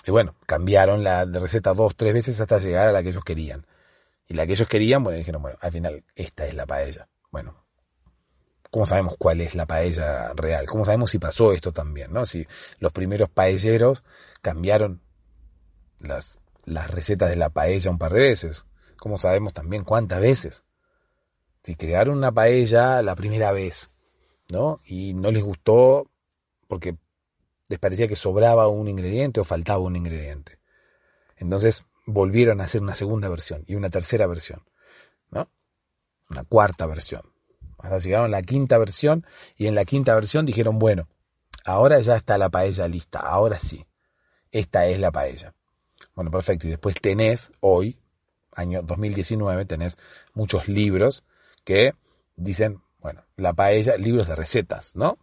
y 0.06 0.10
bueno, 0.10 0.34
cambiaron 0.46 1.04
la 1.04 1.26
receta 1.26 1.74
dos, 1.74 1.94
tres 1.94 2.14
veces 2.14 2.40
hasta 2.40 2.58
llegar 2.58 2.88
a 2.88 2.92
la 2.92 3.02
que 3.02 3.10
ellos 3.10 3.24
querían. 3.24 3.66
Y 4.28 4.34
la 4.34 4.46
que 4.46 4.54
ellos 4.54 4.68
querían, 4.68 5.04
bueno, 5.04 5.18
dijeron, 5.18 5.42
bueno, 5.42 5.58
al 5.60 5.72
final 5.72 6.04
esta 6.14 6.46
es 6.46 6.54
la 6.54 6.64
paella. 6.64 7.08
Bueno, 7.30 7.54
¿cómo 8.70 8.86
sabemos 8.86 9.14
cuál 9.18 9.42
es 9.42 9.54
la 9.54 9.66
paella 9.66 10.32
real? 10.34 10.66
¿Cómo 10.66 10.86
sabemos 10.86 11.10
si 11.10 11.18
pasó 11.18 11.52
esto 11.52 11.72
también? 11.72 12.12
¿no? 12.12 12.24
Si 12.24 12.46
los 12.78 12.92
primeros 12.92 13.28
paelleros 13.28 14.04
cambiaron 14.40 15.02
las, 15.98 16.38
las 16.64 16.90
recetas 16.90 17.30
de 17.30 17.36
la 17.36 17.50
paella 17.50 17.90
un 17.90 17.98
par 17.98 18.12
de 18.12 18.20
veces. 18.20 18.64
¿Cómo 18.98 19.18
sabemos 19.18 19.52
también 19.52 19.84
cuántas 19.84 20.20
veces? 20.20 20.64
Si 21.62 21.74
crearon 21.76 22.18
una 22.18 22.32
paella 22.32 23.02
la 23.02 23.14
primera 23.16 23.52
vez, 23.52 23.90
¿no? 24.48 24.80
Y 24.84 25.14
no 25.14 25.30
les 25.30 25.42
gustó 25.42 26.10
porque 26.68 26.96
les 27.68 27.78
parecía 27.78 28.08
que 28.08 28.16
sobraba 28.16 28.68
un 28.68 28.88
ingrediente 28.88 29.40
o 29.40 29.44
faltaba 29.44 29.78
un 29.78 29.96
ingrediente. 29.96 30.58
Entonces 31.36 31.84
volvieron 32.06 32.60
a 32.60 32.64
hacer 32.64 32.82
una 32.82 32.94
segunda 32.94 33.28
versión 33.28 33.64
y 33.66 33.74
una 33.74 33.90
tercera 33.90 34.26
versión, 34.26 34.64
¿no? 35.30 35.50
Una 36.30 36.44
cuarta 36.44 36.86
versión. 36.86 37.22
Hasta 37.78 37.98
llegaron 37.98 38.26
a 38.26 38.28
la 38.28 38.42
quinta 38.42 38.78
versión 38.78 39.26
y 39.56 39.66
en 39.66 39.74
la 39.74 39.84
quinta 39.84 40.14
versión 40.14 40.46
dijeron, 40.46 40.78
bueno, 40.78 41.08
ahora 41.64 42.00
ya 42.00 42.16
está 42.16 42.38
la 42.38 42.48
paella 42.48 42.88
lista, 42.88 43.18
ahora 43.18 43.60
sí, 43.60 43.84
esta 44.50 44.86
es 44.86 44.98
la 44.98 45.10
paella. 45.10 45.54
Bueno, 46.16 46.30
perfecto. 46.30 46.66
Y 46.66 46.70
después 46.70 46.96
tenés 47.00 47.52
hoy, 47.60 48.00
año 48.52 48.82
2019, 48.82 49.66
tenés 49.66 49.98
muchos 50.34 50.66
libros 50.66 51.22
que 51.64 51.94
dicen, 52.34 52.82
bueno, 53.00 53.22
la 53.36 53.52
paella, 53.52 53.96
libros 53.98 54.26
de 54.26 54.34
recetas, 54.34 54.96
¿no? 54.96 55.18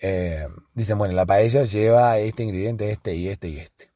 Eh, 0.00 0.48
dicen, 0.74 0.98
bueno, 0.98 1.14
la 1.14 1.26
paella 1.26 1.64
lleva 1.64 2.18
este 2.18 2.42
ingrediente, 2.42 2.90
este 2.90 3.14
y 3.14 3.28
este 3.28 3.48
y 3.48 3.58
este. 3.58 3.92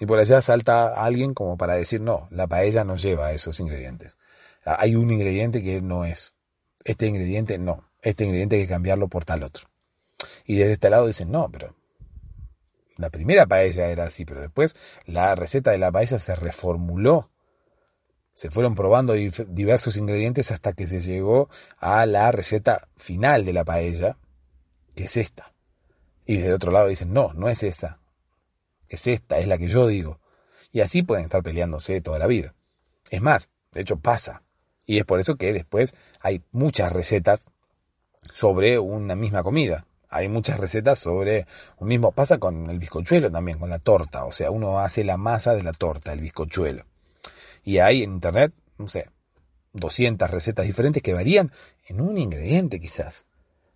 Y 0.00 0.06
por 0.06 0.18
allá 0.18 0.40
salta 0.40 0.88
alguien 0.88 1.32
como 1.32 1.56
para 1.56 1.74
decir, 1.74 2.00
no, 2.00 2.26
la 2.32 2.48
paella 2.48 2.82
no 2.82 2.96
lleva 2.96 3.32
esos 3.32 3.60
ingredientes. 3.60 4.16
Ah, 4.64 4.76
hay 4.80 4.96
un 4.96 5.10
ingrediente 5.12 5.62
que 5.62 5.80
no 5.80 6.04
es. 6.04 6.34
Este 6.84 7.06
ingrediente 7.06 7.56
no. 7.56 7.88
Este 8.02 8.24
ingrediente 8.24 8.56
hay 8.56 8.62
que 8.62 8.68
cambiarlo 8.68 9.06
por 9.06 9.24
tal 9.24 9.44
otro. 9.44 9.68
Y 10.44 10.56
desde 10.56 10.72
este 10.72 10.90
lado 10.90 11.06
dicen, 11.06 11.30
no, 11.30 11.48
pero 11.50 11.76
la 13.02 13.10
primera 13.10 13.46
paella 13.46 13.88
era 13.88 14.04
así, 14.04 14.24
pero 14.24 14.40
después 14.40 14.76
la 15.04 15.34
receta 15.34 15.70
de 15.70 15.78
la 15.78 15.92
paella 15.92 16.18
se 16.18 16.34
reformuló. 16.34 17.30
Se 18.34 18.50
fueron 18.50 18.74
probando 18.74 19.12
diversos 19.12 19.98
ingredientes 19.98 20.50
hasta 20.50 20.72
que 20.72 20.86
se 20.86 21.02
llegó 21.02 21.50
a 21.76 22.06
la 22.06 22.32
receta 22.32 22.88
final 22.96 23.44
de 23.44 23.52
la 23.52 23.64
paella, 23.64 24.16
que 24.94 25.04
es 25.04 25.18
esta. 25.18 25.52
Y 26.24 26.38
desde 26.38 26.54
otro 26.54 26.72
lado 26.72 26.88
dicen, 26.88 27.12
no, 27.12 27.34
no 27.34 27.50
es 27.50 27.62
esta 27.62 27.98
es 28.94 29.06
esta, 29.06 29.38
es 29.38 29.46
la 29.46 29.58
que 29.58 29.68
yo 29.68 29.86
digo. 29.86 30.20
Y 30.70 30.80
así 30.80 31.02
pueden 31.02 31.24
estar 31.24 31.42
peleándose 31.42 32.00
toda 32.00 32.18
la 32.18 32.26
vida. 32.26 32.54
Es 33.10 33.20
más, 33.20 33.50
de 33.72 33.82
hecho 33.82 33.98
pasa. 33.98 34.42
Y 34.86 34.98
es 34.98 35.04
por 35.04 35.20
eso 35.20 35.36
que 35.36 35.52
después 35.52 35.94
hay 36.20 36.42
muchas 36.50 36.92
recetas 36.92 37.46
sobre 38.32 38.78
una 38.78 39.16
misma 39.16 39.42
comida. 39.42 39.86
Hay 40.14 40.28
muchas 40.28 40.60
recetas 40.60 40.98
sobre 40.98 41.46
un 41.78 41.88
mismo. 41.88 42.12
Pasa 42.12 42.36
con 42.36 42.68
el 42.68 42.78
bizcochuelo 42.78 43.32
también, 43.32 43.58
con 43.58 43.70
la 43.70 43.78
torta. 43.78 44.26
O 44.26 44.30
sea, 44.30 44.50
uno 44.50 44.78
hace 44.78 45.04
la 45.04 45.16
masa 45.16 45.54
de 45.54 45.62
la 45.62 45.72
torta, 45.72 46.12
el 46.12 46.20
bizcochuelo. 46.20 46.84
Y 47.64 47.78
hay 47.78 48.02
en 48.02 48.12
internet, 48.12 48.52
no 48.76 48.88
sé, 48.88 49.08
200 49.72 50.30
recetas 50.30 50.66
diferentes 50.66 51.02
que 51.02 51.14
varían 51.14 51.50
en 51.86 52.02
un 52.02 52.18
ingrediente 52.18 52.78
quizás. 52.78 53.24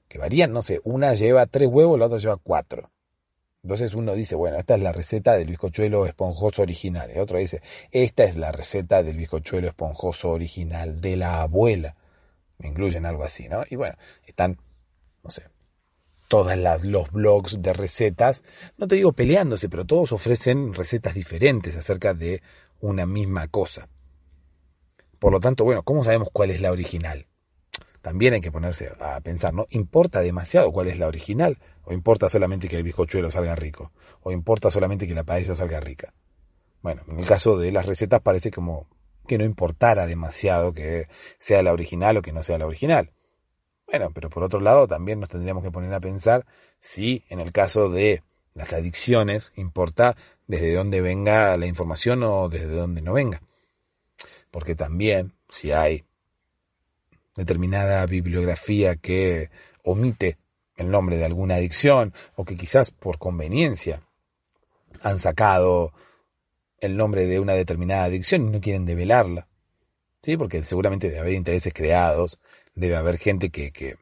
Que 0.08 0.18
varían, 0.18 0.52
no 0.52 0.60
sé, 0.60 0.82
una 0.84 1.14
lleva 1.14 1.46
tres 1.46 1.68
huevos, 1.68 1.98
la 1.98 2.04
otra 2.04 2.18
lleva 2.18 2.36
cuatro. 2.36 2.90
Entonces 3.62 3.94
uno 3.94 4.14
dice, 4.14 4.34
bueno, 4.34 4.58
esta 4.58 4.74
es 4.74 4.82
la 4.82 4.92
receta 4.92 5.32
del 5.38 5.48
bizcochuelo 5.48 6.04
esponjoso 6.04 6.60
original. 6.60 7.10
Y 7.16 7.18
otro 7.18 7.38
dice, 7.38 7.62
esta 7.92 8.24
es 8.24 8.36
la 8.36 8.52
receta 8.52 9.02
del 9.02 9.16
bizcochuelo 9.16 9.68
esponjoso 9.68 10.32
original 10.32 11.00
de 11.00 11.16
la 11.16 11.40
abuela. 11.40 11.96
Me 12.58 12.68
incluyen 12.68 13.06
algo 13.06 13.24
así, 13.24 13.48
¿no? 13.48 13.64
Y 13.70 13.76
bueno, 13.76 13.96
están, 14.26 14.58
no 15.24 15.30
sé, 15.30 15.44
todas 16.28 16.58
las, 16.58 16.84
los 16.84 17.10
blogs 17.10 17.62
de 17.62 17.72
recetas, 17.72 18.42
no 18.76 18.88
te 18.88 18.96
digo 18.96 19.12
peleándose, 19.12 19.68
pero 19.68 19.84
todos 19.84 20.12
ofrecen 20.12 20.74
recetas 20.74 21.14
diferentes 21.14 21.76
acerca 21.76 22.14
de 22.14 22.42
una 22.80 23.06
misma 23.06 23.48
cosa. 23.48 23.88
Por 25.18 25.32
lo 25.32 25.40
tanto, 25.40 25.64
bueno, 25.64 25.82
¿cómo 25.82 26.04
sabemos 26.04 26.28
cuál 26.32 26.50
es 26.50 26.60
la 26.60 26.72
original? 26.72 27.26
También 28.02 28.34
hay 28.34 28.40
que 28.40 28.52
ponerse 28.52 28.92
a 29.00 29.20
pensar, 29.20 29.52
¿no? 29.52 29.66
¿Importa 29.70 30.20
demasiado 30.20 30.70
cuál 30.70 30.86
es 30.86 30.98
la 30.98 31.08
original? 31.08 31.58
¿O 31.82 31.92
importa 31.92 32.28
solamente 32.28 32.68
que 32.68 32.76
el 32.76 32.84
bizcochuelo 32.84 33.30
salga 33.32 33.56
rico? 33.56 33.90
¿O 34.20 34.30
importa 34.30 34.70
solamente 34.70 35.08
que 35.08 35.14
la 35.14 35.24
paella 35.24 35.56
salga 35.56 35.80
rica? 35.80 36.14
Bueno, 36.82 37.02
en 37.08 37.18
el 37.18 37.26
caso 37.26 37.58
de 37.58 37.72
las 37.72 37.86
recetas 37.86 38.20
parece 38.20 38.52
como 38.52 38.86
que 39.26 39.38
no 39.38 39.44
importara 39.44 40.06
demasiado 40.06 40.72
que 40.72 41.08
sea 41.40 41.62
la 41.64 41.72
original 41.72 42.16
o 42.16 42.22
que 42.22 42.32
no 42.32 42.44
sea 42.44 42.58
la 42.58 42.66
original. 42.66 43.12
Bueno, 43.86 44.10
pero 44.12 44.28
por 44.30 44.42
otro 44.42 44.60
lado 44.60 44.86
también 44.88 45.20
nos 45.20 45.28
tendríamos 45.28 45.62
que 45.62 45.70
poner 45.70 45.92
a 45.94 46.00
pensar 46.00 46.44
si 46.80 47.24
en 47.28 47.40
el 47.40 47.52
caso 47.52 47.88
de 47.88 48.22
las 48.54 48.72
adicciones 48.72 49.52
importa 49.54 50.16
desde 50.46 50.74
dónde 50.74 51.00
venga 51.00 51.56
la 51.56 51.66
información 51.66 52.22
o 52.22 52.48
desde 52.48 52.68
dónde 52.68 53.02
no 53.02 53.12
venga. 53.12 53.42
Porque 54.50 54.74
también 54.74 55.34
si 55.50 55.72
hay 55.72 56.04
determinada 57.36 58.04
bibliografía 58.06 58.96
que 58.96 59.50
omite 59.84 60.38
el 60.76 60.90
nombre 60.90 61.16
de 61.16 61.24
alguna 61.24 61.56
adicción 61.56 62.12
o 62.34 62.44
que 62.44 62.56
quizás 62.56 62.90
por 62.90 63.18
conveniencia 63.18 64.02
han 65.02 65.18
sacado 65.18 65.92
el 66.80 66.96
nombre 66.96 67.26
de 67.26 67.40
una 67.40 67.52
determinada 67.52 68.04
adicción 68.04 68.48
y 68.48 68.50
no 68.50 68.60
quieren 68.60 68.86
develarla. 68.86 69.48
¿Sí? 70.22 70.36
Porque 70.36 70.62
seguramente 70.62 71.08
debe 71.08 71.20
haber 71.20 71.34
intereses 71.34 71.72
creados, 71.72 72.40
debe 72.76 72.94
haber 72.94 73.18
gente 73.18 73.50
que, 73.50 73.72
que, 73.72 73.96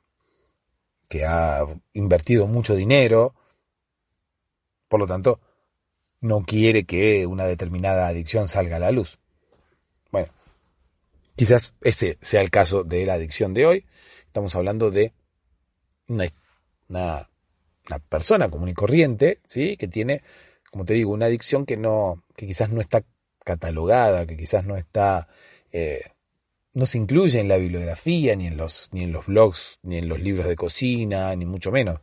ha 1.24 1.64
invertido 1.94 2.46
mucho 2.46 2.74
dinero, 2.74 3.34
por 4.88 5.00
lo 5.00 5.06
tanto, 5.06 5.40
no 6.20 6.42
quiere 6.44 6.84
que 6.84 7.26
una 7.26 7.46
determinada 7.46 8.08
adicción 8.08 8.48
salga 8.48 8.76
a 8.76 8.80
la 8.80 8.90
luz. 8.90 9.18
Bueno, 10.10 10.28
Quizás 11.36 11.74
ese 11.80 12.16
sea 12.20 12.40
el 12.42 12.50
caso 12.50 12.84
de 12.84 13.04
la 13.06 13.14
adicción 13.14 13.54
de 13.54 13.66
hoy. 13.66 13.86
Estamos 14.26 14.54
hablando 14.54 14.90
de 14.90 15.12
una, 16.06 16.28
una, 16.88 17.28
persona 18.08 18.48
común 18.48 18.68
y 18.68 18.74
corriente, 18.74 19.40
¿sí? 19.46 19.76
Que 19.76 19.88
tiene, 19.88 20.22
como 20.70 20.84
te 20.84 20.94
digo, 20.94 21.12
una 21.12 21.26
adicción 21.26 21.66
que 21.66 21.76
no, 21.76 22.24
que 22.36 22.46
quizás 22.46 22.70
no 22.70 22.80
está 22.80 23.04
catalogada, 23.44 24.26
que 24.26 24.36
quizás 24.36 24.64
no 24.64 24.76
está, 24.76 25.28
eh, 25.72 26.02
no 26.74 26.86
se 26.86 26.98
incluye 26.98 27.40
en 27.40 27.48
la 27.48 27.56
bibliografía, 27.56 28.34
ni 28.34 28.46
en 28.46 28.56
los, 28.56 28.88
ni 28.92 29.04
en 29.04 29.12
los 29.12 29.26
blogs, 29.26 29.78
ni 29.82 29.98
en 29.98 30.08
los 30.08 30.20
libros 30.20 30.46
de 30.46 30.56
cocina, 30.56 31.34
ni 31.36 31.46
mucho 31.46 31.70
menos. 31.70 32.00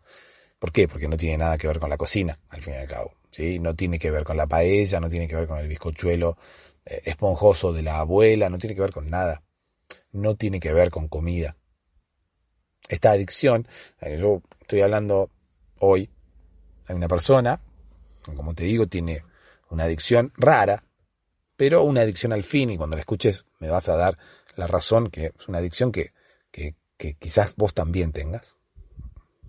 ¿Por 0.60 0.72
qué? 0.72 0.88
Porque 0.88 1.08
no 1.08 1.18
tiene 1.18 1.38
nada 1.38 1.58
que 1.58 1.68
ver 1.68 1.80
con 1.80 1.90
la 1.90 1.98
cocina, 1.98 2.40
al 2.50 2.62
fin 2.62 2.76
y 2.76 2.78
al 2.78 2.88
cabo. 2.88 3.14
¿sí? 3.32 3.60
No 3.60 3.76
tiene 3.76 4.00
que 4.00 4.12
ver 4.12 4.24
con 4.24 4.38
la 4.38 4.48
paella, 4.48 5.00
no 5.00 5.10
tiene 5.10 5.28
que 5.28 5.36
ver 5.36 5.48
con 5.48 5.60
el 5.60 5.68
bizcochuelo 5.68 6.38
eh, 6.86 7.02
esponjoso 7.06 7.74
de 7.74 7.84
la 7.84 8.00
abuela, 8.00 8.50
no 8.50 8.58
tiene 8.58 8.76
que 8.76 8.82
ver 8.82 8.94
con 8.94 9.10
nada. 9.10 9.44
No 10.14 10.36
tiene 10.36 10.60
que 10.60 10.74
ver 10.74 10.90
con 10.90 11.08
comida. 11.08 11.58
Esta 12.88 13.12
adicción, 13.12 13.68
yo 14.20 14.42
estoy 14.60 14.82
hablando 14.82 15.30
hoy, 15.80 16.10
hay 16.88 16.96
una 16.96 17.08
persona, 17.08 17.62
como 18.36 18.54
te 18.54 18.64
digo, 18.64 18.88
tiene 18.88 19.24
una 19.70 19.86
adicción 19.86 20.34
rara, 20.36 20.84
pero 21.56 21.84
una 21.84 22.02
adicción 22.02 22.34
al 22.34 22.44
fin, 22.44 22.70
y 22.70 22.78
cuando 22.78 22.96
la 22.96 23.02
escuches 23.02 23.46
me 23.60 23.70
vas 23.70 23.88
a 23.88 23.96
dar 23.96 24.18
la 24.56 24.68
razón 24.68 25.10
que 25.10 25.28
es 25.28 25.48
una 25.48 25.60
adicción 25.60 25.92
que, 25.92 26.14
que, 26.52 26.76
quizás 27.18 27.56
vos 27.56 27.74
también 27.74 28.12
tengas. 28.12 28.58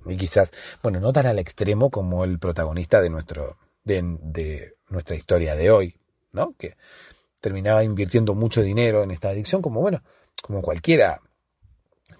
Y 0.06 0.16
quizás, 0.16 0.50
bueno, 0.82 1.00
no 1.00 1.12
tan 1.12 1.26
al 1.26 1.38
extremo 1.38 1.90
como 1.90 2.24
el 2.24 2.38
protagonista 2.38 3.00
de 3.00 3.10
nuestro, 3.10 3.58
de, 3.84 4.74
nuestra 4.88 5.16
historia 5.16 5.54
de 5.54 5.70
hoy, 5.70 6.00
¿no? 6.32 6.54
Que 6.56 6.76
terminaba 7.40 7.84
invirtiendo 7.84 8.34
mucho 8.34 8.62
dinero 8.62 9.02
en 9.02 9.10
esta 9.10 9.28
adicción, 9.28 9.60
como 9.62 9.80
bueno, 9.80 10.02
como 10.42 10.62
cualquiera 10.62 11.20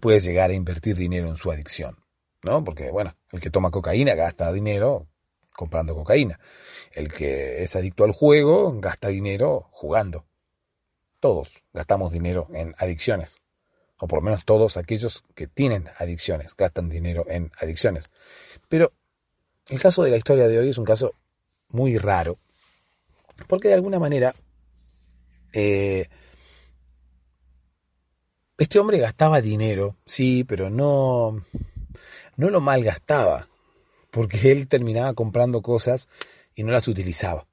puede 0.00 0.20
llegar 0.20 0.50
a 0.50 0.54
invertir 0.54 0.96
dinero 0.96 1.28
en 1.28 1.36
su 1.36 1.50
adicción, 1.50 1.96
¿no? 2.42 2.62
Porque 2.62 2.90
bueno, 2.90 3.16
el 3.32 3.40
que 3.40 3.50
toma 3.50 3.70
cocaína 3.70 4.14
gasta 4.14 4.52
dinero 4.52 5.08
comprando 5.52 5.94
cocaína. 5.94 6.38
El 6.92 7.12
que 7.12 7.62
es 7.62 7.74
adicto 7.76 8.04
al 8.04 8.12
juego 8.12 8.72
gasta 8.80 9.08
dinero 9.08 9.68
jugando. 9.70 10.26
Todos 11.22 11.62
gastamos 11.72 12.10
dinero 12.10 12.48
en 12.52 12.74
adicciones. 12.78 13.36
O 14.00 14.08
por 14.08 14.18
lo 14.18 14.24
menos 14.24 14.44
todos 14.44 14.76
aquellos 14.76 15.22
que 15.36 15.46
tienen 15.46 15.88
adicciones 15.98 16.56
gastan 16.56 16.88
dinero 16.88 17.24
en 17.28 17.52
adicciones. 17.60 18.10
Pero 18.68 18.92
el 19.68 19.80
caso 19.80 20.02
de 20.02 20.10
la 20.10 20.16
historia 20.16 20.48
de 20.48 20.58
hoy 20.58 20.70
es 20.70 20.78
un 20.78 20.84
caso 20.84 21.14
muy 21.68 21.96
raro. 21.96 22.38
Porque 23.46 23.68
de 23.68 23.74
alguna 23.74 24.00
manera 24.00 24.34
eh, 25.52 26.08
este 28.58 28.80
hombre 28.80 28.98
gastaba 28.98 29.40
dinero, 29.40 29.94
sí, 30.04 30.42
pero 30.42 30.70
no, 30.70 31.44
no 32.36 32.50
lo 32.50 32.60
malgastaba. 32.60 33.46
porque 34.10 34.50
él 34.50 34.66
terminaba 34.66 35.14
comprando 35.14 35.62
cosas 35.62 36.08
y 36.56 36.64
no 36.64 36.72
las 36.72 36.88
utilizaba. 36.88 37.46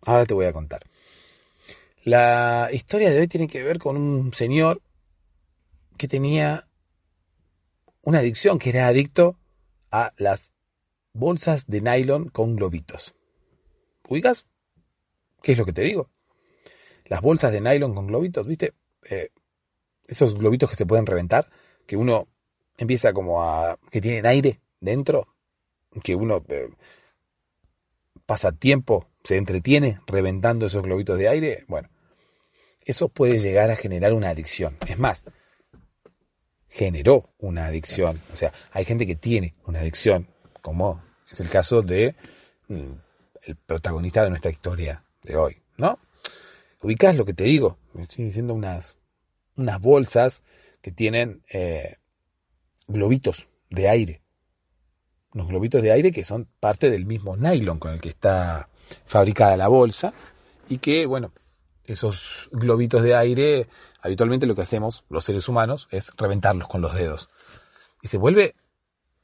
Ahora 0.00 0.24
te 0.24 0.32
voy 0.32 0.46
a 0.46 0.54
contar. 0.54 0.82
La 2.04 2.68
historia 2.72 3.10
de 3.10 3.20
hoy 3.20 3.28
tiene 3.28 3.46
que 3.46 3.62
ver 3.62 3.78
con 3.78 3.96
un 3.96 4.34
señor 4.34 4.82
que 5.96 6.08
tenía 6.08 6.68
una 8.02 8.18
adicción, 8.18 8.58
que 8.58 8.70
era 8.70 8.88
adicto 8.88 9.38
a 9.92 10.12
las 10.16 10.50
bolsas 11.12 11.68
de 11.68 11.80
nylon 11.80 12.28
con 12.28 12.56
globitos. 12.56 13.14
¿Ubicas? 14.08 14.46
¿Qué 15.42 15.52
es 15.52 15.58
lo 15.58 15.64
que 15.64 15.72
te 15.72 15.82
digo? 15.82 16.10
Las 17.04 17.20
bolsas 17.20 17.52
de 17.52 17.60
nylon 17.60 17.94
con 17.94 18.08
globitos, 18.08 18.48
¿viste? 18.48 18.74
Eh, 19.08 19.28
esos 20.08 20.34
globitos 20.34 20.70
que 20.70 20.76
se 20.76 20.86
pueden 20.86 21.06
reventar, 21.06 21.50
que 21.86 21.96
uno 21.96 22.26
empieza 22.78 23.12
como 23.12 23.44
a... 23.44 23.78
que 23.92 24.00
tienen 24.00 24.26
aire 24.26 24.60
dentro, 24.80 25.28
que 26.02 26.16
uno 26.16 26.44
eh, 26.48 26.68
pasa 28.26 28.50
tiempo, 28.50 29.08
se 29.24 29.36
entretiene 29.36 30.00
reventando 30.06 30.66
esos 30.66 30.82
globitos 30.82 31.18
de 31.18 31.28
aire, 31.28 31.64
bueno, 31.68 31.88
eso 32.84 33.08
puede 33.08 33.38
llegar 33.38 33.70
a 33.70 33.76
generar 33.76 34.12
una 34.12 34.30
adicción. 34.30 34.76
Es 34.88 34.98
más, 34.98 35.24
generó 36.68 37.30
una 37.38 37.66
adicción. 37.66 38.20
O 38.32 38.36
sea, 38.36 38.52
hay 38.72 38.84
gente 38.84 39.06
que 39.06 39.14
tiene 39.14 39.54
una 39.66 39.80
adicción, 39.80 40.28
como 40.60 41.02
es 41.30 41.40
el 41.40 41.48
caso 41.48 41.82
de 41.82 42.16
mm, 42.68 42.92
el 43.44 43.56
protagonista 43.56 44.24
de 44.24 44.30
nuestra 44.30 44.50
historia 44.50 45.04
de 45.22 45.36
hoy, 45.36 45.62
¿no? 45.76 45.98
Ubicás 46.82 47.14
lo 47.14 47.24
que 47.24 47.34
te 47.34 47.44
digo, 47.44 47.78
me 47.92 48.02
estoy 48.02 48.24
diciendo 48.24 48.54
unas, 48.54 48.96
unas 49.56 49.80
bolsas 49.80 50.42
que 50.80 50.90
tienen 50.90 51.44
eh, 51.52 51.96
globitos 52.88 53.46
de 53.70 53.88
aire. 53.88 54.22
Unos 55.32 55.46
globitos 55.46 55.80
de 55.80 55.92
aire 55.92 56.10
que 56.10 56.24
son 56.24 56.48
parte 56.58 56.90
del 56.90 57.06
mismo 57.06 57.36
nylon 57.36 57.78
con 57.78 57.92
el 57.92 58.00
que 58.00 58.08
está 58.08 58.68
fabricada 59.06 59.56
la 59.56 59.68
bolsa 59.68 60.12
y 60.68 60.78
que, 60.78 61.06
bueno, 61.06 61.32
esos 61.84 62.48
globitos 62.52 63.02
de 63.02 63.14
aire, 63.14 63.68
habitualmente 64.00 64.46
lo 64.46 64.54
que 64.54 64.62
hacemos 64.62 65.04
los 65.08 65.24
seres 65.24 65.48
humanos 65.48 65.88
es 65.90 66.12
reventarlos 66.16 66.68
con 66.68 66.80
los 66.80 66.94
dedos. 66.94 67.28
Y 68.02 68.08
se 68.08 68.18
vuelve, 68.18 68.54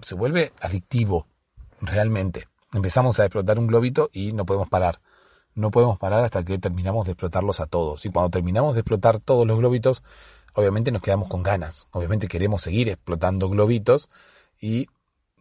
se 0.00 0.14
vuelve 0.14 0.52
adictivo, 0.60 1.26
realmente. 1.80 2.48
Empezamos 2.72 3.18
a 3.18 3.24
explotar 3.24 3.58
un 3.58 3.66
globito 3.66 4.10
y 4.12 4.32
no 4.32 4.44
podemos 4.44 4.68
parar. 4.68 5.00
No 5.54 5.70
podemos 5.70 5.98
parar 5.98 6.24
hasta 6.24 6.44
que 6.44 6.58
terminamos 6.58 7.06
de 7.06 7.12
explotarlos 7.12 7.60
a 7.60 7.66
todos. 7.66 8.04
Y 8.04 8.10
cuando 8.10 8.30
terminamos 8.30 8.74
de 8.74 8.80
explotar 8.80 9.18
todos 9.18 9.46
los 9.46 9.58
globitos, 9.58 10.02
obviamente 10.54 10.92
nos 10.92 11.02
quedamos 11.02 11.28
con 11.28 11.42
ganas. 11.42 11.88
Obviamente 11.92 12.28
queremos 12.28 12.62
seguir 12.62 12.88
explotando 12.88 13.48
globitos 13.48 14.08
y 14.60 14.88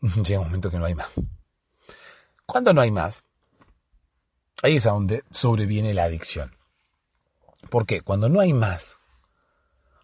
llega 0.24 0.40
un 0.40 0.48
momento 0.48 0.72
que 0.72 0.80
no 0.80 0.86
hay 0.86 0.96
más. 0.96 1.22
Cuando 2.46 2.74
no 2.74 2.82
hay 2.82 2.92
más, 2.92 3.24
ahí 4.64 4.78
es 4.78 4.86
a 4.86 4.92
donde 4.92 5.24
sobreviene 5.32 5.94
la 5.94 6.04
adicción. 6.04 6.56
Porque 7.70 8.02
cuando 8.02 8.30
no 8.30 8.40
hay 8.40 8.54
más, 8.54 9.00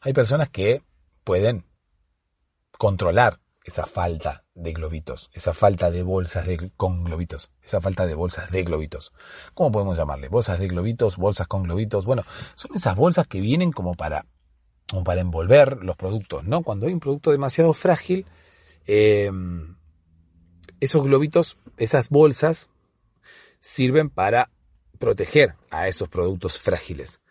hay 0.01 0.13
personas 0.13 0.49
que 0.49 0.83
pueden 1.23 1.65
controlar 2.77 3.39
esa 3.63 3.85
falta 3.85 4.43
de 4.55 4.73
globitos, 4.73 5.29
esa 5.33 5.53
falta 5.53 5.89
de 5.89 6.03
bolsas 6.03 6.45
de, 6.45 6.71
con 6.75 7.03
globitos, 7.03 7.51
esa 7.63 7.79
falta 7.79 8.05
de 8.05 8.13
bolsas 8.13 8.51
de 8.51 8.63
globitos. 8.63 9.13
¿Cómo 9.53 9.71
podemos 9.71 9.97
llamarle? 9.97 10.27
Bolsas 10.27 10.59
de 10.59 10.67
globitos, 10.67 11.17
bolsas 11.17 11.47
con 11.47 11.63
globitos. 11.63 12.05
Bueno, 12.05 12.23
son 12.55 12.71
esas 12.75 12.95
bolsas 12.95 13.27
que 13.27 13.39
vienen 13.39 13.71
como 13.71 13.93
para, 13.93 14.25
como 14.89 15.03
para 15.03 15.21
envolver 15.21 15.77
los 15.83 15.95
productos, 15.95 16.43
¿no? 16.43 16.61
Cuando 16.61 16.87
hay 16.87 16.93
un 16.93 16.99
producto 16.99 17.31
demasiado 17.31 17.73
frágil, 17.73 18.25
em, 18.85 19.77
esos 20.81 21.03
globitos, 21.03 21.57
esas 21.77 22.09
bolsas, 22.09 22.69
sirven 23.63 24.09
para 24.09 24.51
proteger 24.99 25.55
a 25.71 25.87
esos 25.87 26.09
productos 26.09 26.59
frágiles. 26.59 27.21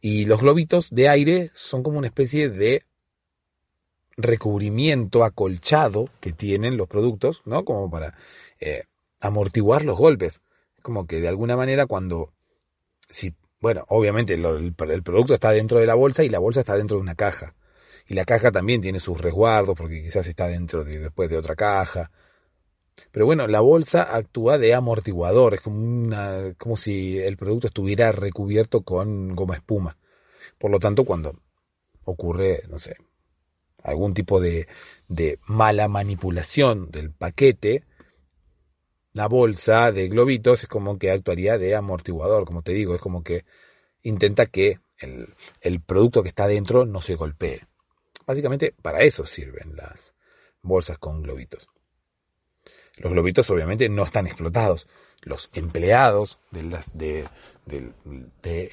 Y 0.00 0.24
los 0.24 0.40
globitos 0.40 0.90
de 0.90 1.08
aire 1.08 1.50
son 1.54 1.82
como 1.82 1.98
una 1.98 2.08
especie 2.08 2.50
de 2.50 2.84
recubrimiento 4.16 5.24
acolchado 5.24 6.10
que 6.20 6.32
tienen 6.32 6.76
los 6.76 6.88
productos, 6.88 7.42
¿no? 7.44 7.64
Como 7.64 7.88
para 7.88 8.14
eh, 8.58 8.84
amortiguar 9.20 9.84
los 9.84 9.96
golpes. 9.96 10.42
Como 10.82 11.06
que 11.06 11.20
de 11.20 11.28
alguna 11.28 11.56
manera 11.56 11.86
cuando, 11.86 12.32
si, 13.08 13.34
bueno, 13.60 13.84
obviamente 13.88 14.34
el, 14.34 14.44
el, 14.44 15.02
producto 15.02 15.34
está 15.34 15.52
dentro 15.52 15.78
de 15.78 15.86
la 15.86 15.94
bolsa 15.94 16.24
y 16.24 16.28
la 16.28 16.38
bolsa 16.40 16.60
está 16.60 16.76
dentro 16.76 16.96
de 16.96 17.02
una 17.02 17.14
caja. 17.14 17.54
Y 18.08 18.14
la 18.14 18.24
caja 18.24 18.50
también 18.50 18.80
tiene 18.80 18.98
sus 18.98 19.20
resguardos 19.20 19.76
porque 19.76 20.02
quizás 20.02 20.26
está 20.26 20.48
dentro 20.48 20.82
de, 20.82 20.98
después 20.98 21.30
de 21.30 21.36
otra 21.36 21.54
caja. 21.54 22.10
Pero 23.12 23.26
bueno, 23.26 23.46
la 23.46 23.60
bolsa 23.60 24.14
actúa 24.16 24.58
de 24.58 24.74
amortiguador, 24.74 25.54
es 25.54 25.60
como, 25.60 25.78
una, 25.78 26.54
como 26.58 26.76
si 26.76 27.18
el 27.18 27.36
producto 27.36 27.66
estuviera 27.66 28.12
recubierto 28.12 28.82
con 28.82 29.34
goma 29.34 29.54
espuma. 29.54 29.98
Por 30.58 30.70
lo 30.70 30.78
tanto, 30.78 31.04
cuando 31.04 31.40
ocurre, 32.04 32.62
no 32.68 32.78
sé, 32.78 32.96
algún 33.82 34.14
tipo 34.14 34.40
de, 34.40 34.68
de 35.08 35.38
mala 35.46 35.88
manipulación 35.88 36.90
del 36.90 37.12
paquete, 37.12 37.84
la 39.12 39.26
bolsa 39.26 39.90
de 39.90 40.08
globitos 40.08 40.62
es 40.62 40.68
como 40.68 40.98
que 40.98 41.10
actuaría 41.10 41.58
de 41.58 41.74
amortiguador, 41.74 42.44
como 42.44 42.62
te 42.62 42.72
digo, 42.72 42.94
es 42.94 43.00
como 43.00 43.24
que 43.24 43.44
intenta 44.02 44.46
que 44.46 44.78
el, 44.98 45.34
el 45.60 45.80
producto 45.80 46.22
que 46.22 46.28
está 46.28 46.46
dentro 46.46 46.84
no 46.84 47.02
se 47.02 47.16
golpee. 47.16 47.62
Básicamente 48.26 48.74
para 48.80 49.00
eso 49.00 49.26
sirven 49.26 49.74
las 49.74 50.14
bolsas 50.62 50.98
con 50.98 51.22
globitos. 51.22 51.68
Los 53.00 53.12
globitos 53.12 53.48
obviamente 53.48 53.88
no 53.88 54.04
están 54.04 54.26
explotados. 54.26 54.86
Los 55.22 55.50
empleados 55.54 56.38
de, 56.50 56.62
las, 56.64 56.92
de, 56.96 57.28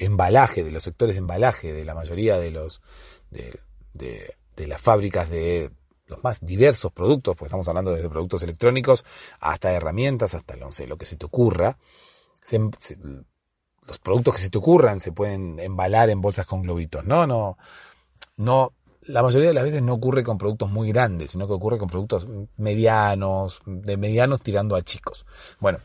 embalaje, 0.00 0.64
de 0.64 0.70
los 0.70 0.82
sectores 0.82 1.14
de 1.14 1.20
embalaje, 1.20 1.72
de 1.72 1.84
la 1.84 1.94
mayoría 1.94 2.38
de 2.38 2.50
los 2.50 2.82
de, 3.30 3.58
de, 3.94 4.66
las 4.66 4.82
fábricas 4.82 5.30
de 5.30 5.70
los 6.06 6.22
más 6.22 6.40
diversos 6.44 6.92
productos, 6.92 7.36
pues 7.36 7.48
estamos 7.48 7.68
hablando 7.68 7.92
desde 7.92 8.08
productos 8.10 8.42
electrónicos 8.42 9.04
hasta 9.40 9.72
herramientas, 9.72 10.34
hasta 10.34 10.56
no 10.56 10.72
sé, 10.72 10.86
lo 10.86 10.98
que 10.98 11.06
se 11.06 11.16
te 11.16 11.24
ocurra. 11.24 11.78
los 12.50 13.98
productos 13.98 14.34
que 14.34 14.40
se 14.40 14.50
te 14.50 14.58
ocurran 14.58 15.00
se 15.00 15.12
pueden 15.12 15.58
embalar 15.58 16.10
en 16.10 16.20
bolsas 16.20 16.46
con 16.46 16.62
globitos. 16.62 17.04
No, 17.04 17.26
no, 17.26 17.56
no 18.36 18.72
la 19.08 19.22
mayoría 19.22 19.48
de 19.48 19.54
las 19.54 19.64
veces 19.64 19.82
no 19.82 19.94
ocurre 19.94 20.22
con 20.22 20.38
productos 20.38 20.70
muy 20.70 20.88
grandes, 20.88 21.30
sino 21.30 21.46
que 21.46 21.54
ocurre 21.54 21.78
con 21.78 21.88
productos 21.88 22.26
medianos, 22.56 23.60
de 23.64 23.96
medianos 23.96 24.42
tirando 24.42 24.76
a 24.76 24.82
chicos. 24.82 25.26
Bueno, 25.60 25.78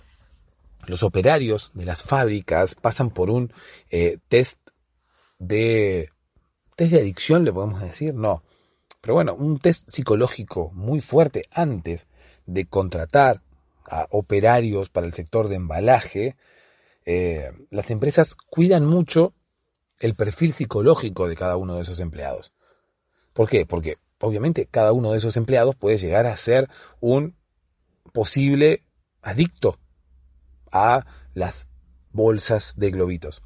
los 0.86 1.04
operarios 1.04 1.72
de 1.74 1.86
las 1.86 2.04
fábricas 2.04 2.76
pasan 2.76 3.10
por 3.10 3.30
un 3.30 3.52
eh, 3.90 4.18
test 4.28 4.60
de 5.40 6.10
test 6.76 6.92
de 6.92 7.00
adicción, 7.00 7.46
le 7.46 7.54
podemos 7.54 7.82
decir, 7.82 8.14
no. 8.14 8.44
Pero 9.02 9.14
bueno, 9.16 9.36
un 9.36 9.60
test 9.60 9.90
psicológico 9.90 10.72
muy 10.74 11.00
fuerte 11.02 11.44
antes 11.52 12.08
de 12.46 12.66
contratar 12.66 13.42
a 13.86 14.08
operarios 14.12 14.90
para 14.90 15.08
el 15.08 15.14
sector 15.14 15.48
de 15.48 15.56
embalaje. 15.56 16.36
Eh, 17.06 17.52
las 17.70 17.90
empresas 17.92 18.36
cuidan 18.36 18.86
mucho 18.86 19.34
el 20.00 20.16
perfil 20.16 20.54
psicológico 20.54 21.28
de 21.28 21.36
cada 21.36 21.58
uno 21.58 21.76
de 21.76 21.84
esos 21.84 22.00
empleados. 22.00 22.54
¿Por 23.34 23.50
qué? 23.50 23.66
Porque 23.66 23.98
obviamente 24.20 24.68
cada 24.70 24.94
uno 24.94 25.12
de 25.12 25.18
esos 25.18 25.36
empleados 25.38 25.76
puede 25.76 25.98
llegar 25.98 26.26
a 26.26 26.36
ser 26.38 26.70
un 27.00 27.36
posible 28.14 28.84
adicto 29.22 29.80
a 30.72 31.06
las 31.34 31.68
bolsas 32.12 32.74
de 32.78 32.92
globitos. 32.92 33.42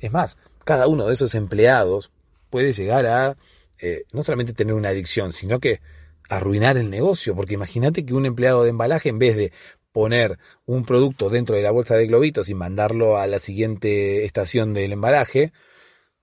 Es 0.00 0.12
más, 0.12 0.36
cada 0.64 0.86
uno 0.86 1.06
de 1.06 1.14
esos 1.14 1.34
empleados 1.34 2.10
puede 2.50 2.72
llegar 2.72 3.06
a 3.06 3.36
eh, 3.80 4.04
no 4.12 4.22
solamente 4.22 4.54
tener 4.54 4.74
una 4.74 4.88
adicción, 4.88 5.32
sino 5.32 5.60
que 5.60 5.80
arruinar 6.28 6.76
el 6.76 6.90
negocio, 6.90 7.34
porque 7.34 7.54
imagínate 7.54 8.04
que 8.04 8.14
un 8.14 8.26
empleado 8.26 8.64
de 8.64 8.70
embalaje, 8.70 9.08
en 9.08 9.18
vez 9.18 9.36
de 9.36 9.52
poner 9.92 10.38
un 10.66 10.84
producto 10.84 11.30
dentro 11.30 11.56
de 11.56 11.62
la 11.62 11.70
bolsa 11.70 11.96
de 11.96 12.06
globitos 12.06 12.48
y 12.48 12.54
mandarlo 12.54 13.18
a 13.18 13.26
la 13.26 13.38
siguiente 13.38 14.24
estación 14.24 14.74
del 14.74 14.92
embalaje, 14.92 15.52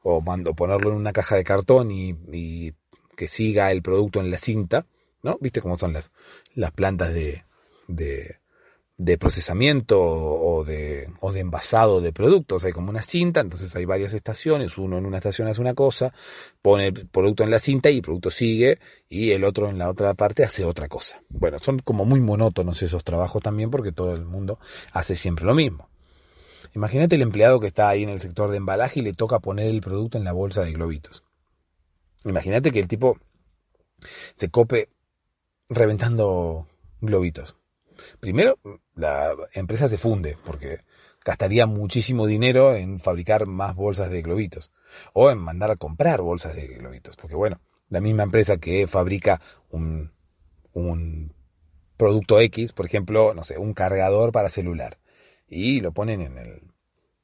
o 0.07 0.23
ponerlo 0.55 0.91
en 0.91 0.97
una 0.97 1.13
caja 1.13 1.35
de 1.35 1.43
cartón 1.43 1.89
y 1.89 2.13
que 3.15 3.27
siga 3.27 3.71
el 3.71 3.81
producto 3.81 4.19
en 4.19 4.31
la 4.31 4.37
cinta, 4.37 4.85
¿no? 5.23 5.37
¿Viste 5.41 5.61
cómo 5.61 5.77
son 5.77 5.93
las, 5.93 6.11
las 6.53 6.71
plantas 6.71 7.13
de, 7.13 7.43
de, 7.87 9.17
procesamiento 9.17 10.01
o 10.01 10.63
de, 10.63 11.09
o 11.19 11.31
de 11.31 11.39
envasado 11.39 12.01
de 12.01 12.13
productos? 12.13 12.63
Hay 12.63 12.71
como 12.71 12.89
una 12.89 13.01
cinta, 13.01 13.39
entonces 13.39 13.75
hay 13.75 13.85
varias 13.85 14.13
estaciones, 14.13 14.77
uno 14.77 14.97
en 14.97 15.05
una 15.05 15.17
estación 15.17 15.47
hace 15.47 15.61
una 15.61 15.73
cosa, 15.73 16.13
pone 16.61 16.87
el 16.87 17.07
producto 17.07 17.43
en 17.43 17.51
la 17.51 17.59
cinta 17.59 17.89
y 17.89 17.97
el 17.97 18.01
producto 18.01 18.29
sigue 18.29 18.79
y 19.09 19.31
el 19.31 19.43
otro 19.43 19.69
en 19.69 19.77
la 19.77 19.89
otra 19.89 20.13
parte 20.13 20.43
hace 20.43 20.63
otra 20.63 20.87
cosa. 20.87 21.21
Bueno, 21.29 21.57
son 21.59 21.79
como 21.79 22.05
muy 22.05 22.19
monótonos 22.19 22.81
esos 22.83 23.03
trabajos 23.03 23.41
también 23.41 23.71
porque 23.71 23.91
todo 23.91 24.15
el 24.15 24.25
mundo 24.25 24.59
hace 24.91 25.15
siempre 25.15 25.45
lo 25.45 25.55
mismo. 25.55 25.89
Imagínate 26.75 27.15
el 27.15 27.21
empleado 27.21 27.59
que 27.59 27.67
está 27.67 27.87
ahí 27.87 28.03
en 28.03 28.09
el 28.09 28.19
sector 28.19 28.51
de 28.51 28.57
embalaje 28.57 28.99
y 28.99 29.03
le 29.03 29.13
toca 29.13 29.39
poner 29.39 29.67
el 29.67 29.81
producto 29.81 30.17
en 30.17 30.25
la 30.25 30.33
bolsa 30.33 30.61
de 30.61 30.73
globitos. 30.73 31.24
Imagínate 32.25 32.71
que 32.71 32.79
el 32.79 32.87
tipo 32.87 33.17
se 34.35 34.49
cope 34.49 34.89
reventando 35.69 36.67
globitos. 36.99 37.55
Primero, 38.19 38.59
la 38.95 39.33
empresa 39.53 39.87
se 39.87 39.97
funde 39.97 40.37
porque 40.43 40.79
gastaría 41.23 41.65
muchísimo 41.65 42.27
dinero 42.27 42.75
en 42.75 42.99
fabricar 42.99 43.45
más 43.45 43.75
bolsas 43.75 44.09
de 44.11 44.21
globitos 44.21 44.71
o 45.13 45.31
en 45.31 45.37
mandar 45.37 45.71
a 45.71 45.75
comprar 45.75 46.21
bolsas 46.21 46.55
de 46.55 46.67
globitos, 46.67 47.15
porque 47.15 47.35
bueno, 47.35 47.61
la 47.89 48.01
misma 48.01 48.23
empresa 48.23 48.57
que 48.57 48.87
fabrica 48.87 49.41
un, 49.69 50.11
un 50.73 51.33
producto 51.97 52.39
X, 52.39 52.73
por 52.73 52.85
ejemplo, 52.85 53.33
no 53.33 53.43
sé, 53.43 53.57
un 53.57 53.73
cargador 53.73 54.31
para 54.31 54.49
celular, 54.49 54.99
y 55.47 55.81
lo 55.81 55.91
ponen 55.91 56.21
en, 56.21 56.37
el, 56.37 56.61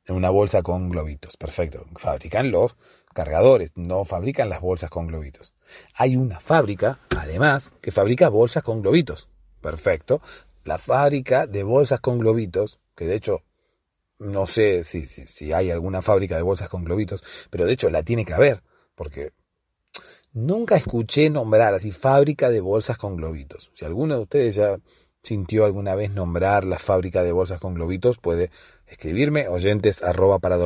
en 0.06 0.16
una 0.16 0.30
bolsa 0.30 0.64
con 0.64 0.90
globitos, 0.90 1.38
perfecto, 1.38 1.86
fabrican 1.96 2.52
los 2.52 2.76
cargadores, 3.14 3.74
no 3.76 4.06
fabrican 4.06 4.50
las 4.50 4.62
bolsas 4.62 4.90
con 4.90 5.08
globitos. 5.08 5.54
Hay 5.96 6.16
una 6.16 6.40
fábrica, 6.40 7.00
además, 7.18 7.72
que 7.82 7.92
fabrica 7.92 8.30
bolsas 8.30 8.64
con 8.64 8.82
globitos, 8.82 9.28
perfecto, 9.62 10.22
la 10.64 10.78
fábrica 10.78 11.48
de 11.48 11.64
bolsas 11.64 12.00
con 12.00 12.20
globitos, 12.20 12.80
que 12.96 13.06
de 13.06 13.16
hecho 13.16 13.44
no 14.22 14.46
sé 14.46 14.84
si, 14.84 15.02
si, 15.06 15.52
hay 15.52 15.72
alguna 15.72 16.04
fábrica 16.04 16.36
de 16.36 16.44
bolsas 16.44 16.70
con 16.70 16.84
globitos, 16.84 17.24
pero 17.50 17.66
de 17.66 17.74
hecho 17.74 17.90
la 17.90 18.04
tiene 18.04 18.24
que 18.24 18.34
haber, 18.34 18.62
porque 18.94 19.34
nunca 20.32 20.76
escuché 20.76 21.32
nombrar 21.32 21.74
así 21.74 21.92
fábrica 21.92 22.52
de 22.52 22.62
bolsas 22.62 23.00
con 23.00 23.18
globitos. 23.18 23.72
Si 23.74 23.84
alguno 23.84 24.16
de 24.16 24.22
ustedes 24.22 24.56
ya 24.56 24.78
sintió 25.24 25.66
alguna 25.66 25.96
vez 25.96 26.12
nombrar 26.12 26.66
la 26.66 26.78
fábrica 26.78 27.24
de 27.24 27.32
bolsas 27.32 27.60
con 27.60 27.74
globitos, 27.74 28.20
puede 28.20 28.52
escribirme 28.86 29.48
oyentes 29.48 30.04
arroba 30.04 30.38
para. 30.40 30.58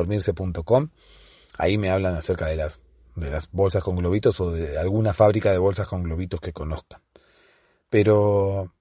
Ahí 1.58 1.78
me 1.78 1.90
hablan 1.90 2.14
acerca 2.14 2.46
de 2.46 2.56
las, 2.56 2.80
de 3.14 3.30
las 3.30 3.50
bolsas 3.50 3.82
con 3.82 3.96
globitos 3.96 4.40
o 4.40 4.50
de 4.50 4.78
alguna 4.78 5.14
fábrica 5.14 5.50
de 5.52 5.58
bolsas 5.58 5.86
con 5.86 6.02
globitos 6.02 6.40
que 6.40 6.52
conozcan. 6.52 7.00
Pero 7.88 8.72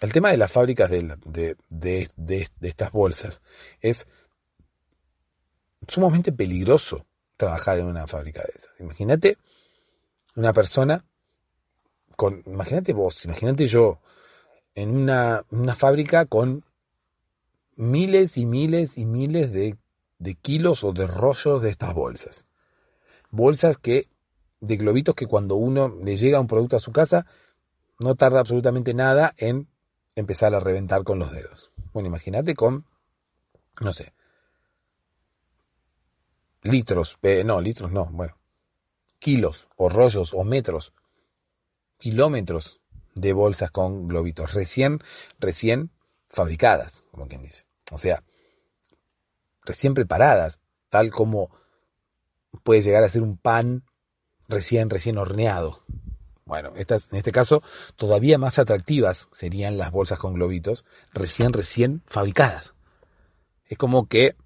el 0.00 0.12
tema 0.12 0.30
de 0.30 0.36
las 0.36 0.50
fábricas 0.50 0.90
de, 0.90 1.16
de, 1.24 1.56
de, 1.68 2.08
de, 2.16 2.48
estas 2.62 2.90
bolsas 2.90 3.42
es 3.80 4.08
sumamente 5.86 6.32
peligroso 6.32 7.06
trabajar 7.36 7.78
en 7.78 7.86
una 7.86 8.06
fábrica 8.06 8.42
de 8.42 8.52
esas. 8.56 8.80
Imagínate 8.80 9.38
una 10.34 10.52
persona 10.52 11.04
con, 12.16 12.42
imagínate 12.46 12.92
vos, 12.92 13.24
imagínate 13.24 13.66
yo, 13.66 14.00
en 14.74 14.96
una, 14.96 15.44
una 15.50 15.74
fábrica 15.74 16.26
con 16.26 16.64
miles 17.76 18.36
y 18.36 18.46
miles 18.46 18.98
y 18.98 19.06
miles 19.06 19.52
de, 19.52 19.76
de 20.22 20.36
kilos 20.36 20.84
o 20.84 20.92
de 20.92 21.06
rollos 21.06 21.62
de 21.62 21.70
estas 21.70 21.94
bolsas. 21.94 22.46
Bolsas 23.30 23.76
que, 23.76 24.08
de 24.60 24.76
globitos 24.76 25.14
que 25.14 25.26
cuando 25.26 25.56
uno 25.56 25.96
le 26.02 26.16
llega 26.16 26.40
un 26.40 26.46
producto 26.46 26.76
a 26.76 26.80
su 26.80 26.92
casa, 26.92 27.26
no 27.98 28.14
tarda 28.14 28.40
absolutamente 28.40 28.94
nada 28.94 29.34
en 29.36 29.68
empezar 30.14 30.54
a 30.54 30.60
reventar 30.60 31.02
con 31.02 31.18
los 31.18 31.32
dedos. 31.32 31.72
Bueno, 31.92 32.08
imagínate 32.08 32.54
con, 32.54 32.86
no 33.80 33.92
sé, 33.92 34.14
litros, 36.62 37.18
eh, 37.22 37.42
no, 37.44 37.60
litros 37.60 37.90
no, 37.90 38.06
bueno, 38.12 38.38
kilos 39.18 39.66
o 39.76 39.88
rollos 39.88 40.34
o 40.34 40.44
metros, 40.44 40.92
kilómetros 41.98 42.80
de 43.14 43.32
bolsas 43.32 43.72
con 43.72 44.06
globitos, 44.06 44.54
recién, 44.54 45.00
recién 45.40 45.90
fabricadas, 46.28 47.02
como 47.10 47.26
quien 47.26 47.42
dice. 47.42 47.66
O 47.90 47.98
sea, 47.98 48.22
recién 49.64 49.94
preparadas, 49.94 50.60
tal 50.88 51.10
como 51.10 51.50
puede 52.62 52.82
llegar 52.82 53.04
a 53.04 53.08
ser 53.08 53.22
un 53.22 53.36
pan 53.36 53.84
recién, 54.48 54.90
recién 54.90 55.18
horneado. 55.18 55.82
Bueno, 56.44 56.72
estas, 56.76 57.10
en 57.12 57.18
este 57.18 57.32
caso, 57.32 57.62
todavía 57.96 58.36
más 58.36 58.58
atractivas 58.58 59.28
serían 59.32 59.78
las 59.78 59.90
bolsas 59.90 60.18
con 60.18 60.34
globitos, 60.34 60.84
recién, 61.12 61.52
recién 61.52 62.02
fabricadas. 62.06 62.74
Es 63.66 63.78
como 63.78 64.06
que, 64.06 64.36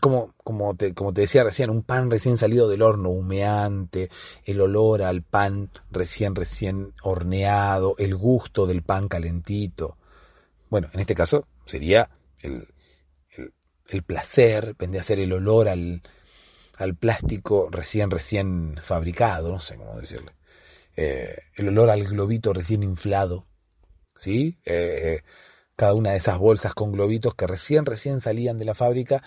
como, 0.00 0.34
como, 0.44 0.74
te, 0.74 0.92
como 0.92 1.14
te 1.14 1.22
decía 1.22 1.44
recién, 1.44 1.70
un 1.70 1.82
pan 1.82 2.10
recién 2.10 2.36
salido 2.36 2.68
del 2.68 2.82
horno, 2.82 3.08
humeante, 3.08 4.10
el 4.44 4.60
olor 4.60 5.02
al 5.02 5.22
pan 5.22 5.70
recién, 5.90 6.34
recién 6.34 6.92
horneado, 7.02 7.94
el 7.98 8.14
gusto 8.14 8.66
del 8.66 8.82
pan 8.82 9.08
calentito. 9.08 9.96
Bueno, 10.68 10.88
en 10.92 11.00
este 11.00 11.14
caso 11.14 11.46
sería 11.64 12.10
el, 12.40 12.66
el, 13.90 14.02
placer, 14.02 14.74
vendría 14.78 15.00
a 15.00 15.04
ser 15.04 15.18
el 15.18 15.32
olor 15.32 15.68
al, 15.68 16.02
al 16.76 16.94
plástico 16.96 17.68
recién, 17.70 18.10
recién 18.10 18.78
fabricado, 18.82 19.52
no 19.52 19.60
sé 19.60 19.76
cómo 19.76 19.98
decirle. 19.98 20.32
Eh, 20.96 21.36
el 21.54 21.68
olor 21.68 21.90
al 21.90 22.04
globito 22.04 22.52
recién 22.52 22.82
inflado, 22.82 23.46
¿sí? 24.14 24.58
Eh, 24.64 25.22
cada 25.76 25.94
una 25.94 26.10
de 26.10 26.18
esas 26.18 26.38
bolsas 26.38 26.74
con 26.74 26.92
globitos 26.92 27.34
que 27.34 27.46
recién, 27.46 27.86
recién 27.86 28.20
salían 28.20 28.58
de 28.58 28.66
la 28.66 28.74
fábrica, 28.74 29.22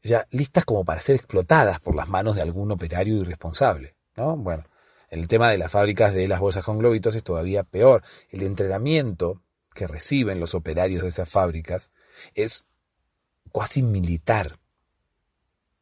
ya 0.00 0.26
listas 0.30 0.64
como 0.64 0.84
para 0.84 1.00
ser 1.00 1.16
explotadas 1.16 1.80
por 1.80 1.94
las 1.94 2.08
manos 2.08 2.36
de 2.36 2.42
algún 2.42 2.70
operario 2.72 3.16
irresponsable, 3.18 3.96
¿no? 4.16 4.36
Bueno, 4.36 4.64
el 5.08 5.28
tema 5.28 5.50
de 5.50 5.58
las 5.58 5.70
fábricas 5.70 6.14
de 6.14 6.26
las 6.26 6.40
bolsas 6.40 6.64
con 6.64 6.78
globitos 6.78 7.14
es 7.14 7.22
todavía 7.22 7.64
peor. 7.64 8.02
El 8.30 8.42
entrenamiento 8.42 9.42
que 9.74 9.86
reciben 9.86 10.40
los 10.40 10.54
operarios 10.54 11.02
de 11.02 11.10
esas 11.10 11.30
fábricas 11.30 11.90
es 12.34 12.66
cuasi 13.52 13.82
militar. 13.82 14.58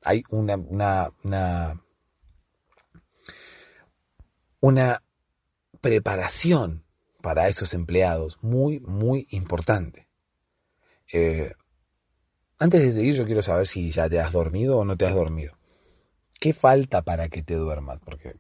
Hay 0.03 0.25
una, 0.31 0.57
una, 0.57 1.11
una 4.61 5.03
preparación 5.81 6.85
para 7.23 7.49
esos 7.49 7.75
empleados 7.75 8.39
muy, 8.43 8.81
muy 8.81 9.27
importante. 9.31 10.09
Eh, 11.13 11.53
antes 12.59 12.83
de 12.83 12.93
seguir, 12.93 13.15
yo 13.15 13.27
quiero 13.27 13.43
saber 13.43 13.67
si 13.67 13.91
ya 13.91 14.09
te 14.09 14.21
has 14.21 14.33
dormido 14.33 14.79
o 14.79 14.85
no 14.85 14.97
te 14.97 15.07
has 15.07 15.15
dormido. 15.15 15.59
¿Qué 16.39 16.53
falta 16.53 17.03
para 17.03 17.29
que 17.29 17.43
te 17.43 17.55
duermas? 17.55 18.01
Porque, 18.01 18.37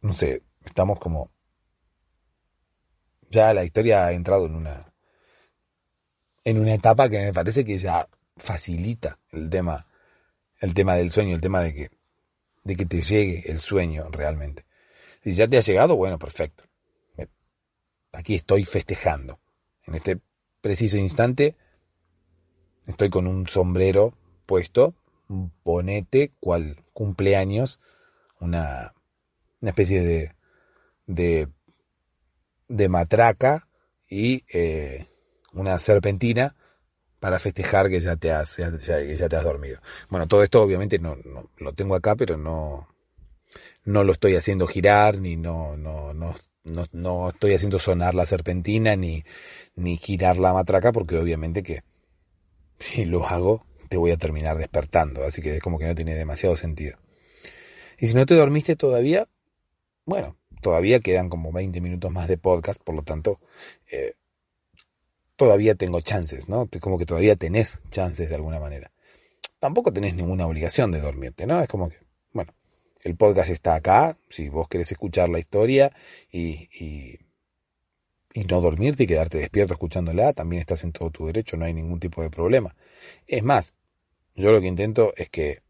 no 0.00 0.14
sé, 0.14 0.42
estamos 0.64 0.98
como... 0.98 1.30
Ya 3.30 3.52
la 3.52 3.64
historia 3.64 4.06
ha 4.06 4.12
entrado 4.12 4.46
en 4.46 4.54
una... 4.54 4.87
En 6.48 6.58
una 6.58 6.72
etapa 6.72 7.10
que 7.10 7.18
me 7.18 7.32
parece 7.34 7.62
que 7.62 7.76
ya 7.76 8.08
facilita 8.38 9.18
el 9.32 9.50
tema, 9.50 9.86
el 10.60 10.72
tema 10.72 10.94
del 10.94 11.10
sueño, 11.10 11.34
el 11.34 11.42
tema 11.42 11.60
de 11.60 11.74
que 11.74 11.90
de 12.64 12.74
que 12.74 12.86
te 12.86 13.02
llegue 13.02 13.50
el 13.50 13.60
sueño 13.60 14.08
realmente. 14.10 14.64
Si 15.22 15.34
ya 15.34 15.46
te 15.46 15.58
ha 15.58 15.60
llegado, 15.60 15.96
bueno, 15.96 16.18
perfecto. 16.18 16.64
Aquí 18.12 18.34
estoy 18.34 18.64
festejando. 18.64 19.38
En 19.86 19.94
este 19.94 20.20
preciso 20.62 20.96
instante 20.96 21.54
estoy 22.86 23.10
con 23.10 23.26
un 23.26 23.46
sombrero 23.46 24.14
puesto, 24.46 24.94
un 25.28 25.52
bonete, 25.64 26.32
cual 26.40 26.82
cumpleaños, 26.94 27.78
una, 28.40 28.94
una 29.60 29.70
especie 29.70 30.02
de, 30.02 30.32
de, 31.06 31.48
de 32.68 32.88
matraca 32.88 33.68
y 34.08 34.44
eh, 34.50 35.06
una 35.58 35.78
serpentina 35.78 36.54
para 37.20 37.38
festejar 37.38 37.88
que 37.88 38.00
ya 38.00 38.16
te 38.16 38.30
has, 38.30 38.56
ya, 38.56 38.70
te 39.28 39.36
has 39.36 39.44
dormido. 39.44 39.80
Bueno, 40.08 40.28
todo 40.28 40.42
esto 40.42 40.62
obviamente 40.62 40.98
no, 40.98 41.16
no, 41.24 41.50
lo 41.58 41.72
tengo 41.72 41.94
acá, 41.94 42.14
pero 42.14 42.36
no, 42.36 42.88
no 43.84 44.04
lo 44.04 44.12
estoy 44.12 44.36
haciendo 44.36 44.66
girar, 44.66 45.18
ni 45.18 45.36
no, 45.36 45.76
no, 45.76 46.14
no, 46.14 46.34
no, 46.64 46.86
no 46.92 47.28
estoy 47.30 47.54
haciendo 47.54 47.78
sonar 47.78 48.14
la 48.14 48.26
serpentina, 48.26 48.94
ni, 48.94 49.24
ni 49.74 49.96
girar 49.96 50.38
la 50.38 50.52
matraca, 50.52 50.92
porque 50.92 51.18
obviamente 51.18 51.62
que 51.62 51.82
si 52.78 53.04
lo 53.04 53.26
hago, 53.26 53.66
te 53.88 53.96
voy 53.96 54.12
a 54.12 54.16
terminar 54.16 54.56
despertando, 54.58 55.24
así 55.24 55.42
que 55.42 55.56
es 55.56 55.62
como 55.62 55.78
que 55.78 55.86
no 55.86 55.94
tiene 55.94 56.14
demasiado 56.14 56.54
sentido. 56.54 56.98
Y 57.98 58.06
si 58.06 58.14
no 58.14 58.26
te 58.26 58.34
dormiste 58.34 58.76
todavía, 58.76 59.28
bueno, 60.04 60.36
todavía 60.62 61.00
quedan 61.00 61.28
como 61.28 61.50
20 61.50 61.80
minutos 61.80 62.12
más 62.12 62.28
de 62.28 62.38
podcast, 62.38 62.80
por 62.80 62.94
lo 62.94 63.02
tanto, 63.02 63.40
eh, 63.90 64.14
todavía 65.38 65.76
tengo 65.76 66.00
chances, 66.00 66.48
¿no? 66.48 66.68
Como 66.80 66.98
que 66.98 67.06
todavía 67.06 67.36
tenés 67.36 67.78
chances 67.90 68.28
de 68.28 68.34
alguna 68.34 68.58
manera. 68.58 68.90
Tampoco 69.60 69.92
tenés 69.92 70.14
ninguna 70.14 70.46
obligación 70.46 70.90
de 70.90 71.00
dormirte, 71.00 71.46
¿no? 71.46 71.62
Es 71.62 71.68
como 71.68 71.88
que, 71.88 71.96
bueno, 72.32 72.52
el 73.04 73.14
podcast 73.16 73.48
está 73.48 73.76
acá, 73.76 74.18
si 74.28 74.48
vos 74.48 74.66
querés 74.68 74.90
escuchar 74.90 75.28
la 75.28 75.38
historia 75.38 75.92
y, 76.32 76.68
y, 76.76 77.20
y 78.34 78.44
no 78.44 78.60
dormirte 78.60 79.04
y 79.04 79.06
quedarte 79.06 79.38
despierto 79.38 79.74
escuchándola, 79.74 80.32
también 80.32 80.58
estás 80.58 80.82
en 80.82 80.90
todo 80.90 81.10
tu 81.10 81.26
derecho, 81.26 81.56
no 81.56 81.66
hay 81.66 81.72
ningún 81.72 82.00
tipo 82.00 82.20
de 82.20 82.30
problema. 82.30 82.74
Es 83.28 83.44
más, 83.44 83.74
yo 84.34 84.50
lo 84.50 84.60
que 84.60 84.66
intento 84.66 85.12
es 85.16 85.30
que 85.30 85.60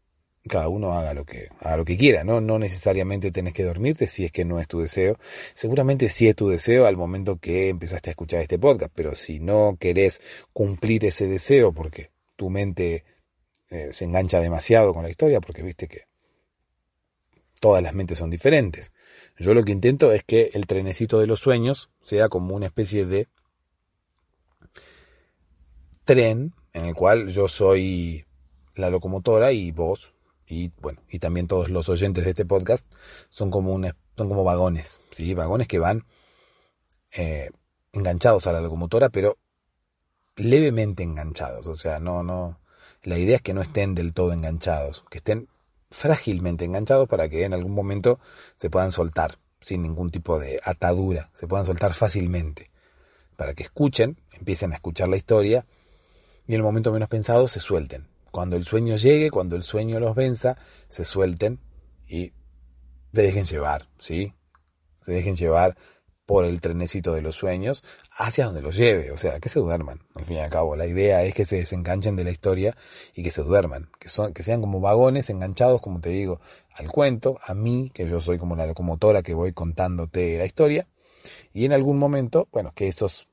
cada 0.49 0.67
uno 0.67 0.91
haga 0.91 1.13
lo 1.13 1.23
que, 1.23 1.47
haga 1.61 1.77
lo 1.77 1.85
que 1.85 1.97
quiera, 1.97 2.25
¿no? 2.25 2.41
No 2.41 2.59
necesariamente 2.59 3.31
tenés 3.31 3.53
que 3.53 3.63
dormirte 3.63 4.07
si 4.07 4.25
es 4.25 4.31
que 4.33 4.43
no 4.43 4.59
es 4.59 4.67
tu 4.67 4.81
deseo. 4.81 5.17
Seguramente 5.53 6.09
sí 6.09 6.27
es 6.27 6.35
tu 6.35 6.49
deseo 6.49 6.85
al 6.85 6.97
momento 6.97 7.37
que 7.37 7.69
empezaste 7.69 8.09
a 8.09 8.11
escuchar 8.11 8.41
este 8.41 8.59
podcast, 8.59 8.91
pero 8.93 9.15
si 9.15 9.39
no 9.39 9.77
querés 9.79 10.21
cumplir 10.51 11.05
ese 11.05 11.27
deseo 11.27 11.71
porque 11.71 12.11
tu 12.35 12.49
mente 12.49 13.05
eh, 13.69 13.89
se 13.93 14.05
engancha 14.05 14.41
demasiado 14.41 14.93
con 14.93 15.03
la 15.03 15.09
historia, 15.09 15.39
porque 15.39 15.63
viste 15.63 15.87
que 15.87 16.01
todas 17.61 17.83
las 17.83 17.93
mentes 17.93 18.17
son 18.17 18.29
diferentes. 18.29 18.91
Yo 19.37 19.53
lo 19.53 19.63
que 19.63 19.71
intento 19.71 20.11
es 20.11 20.23
que 20.23 20.51
el 20.53 20.65
trenecito 20.65 21.19
de 21.19 21.27
los 21.27 21.39
sueños 21.39 21.89
sea 22.03 22.29
como 22.29 22.55
una 22.55 22.65
especie 22.65 23.05
de 23.05 23.27
tren 26.03 26.53
en 26.73 26.85
el 26.85 26.95
cual 26.95 27.29
yo 27.29 27.47
soy 27.47 28.25
la 28.75 28.89
locomotora 28.89 29.51
y 29.51 29.71
vos 29.71 30.13
y 30.49 30.71
bueno, 30.81 30.99
y 31.07 31.19
también 31.19 31.47
todos 31.47 31.69
los 31.69 31.87
oyentes 31.89 32.23
de 32.23 32.31
este 32.31 32.43
podcast 32.43 32.83
son 33.29 33.51
como 33.51 33.71
un, 33.71 33.93
son 34.17 34.29
como 34.29 34.43
vagones, 34.43 34.99
¿sí? 35.11 35.35
Vagones 35.35 35.67
que 35.67 35.77
van 35.77 36.05
eh, 37.15 37.51
enganchados 37.93 38.47
a 38.47 38.51
la 38.51 38.59
locomotora, 38.59 39.09
pero 39.09 39.37
levemente 40.35 41.03
enganchados, 41.03 41.67
o 41.67 41.75
sea, 41.75 41.99
no, 41.99 42.23
no, 42.23 42.59
la 43.03 43.19
idea 43.19 43.35
es 43.35 43.41
que 43.43 43.53
no 43.53 43.61
estén 43.61 43.93
del 43.93 44.13
todo 44.13 44.33
enganchados, 44.33 45.05
que 45.11 45.19
estén 45.19 45.49
frágilmente 45.91 46.65
enganchados 46.65 47.07
para 47.07 47.29
que 47.29 47.43
en 47.43 47.53
algún 47.53 47.73
momento 47.73 48.19
se 48.57 48.71
puedan 48.71 48.91
soltar 48.91 49.37
sin 49.61 49.83
ningún 49.83 50.09
tipo 50.09 50.39
de 50.39 50.59
atadura, 50.63 51.29
se 51.35 51.47
puedan 51.47 51.65
soltar 51.65 51.93
fácilmente, 51.93 52.71
para 53.35 53.53
que 53.53 53.63
escuchen, 53.63 54.19
empiecen 54.31 54.71
a 54.71 54.75
escuchar 54.75 55.09
la 55.09 55.17
historia 55.17 55.67
y 56.47 56.53
en 56.53 56.57
el 56.57 56.63
momento 56.63 56.91
menos 56.91 57.07
pensado 57.07 57.47
se 57.47 57.59
suelten. 57.59 58.08
Cuando 58.31 58.55
el 58.55 58.65
sueño 58.65 58.95
llegue, 58.97 59.31
cuando 59.31 59.55
el 59.55 59.63
sueño 59.63 59.99
los 59.99 60.15
venza, 60.15 60.57
se 60.87 61.05
suelten 61.05 61.59
y 62.07 62.33
se 63.13 63.21
dejen 63.21 63.45
llevar, 63.45 63.89
¿sí? 63.97 64.33
Se 65.01 65.11
dejen 65.11 65.35
llevar 65.35 65.77
por 66.29 66.45
el 66.45 66.61
trenecito 66.61 67.13
de 67.13 67.23
los 67.23 67.35
sueños 67.35 67.83
hacia 68.11 68.45
donde 68.45 68.61
los 68.61 68.75
lleve, 68.75 69.09
o 69.09 69.17
sea, 69.17 69.39
que 69.39 69.49
se 69.49 69.59
duerman, 69.59 70.03
al 70.13 70.25
fin 70.25 70.37
y 70.37 70.39
al 70.39 70.51
cabo. 70.51 70.75
La 70.75 70.85
idea 70.85 71.23
es 71.23 71.33
que 71.33 71.43
se 71.43 71.55
desenganchen 71.55 72.15
de 72.15 72.23
la 72.23 72.29
historia 72.29 72.77
y 73.15 73.23
que 73.23 73.31
se 73.31 73.41
duerman, 73.41 73.89
que, 73.99 74.09
son, 74.09 74.31
que 74.31 74.43
sean 74.43 74.61
como 74.61 74.79
vagones 74.79 75.31
enganchados, 75.31 75.81
como 75.81 76.01
te 76.01 76.09
digo, 76.09 76.39
al 76.75 76.91
cuento, 76.91 77.39
a 77.43 77.55
mí, 77.55 77.89
que 77.95 78.07
yo 78.07 78.21
soy 78.21 78.37
como 78.37 78.55
la 78.55 78.67
locomotora 78.67 79.23
que 79.23 79.33
voy 79.33 79.53
contándote 79.53 80.37
la 80.37 80.45
historia, 80.45 80.87
y 81.51 81.65
en 81.65 81.73
algún 81.73 81.97
momento, 81.97 82.47
bueno, 82.51 82.73
que 82.75 82.87
esos 82.87 83.27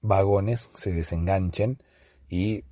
vagones 0.00 0.72
se 0.74 0.90
desenganchen 0.90 1.80
y 2.28 2.64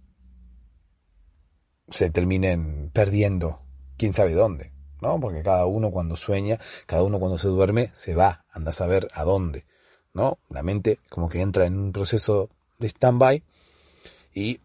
se 1.89 2.11
terminen 2.11 2.91
perdiendo 2.93 3.61
quién 3.97 4.12
sabe 4.12 4.34
dónde. 4.34 4.72
¿no? 5.01 5.20
Porque 5.20 5.43
cada 5.43 5.66
uno 5.66 5.91
cuando 5.91 6.16
sueña, 6.16 6.59
cada 6.87 7.03
uno 7.03 7.18
cuando 7.18 7.39
se 7.39 7.49
duerme, 7.49 7.91
se 7.95 8.14
va, 8.14 8.45
anda 8.51 8.70
a 8.70 8.74
saber 8.74 9.09
a 9.12 9.24
dónde, 9.24 9.64
¿no? 10.12 10.39
La 10.49 10.62
mente 10.62 10.99
como 11.11 11.28
que 11.28 11.41
entra 11.41 11.66
en 11.66 11.78
un 11.78 11.93
proceso 11.93 12.51
de 12.78 12.89
stand-by 12.89 13.43
y 14.34 14.61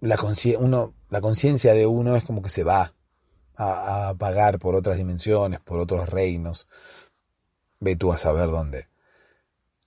la 0.00 0.16
conciencia 0.16 1.74
de 1.74 1.86
uno 1.86 2.16
es 2.16 2.24
como 2.24 2.42
que 2.42 2.50
se 2.50 2.64
va 2.64 2.94
a, 3.56 4.08
a 4.08 4.14
pagar 4.14 4.58
por 4.58 4.74
otras 4.74 4.96
dimensiones, 4.96 5.60
por 5.60 5.80
otros 5.80 6.08
reinos. 6.08 6.68
Ve 7.80 7.96
tú 7.96 8.12
a 8.12 8.18
saber 8.18 8.50
dónde, 8.50 8.88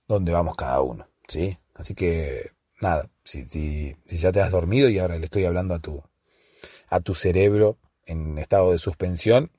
dónde 0.06 0.32
vamos 0.32 0.56
cada 0.56 0.80
uno, 0.80 1.08
¿sí? 1.28 1.58
Así 1.74 1.94
que, 1.94 2.50
nada, 2.80 3.08
si, 3.24 3.44
si, 3.44 3.96
si 4.06 4.18
ya 4.18 4.32
te 4.32 4.40
has 4.40 4.50
dormido 4.50 4.88
y 4.88 4.98
ahora 4.98 5.16
le 5.16 5.24
estoy 5.24 5.44
hablando 5.44 5.74
a 5.74 5.78
tu, 5.78 6.02
a 6.88 7.00
tu 7.00 7.14
cerebro 7.14 7.78
en 8.06 8.38
estado 8.38 8.72
de 8.72 8.78
suspensión. 8.78 9.50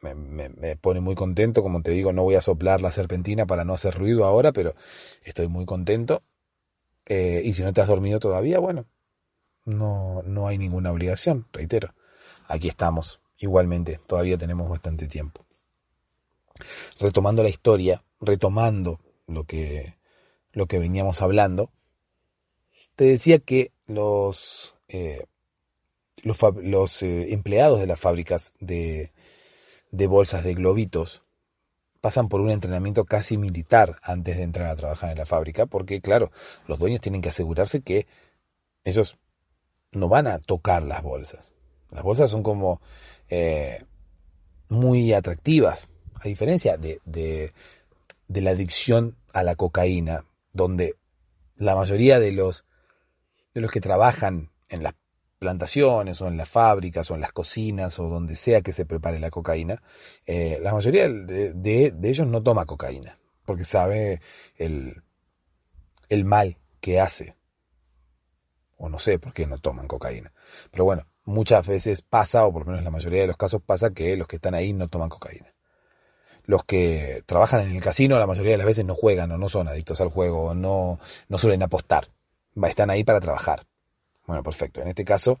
Me, 0.00 0.76
pone 0.76 1.00
muy 1.00 1.14
contento, 1.14 1.62
como 1.62 1.82
te 1.82 1.90
digo, 1.90 2.12
no 2.12 2.22
voy 2.22 2.34
a 2.34 2.40
soplar 2.40 2.80
la 2.80 2.90
serpentina 2.90 3.46
para 3.46 3.64
no 3.64 3.74
hacer 3.74 3.94
ruido 3.94 4.24
ahora, 4.24 4.52
pero 4.52 4.74
estoy 5.22 5.48
muy 5.48 5.66
contento. 5.66 6.22
Eh, 7.06 7.42
y 7.44 7.52
si 7.52 7.62
no 7.62 7.72
te 7.72 7.80
has 7.80 7.88
dormido 7.88 8.18
todavía, 8.18 8.58
bueno, 8.60 8.86
no, 9.64 10.22
no 10.24 10.48
hay 10.48 10.56
ninguna 10.58 10.90
obligación, 10.90 11.46
reitero. 11.52 11.94
Aquí 12.46 12.68
estamos, 12.68 13.20
igualmente, 13.38 14.00
todavía 14.06 14.38
tenemos 14.38 14.68
bastante 14.70 15.06
tiempo. 15.06 15.44
Retomando 16.98 17.42
la 17.42 17.48
historia, 17.48 18.02
retomando 18.20 19.00
lo 19.26 19.44
que, 19.44 19.96
lo 20.52 20.66
que 20.66 20.78
veníamos 20.78 21.20
hablando, 21.20 21.70
te 22.96 23.04
decía 23.04 23.38
que 23.38 23.72
los, 23.86 24.76
eh, 24.88 25.24
los, 26.22 27.02
eh, 27.02 27.32
empleados 27.32 27.80
de 27.80 27.86
las 27.86 28.00
fábricas 28.00 28.54
de, 28.60 29.10
bolsas 29.90 30.44
de 30.44 30.54
globitos 30.54 31.22
pasan 32.00 32.28
por 32.28 32.40
un 32.40 32.50
entrenamiento 32.50 33.04
casi 33.04 33.36
militar 33.36 33.98
antes 34.02 34.36
de 34.38 34.44
entrar 34.44 34.68
a 34.68 34.76
trabajar 34.76 35.10
en 35.10 35.18
la 35.18 35.26
fábrica, 35.26 35.66
porque 35.66 36.00
claro, 36.00 36.30
los 36.66 36.78
dueños 36.78 37.00
tienen 37.00 37.20
que 37.20 37.28
asegurarse 37.28 37.82
que 37.82 38.06
ellos 38.84 39.18
no 39.92 40.08
van 40.08 40.26
a 40.26 40.38
tocar 40.38 40.86
las 40.86 41.02
bolsas. 41.02 41.52
Las 41.90 42.02
bolsas 42.02 42.30
son 42.30 42.42
como 42.42 42.80
eh, 43.28 43.84
muy 44.68 45.12
atractivas, 45.12 45.90
a 46.14 46.28
diferencia 46.28 46.76
de, 46.76 47.52
la 48.28 48.50
adicción 48.50 49.16
a 49.32 49.42
la 49.42 49.56
cocaína, 49.56 50.24
donde 50.52 50.96
la 51.56 51.74
mayoría 51.74 52.18
de 52.20 52.32
los, 52.32 52.64
de 53.52 53.60
los 53.60 53.70
que 53.70 53.80
trabajan 53.80 54.50
en 54.68 54.82
las 54.82 54.94
plantaciones 55.40 56.20
o 56.20 56.28
en 56.28 56.36
las 56.36 56.48
fábricas 56.48 57.10
o 57.10 57.14
en 57.14 57.22
las 57.22 57.32
cocinas 57.32 57.98
o 57.98 58.08
donde 58.08 58.36
sea 58.36 58.60
que 58.60 58.74
se 58.74 58.84
prepare 58.84 59.18
la 59.18 59.30
cocaína, 59.30 59.82
eh, 60.26 60.58
la 60.62 60.72
mayoría 60.74 61.08
de, 61.08 61.94
ellos 62.04 62.26
no 62.28 62.42
toma 62.42 62.66
cocaína 62.66 63.18
porque 63.46 63.64
sabe 63.64 64.20
el, 64.56 65.02
mal 66.24 66.58
que 66.80 67.00
hace. 67.00 67.34
O 68.76 68.88
no 68.88 68.98
sé 68.98 69.18
por 69.18 69.32
qué 69.32 69.46
no 69.46 69.58
toman 69.58 69.88
cocaína. 69.88 70.32
Pero 70.70 70.84
bueno, 70.84 71.06
muchas 71.24 71.66
veces 71.66 72.02
pasa, 72.02 72.46
o 72.46 72.52
por 72.52 72.62
lo 72.62 72.66
menos 72.66 72.80
en 72.80 72.84
la 72.84 72.90
mayoría 72.90 73.22
de 73.22 73.26
los 73.26 73.36
casos 73.36 73.62
pasa, 73.64 73.90
que 73.90 74.16
los 74.16 74.28
que 74.28 74.36
están 74.36 74.54
ahí 74.54 74.72
no 74.72 74.88
toman 74.88 75.08
cocaína. 75.08 75.52
Los 76.44 76.64
que 76.64 77.22
trabajan 77.26 77.62
en 77.62 77.74
el 77.74 77.82
casino 77.82 78.18
la 78.18 78.26
mayoría 78.26 78.52
de 78.52 78.58
las 78.58 78.66
veces 78.66 78.84
no 78.84 78.94
juegan 78.94 79.32
o 79.32 79.38
no 79.38 79.48
son 79.48 79.68
adictos 79.68 80.00
al 80.00 80.10
juego 80.10 80.46
o 80.46 80.54
no, 80.54 81.00
no 81.28 81.38
suelen 81.38 81.62
apostar. 81.62 82.10
Están 82.62 82.90
ahí 82.90 83.04
para 83.04 83.20
trabajar. 83.20 83.66
Bueno, 84.30 84.44
perfecto. 84.44 84.80
En 84.80 84.86
este 84.86 85.04
caso, 85.04 85.40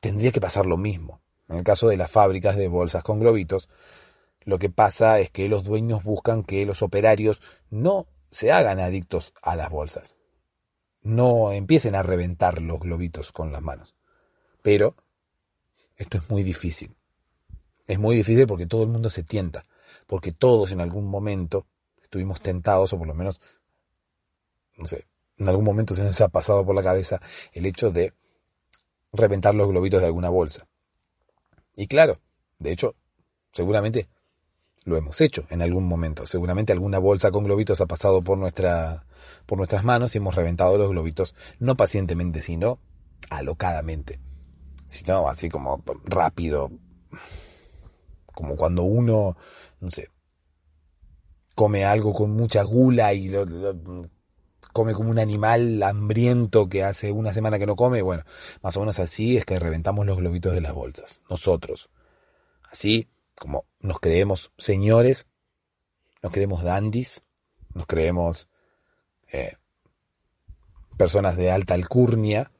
tendría 0.00 0.32
que 0.32 0.40
pasar 0.40 0.66
lo 0.66 0.76
mismo. 0.76 1.22
En 1.48 1.58
el 1.58 1.62
caso 1.62 1.86
de 1.86 1.96
las 1.96 2.10
fábricas 2.10 2.56
de 2.56 2.66
bolsas 2.66 3.04
con 3.04 3.20
globitos, 3.20 3.68
lo 4.40 4.58
que 4.58 4.68
pasa 4.68 5.20
es 5.20 5.30
que 5.30 5.48
los 5.48 5.62
dueños 5.62 6.02
buscan 6.02 6.42
que 6.42 6.66
los 6.66 6.82
operarios 6.82 7.40
no 7.70 8.08
se 8.30 8.50
hagan 8.50 8.80
adictos 8.80 9.32
a 9.42 9.54
las 9.54 9.70
bolsas. 9.70 10.16
No 11.02 11.52
empiecen 11.52 11.94
a 11.94 12.02
reventar 12.02 12.60
los 12.60 12.80
globitos 12.80 13.30
con 13.30 13.52
las 13.52 13.62
manos. 13.62 13.94
Pero 14.60 14.96
esto 15.98 16.18
es 16.18 16.28
muy 16.30 16.42
difícil. 16.42 16.96
Es 17.86 18.00
muy 18.00 18.16
difícil 18.16 18.48
porque 18.48 18.66
todo 18.66 18.82
el 18.82 18.88
mundo 18.88 19.08
se 19.08 19.22
tienta. 19.22 19.66
Porque 20.08 20.32
todos 20.32 20.72
en 20.72 20.80
algún 20.80 21.06
momento 21.06 21.68
estuvimos 22.02 22.40
tentados, 22.40 22.92
o 22.92 22.98
por 22.98 23.06
lo 23.06 23.14
menos, 23.14 23.40
no 24.76 24.86
sé, 24.86 25.06
en 25.40 25.48
algún 25.48 25.64
momento 25.64 25.94
se 25.94 26.02
nos 26.02 26.20
ha 26.20 26.28
pasado 26.28 26.64
por 26.64 26.74
la 26.74 26.82
cabeza 26.82 27.20
el 27.52 27.66
hecho 27.66 27.90
de 27.90 28.12
reventar 29.12 29.54
los 29.54 29.68
globitos 29.68 30.00
de 30.00 30.06
alguna 30.06 30.28
bolsa. 30.28 30.68
Y 31.74 31.86
claro, 31.86 32.20
de 32.58 32.72
hecho, 32.72 32.94
seguramente 33.52 34.08
lo 34.84 34.96
hemos 34.96 35.20
hecho 35.20 35.44
en 35.50 35.62
algún 35.62 35.86
momento. 35.86 36.26
Seguramente 36.26 36.72
alguna 36.72 36.98
bolsa 36.98 37.30
con 37.30 37.44
globitos 37.44 37.80
ha 37.80 37.86
pasado 37.86 38.22
por, 38.22 38.36
nuestra, 38.38 39.06
por 39.46 39.56
nuestras 39.56 39.82
manos 39.82 40.14
y 40.14 40.18
hemos 40.18 40.34
reventado 40.34 40.76
los 40.76 40.90
globitos, 40.90 41.34
no 41.58 41.74
pacientemente, 41.74 42.42
sino 42.42 42.78
alocadamente. 43.30 44.20
Sino 44.86 45.28
así 45.28 45.48
como 45.48 45.82
rápido. 46.04 46.70
Como 48.26 48.56
cuando 48.56 48.82
uno, 48.82 49.36
no 49.80 49.90
sé, 49.90 50.08
come 51.54 51.84
algo 51.84 52.12
con 52.14 52.32
mucha 52.32 52.62
gula 52.62 53.12
y 53.12 53.28
lo, 53.28 53.44
come 54.72 54.94
como 54.94 55.10
un 55.10 55.18
animal 55.18 55.82
hambriento 55.82 56.68
que 56.68 56.84
hace 56.84 57.12
una 57.12 57.32
semana 57.32 57.58
que 57.58 57.66
no 57.66 57.76
come, 57.76 58.02
bueno, 58.02 58.24
más 58.62 58.76
o 58.76 58.80
menos 58.80 58.98
así 58.98 59.36
es 59.36 59.44
que 59.44 59.58
reventamos 59.58 60.06
los 60.06 60.18
globitos 60.18 60.54
de 60.54 60.60
las 60.60 60.74
bolsas, 60.74 61.22
nosotros. 61.28 61.90
Así 62.70 63.08
como 63.38 63.64
nos 63.80 64.00
creemos 64.00 64.52
señores, 64.58 65.26
nos 66.22 66.32
creemos 66.32 66.62
dandies, 66.62 67.22
nos 67.74 67.86
creemos 67.86 68.48
eh, 69.32 69.56
personas 70.96 71.36
de 71.36 71.50
alta 71.50 71.74
alcurnia, 71.74 72.52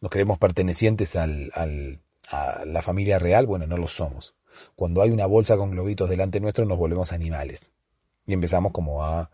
nos 0.00 0.10
creemos 0.10 0.38
pertenecientes 0.38 1.14
al, 1.16 1.52
al, 1.54 2.02
a 2.28 2.64
la 2.64 2.82
familia 2.82 3.18
real, 3.18 3.46
bueno, 3.46 3.66
no 3.66 3.76
lo 3.76 3.88
somos. 3.88 4.34
Cuando 4.74 5.02
hay 5.02 5.10
una 5.10 5.26
bolsa 5.26 5.56
con 5.56 5.70
globitos 5.70 6.10
delante 6.10 6.40
nuestro 6.40 6.64
nos 6.64 6.78
volvemos 6.78 7.12
animales 7.12 7.72
y 8.26 8.32
empezamos 8.32 8.72
como 8.72 9.04
a 9.04 9.30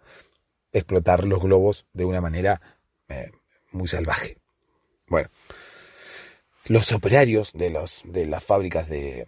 explotar 0.73 1.25
los 1.25 1.43
globos 1.43 1.87
de 1.93 2.05
una 2.05 2.21
manera 2.21 2.61
eh, 3.09 3.31
muy 3.73 3.89
salvaje. 3.89 4.39
Bueno, 5.09 5.29
los 6.66 6.93
operarios 6.93 7.53
de, 7.55 7.71
los, 7.71 8.03
de 8.05 8.27
las 8.27 8.45
fábricas 8.45 8.89
de, 8.89 9.25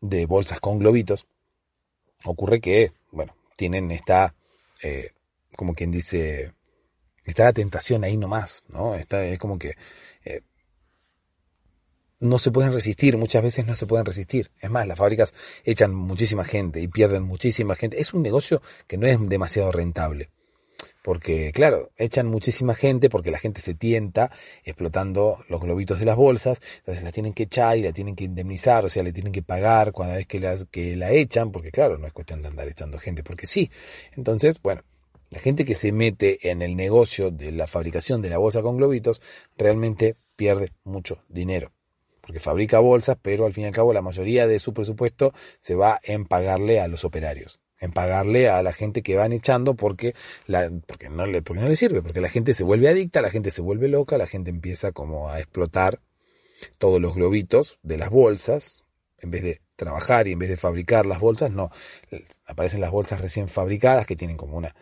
de 0.00 0.26
bolsas 0.26 0.60
con 0.60 0.78
globitos, 0.78 1.26
ocurre 2.24 2.60
que, 2.60 2.92
bueno, 3.10 3.36
tienen 3.56 3.90
esta, 3.90 4.34
eh, 4.82 5.10
como 5.56 5.74
quien 5.74 5.90
dice, 5.90 6.52
está 7.24 7.44
la 7.44 7.52
tentación 7.52 8.04
ahí 8.04 8.16
nomás, 8.16 8.62
¿no? 8.68 8.94
Está, 8.94 9.24
es 9.24 9.38
como 9.38 9.58
que 9.58 9.74
eh, 10.24 10.42
no 12.20 12.38
se 12.38 12.50
pueden 12.50 12.72
resistir, 12.72 13.16
muchas 13.16 13.42
veces 13.42 13.66
no 13.66 13.74
se 13.74 13.86
pueden 13.86 14.06
resistir. 14.06 14.50
Es 14.60 14.70
más, 14.70 14.86
las 14.86 14.98
fábricas 14.98 15.34
echan 15.64 15.94
muchísima 15.94 16.44
gente 16.44 16.80
y 16.80 16.88
pierden 16.88 17.22
muchísima 17.22 17.76
gente. 17.76 18.00
Es 18.00 18.12
un 18.12 18.22
negocio 18.22 18.60
que 18.86 18.98
no 18.98 19.06
es 19.06 19.18
demasiado 19.28 19.72
rentable. 19.72 20.30
Porque, 21.02 21.52
claro, 21.52 21.90
echan 21.96 22.26
muchísima 22.26 22.74
gente 22.74 23.08
porque 23.08 23.30
la 23.30 23.38
gente 23.38 23.60
se 23.60 23.74
tienta 23.74 24.30
explotando 24.64 25.38
los 25.48 25.60
globitos 25.60 25.98
de 25.98 26.04
las 26.04 26.16
bolsas, 26.16 26.60
entonces 26.78 27.04
la 27.04 27.12
tienen 27.12 27.34
que 27.34 27.44
echar 27.44 27.78
y 27.78 27.82
la 27.82 27.92
tienen 27.92 28.16
que 28.16 28.24
indemnizar, 28.24 28.84
o 28.84 28.88
sea, 28.88 29.02
le 29.02 29.12
tienen 29.12 29.32
que 29.32 29.42
pagar 29.42 29.92
cada 29.92 30.16
vez 30.16 30.26
que, 30.26 30.40
que 30.70 30.96
la 30.96 31.12
echan, 31.12 31.52
porque 31.52 31.70
claro, 31.70 31.98
no 31.98 32.06
es 32.06 32.12
cuestión 32.12 32.42
de 32.42 32.48
andar 32.48 32.68
echando 32.68 32.98
gente, 32.98 33.22
porque 33.22 33.46
sí. 33.46 33.70
Entonces, 34.16 34.60
bueno, 34.60 34.82
la 35.30 35.38
gente 35.38 35.64
que 35.64 35.74
se 35.74 35.92
mete 35.92 36.50
en 36.50 36.62
el 36.62 36.76
negocio 36.76 37.30
de 37.30 37.52
la 37.52 37.66
fabricación 37.66 38.20
de 38.22 38.30
la 38.30 38.38
bolsa 38.38 38.62
con 38.62 38.76
globitos 38.76 39.20
realmente 39.56 40.16
pierde 40.36 40.72
mucho 40.84 41.22
dinero 41.28 41.72
porque 42.28 42.40
fabrica 42.40 42.78
bolsas, 42.78 43.16
pero 43.22 43.46
al 43.46 43.54
fin 43.54 43.64
y 43.64 43.66
al 43.68 43.72
cabo 43.72 43.94
la 43.94 44.02
mayoría 44.02 44.46
de 44.46 44.58
su 44.58 44.74
presupuesto 44.74 45.32
se 45.60 45.74
va 45.74 45.98
en 46.02 46.26
pagarle 46.26 46.78
a 46.78 46.86
los 46.86 47.06
operarios, 47.06 47.58
en 47.80 47.92
pagarle 47.92 48.48
a 48.48 48.62
la 48.62 48.72
gente 48.72 49.02
que 49.02 49.16
van 49.16 49.32
echando 49.32 49.74
porque, 49.74 50.14
la, 50.46 50.70
porque, 50.86 51.08
no 51.08 51.26
le, 51.26 51.42
porque 51.42 51.62
no 51.62 51.74
sirve, 51.76 52.02
porque 52.02 52.20
la 52.20 52.28
gente 52.28 52.54
se 52.54 52.64
vuelve 52.64 52.88
adicta, 52.88 53.22
la 53.22 53.30
gente 53.30 53.50
se 53.50 53.62
vuelve 53.62 53.88
loca, 53.88 54.18
la 54.18 54.26
gente 54.26 54.50
empieza 54.50 54.92
como 54.92 55.28
a 55.28 55.38
explotar 55.38 56.00
todos 56.78 57.00
los 57.00 57.14
globitos 57.14 57.78
de 57.82 57.98
las 57.98 58.10
bolsas, 58.10 58.84
en 59.20 59.30
vez 59.30 59.42
de 59.42 59.60
trabajar 59.76 60.26
y 60.26 60.32
en 60.32 60.38
vez 60.38 60.48
de 60.48 60.56
fabricar 60.56 61.06
las 61.06 61.20
bolsas, 61.20 61.50
no, 61.50 61.70
aparecen 62.46 62.80
las 62.80 62.90
bolsas 62.90 63.20
recién 63.20 63.48
fabricadas 63.48 64.06
que 64.06 64.16
tienen 64.16 64.36
como 64.36 64.56
una, 64.56 64.74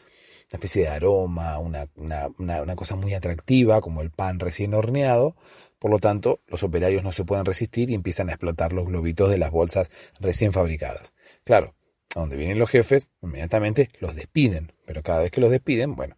especie 0.51 0.83
de 0.83 0.89
aroma, 0.89 1.59
una, 1.59 1.89
una, 1.97 2.29
una 2.39 2.77
cosa 2.77 2.97
muy 2.97 3.13
atractiva, 3.15 3.81
como 3.81 4.01
el 4.01 4.11
pan 4.11 4.39
recién 4.39 4.75
horneado, 4.75 5.35
por 5.79 5.91
lo 5.91 5.99
tanto, 5.99 6.41
los 6.47 6.63
operarios 6.63 7.03
no 7.03 7.13
se 7.13 7.25
pueden 7.25 7.45
resistir 7.45 7.91
y 7.91 7.95
empiezan 7.95 8.29
a 8.29 8.33
explotar 8.33 8.73
los 8.73 8.87
globitos 8.87 9.29
de 9.29 9.39
las 9.39 9.51
bolsas 9.51 9.91
recién 10.21 10.53
fabricadas. 10.53 11.13
Claro, 11.45 11.75
a 12.15 12.21
donde 12.21 12.37
vienen 12.37 12.59
los 12.59 12.71
jefes, 12.71 13.11
inmediatamente 13.23 13.91
los 14.01 14.15
despiden, 14.15 14.73
pero 14.85 15.03
cada 15.03 15.23
vez 15.23 15.31
que 15.31 15.41
los 15.41 15.51
despiden, 15.51 15.95
bueno, 15.97 16.17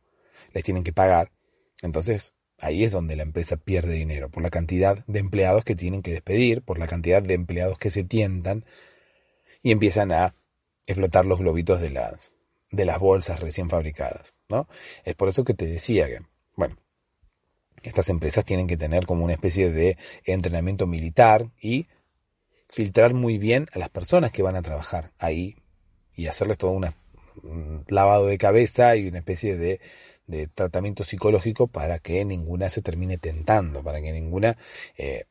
les 0.53 0.65
tienen 0.65 0.85
que 0.85 0.93
pagar. 0.93 1.33
Entonces, 1.83 2.35
ahí 2.59 2.85
es 2.85 2.93
donde 2.93 3.17
la 3.17 3.23
empresa 3.23 3.57
pierde 3.57 3.95
dinero, 3.95 4.31
por 4.31 4.43
la 4.43 4.51
cantidad 4.51 5.05
de 5.07 5.21
empleados 5.21 5.65
que 5.65 5.75
tienen 5.75 6.03
que 6.03 6.13
despedir, 6.13 6.63
por 6.63 6.79
la 6.79 6.87
cantidad 6.87 7.23
de 7.23 7.35
empleados 7.35 7.79
que 7.79 7.91
se 7.91 8.05
tientan 8.05 8.65
y 9.63 9.73
empiezan 9.73 10.13
a 10.13 10.35
explotar 10.87 11.27
los 11.27 11.39
globitos 11.39 11.81
de 11.81 11.91
las, 11.91 12.33
de 12.71 12.85
las 12.85 12.99
bolsas 12.99 13.41
recién 13.41 13.69
fabricadas, 13.71 14.35
¿no? 14.49 14.69
Es 15.05 15.15
por 15.15 15.29
eso 15.29 15.45
que 15.45 15.55
te 15.55 15.67
decía 15.67 16.07
que, 16.07 16.21
bueno, 16.57 16.77
estas 17.83 18.09
empresas 18.09 18.45
tienen 18.45 18.67
que 18.67 18.77
tener 18.77 19.07
como 19.07 19.25
una 19.25 19.35
especie 19.35 19.71
de 19.71 19.97
entrenamiento 20.25 20.87
militar 20.87 21.51
y 21.61 21.87
filtrar 22.69 23.15
muy 23.15 23.39
bien 23.39 23.67
a 23.73 23.79
las 23.79 23.89
personas 23.89 24.31
que 24.31 24.43
van 24.43 24.57
a 24.57 24.63
trabajar 24.63 25.13
ahí 25.19 25.57
y 26.19 26.27
hacerles 26.27 26.59
todo 26.59 26.73
un 26.73 27.85
lavado 27.87 28.27
de 28.27 28.39
cabeza 28.39 28.97
y 28.97 29.07
una 29.07 29.19
especie 29.19 29.57
de, 29.57 29.81
de, 30.27 30.49
tratamiento 30.49 31.05
psicológico 31.05 31.69
para 31.69 32.01
que 32.01 32.25
ninguna 32.25 32.69
se 32.71 32.83
termine 32.83 33.19
tentando, 33.19 33.85
para 33.85 34.01
que 34.01 34.11
ninguna 34.11 34.59
eh, 34.97 35.27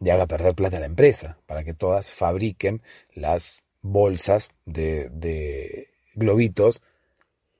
le 0.00 0.10
haga 0.10 0.26
perder 0.26 0.56
plata 0.56 0.78
a 0.78 0.80
la 0.80 0.86
empresa, 0.86 1.38
para 1.46 1.62
que 1.62 1.74
todas 1.74 2.10
fabriquen 2.10 2.82
las 3.14 3.62
bolsas 3.82 4.50
de, 4.66 5.10
de 5.10 5.90
globitos 6.16 6.82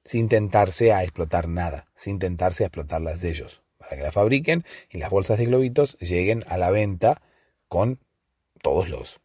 sin 0.05 0.29
tentarse 0.29 0.93
a 0.93 1.05
explotar 1.05 1.47
nada, 1.47 1.87
sin 1.95 2.19
tentarse 2.19 2.65
a 2.65 2.67
explotarlas 2.67 3.21
de 3.21 3.31
ellos 3.31 3.63
para 3.79 3.97
que 3.97 4.03
la 4.03 4.13
fabriquen 4.13 4.65
y 4.91 4.99
las 4.99 5.11
bolsas 5.11 5.39
de 5.39 5.47
globitos 5.47 5.97
lleguen 5.99 6.43
a 6.49 6.59
la 6.59 6.73
venta 6.73 7.23
con 7.69 8.01
todos 8.61 8.89
los 8.89 9.21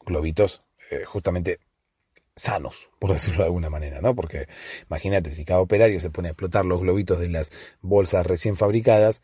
globitos 0.00 0.62
eh, 0.90 1.04
justamente 1.04 1.60
sanos, 2.36 2.88
por 2.98 3.12
decirlo 3.12 3.38
de 3.38 3.46
alguna 3.46 3.70
manera, 3.70 4.00
¿no? 4.00 4.14
Porque 4.14 4.46
imagínate, 4.88 5.30
si 5.30 5.44
cada 5.44 5.60
operario 5.60 6.00
se 6.00 6.10
pone 6.10 6.28
a 6.28 6.32
explotar 6.32 6.64
los 6.64 6.80
globitos 6.80 7.18
de 7.18 7.28
las 7.28 7.50
bolsas 7.80 8.26
recién 8.26 8.56
fabricadas, 8.56 9.22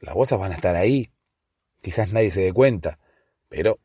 las 0.00 0.14
bolsas 0.14 0.38
van 0.38 0.52
a 0.52 0.56
estar 0.56 0.74
ahí. 0.74 1.12
Quizás 1.82 2.12
nadie 2.12 2.30
se 2.30 2.40
dé 2.40 2.52
cuenta, 2.52 2.98
pero 3.48 3.78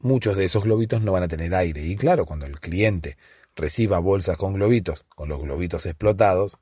muchos 0.00 0.36
de 0.36 0.44
esos 0.44 0.64
globitos 0.64 1.00
no 1.02 1.12
van 1.12 1.22
a 1.22 1.28
tener 1.28 1.54
aire. 1.54 1.82
Y 1.82 1.96
claro, 1.96 2.26
cuando 2.26 2.46
el 2.46 2.60
cliente 2.60 3.16
reciba 3.56 3.98
bolsas 3.98 4.36
con 4.36 4.54
globitos, 4.54 5.04
con 5.08 5.28
los 5.28 5.40
globitos 5.40 5.86
explotados, 5.86 6.58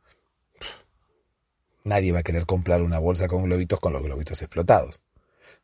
Nadie 1.88 2.12
va 2.12 2.18
a 2.18 2.22
querer 2.22 2.44
comprar 2.44 2.82
una 2.82 2.98
bolsa 2.98 3.28
con 3.28 3.44
globitos 3.44 3.80
con 3.80 3.94
los 3.94 4.02
globitos 4.02 4.42
explotados. 4.42 5.00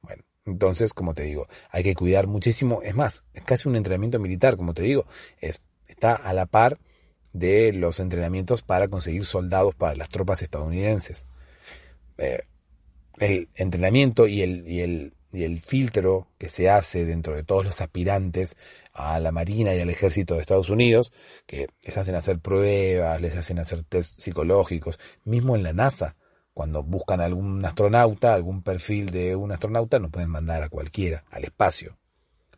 Bueno, 0.00 0.24
entonces, 0.46 0.94
como 0.94 1.12
te 1.12 1.22
digo, 1.22 1.46
hay 1.70 1.82
que 1.82 1.94
cuidar 1.94 2.26
muchísimo. 2.26 2.80
Es 2.82 2.94
más, 2.94 3.24
es 3.34 3.42
casi 3.42 3.68
un 3.68 3.76
entrenamiento 3.76 4.18
militar, 4.18 4.56
como 4.56 4.72
te 4.72 4.82
digo. 4.82 5.06
Es, 5.38 5.60
está 5.88 6.14
a 6.14 6.32
la 6.32 6.46
par 6.46 6.78
de 7.32 7.72
los 7.72 8.00
entrenamientos 8.00 8.62
para 8.62 8.88
conseguir 8.88 9.26
soldados 9.26 9.74
para 9.74 9.96
las 9.96 10.08
tropas 10.08 10.42
estadounidenses. 10.42 11.26
Eh, 12.18 12.40
el 13.18 13.48
entrenamiento 13.54 14.26
y 14.26 14.42
el, 14.42 14.66
y 14.68 14.80
el 14.80 15.14
y 15.34 15.42
el 15.42 15.60
filtro 15.60 16.28
que 16.38 16.48
se 16.48 16.70
hace 16.70 17.04
dentro 17.04 17.34
de 17.34 17.42
todos 17.42 17.64
los 17.64 17.80
aspirantes 17.80 18.56
a 18.92 19.18
la 19.18 19.32
Marina 19.32 19.74
y 19.74 19.80
al 19.80 19.90
Ejército 19.90 20.34
de 20.34 20.40
Estados 20.40 20.70
Unidos, 20.70 21.12
que 21.46 21.68
les 21.82 21.96
hacen 21.96 22.14
hacer 22.14 22.38
pruebas, 22.38 23.20
les 23.20 23.36
hacen 23.36 23.58
hacer 23.58 23.82
test 23.82 24.20
psicológicos, 24.20 24.98
mismo 25.24 25.56
en 25.56 25.64
la 25.64 25.72
NASA, 25.72 26.16
cuando 26.54 26.84
buscan 26.84 27.20
algún 27.20 27.64
astronauta, 27.64 28.32
algún 28.32 28.62
perfil 28.62 29.10
de 29.10 29.34
un 29.34 29.50
astronauta, 29.50 29.98
no 29.98 30.10
pueden 30.10 30.30
mandar 30.30 30.62
a 30.62 30.68
cualquiera 30.68 31.24
al 31.30 31.44
espacio. 31.44 31.98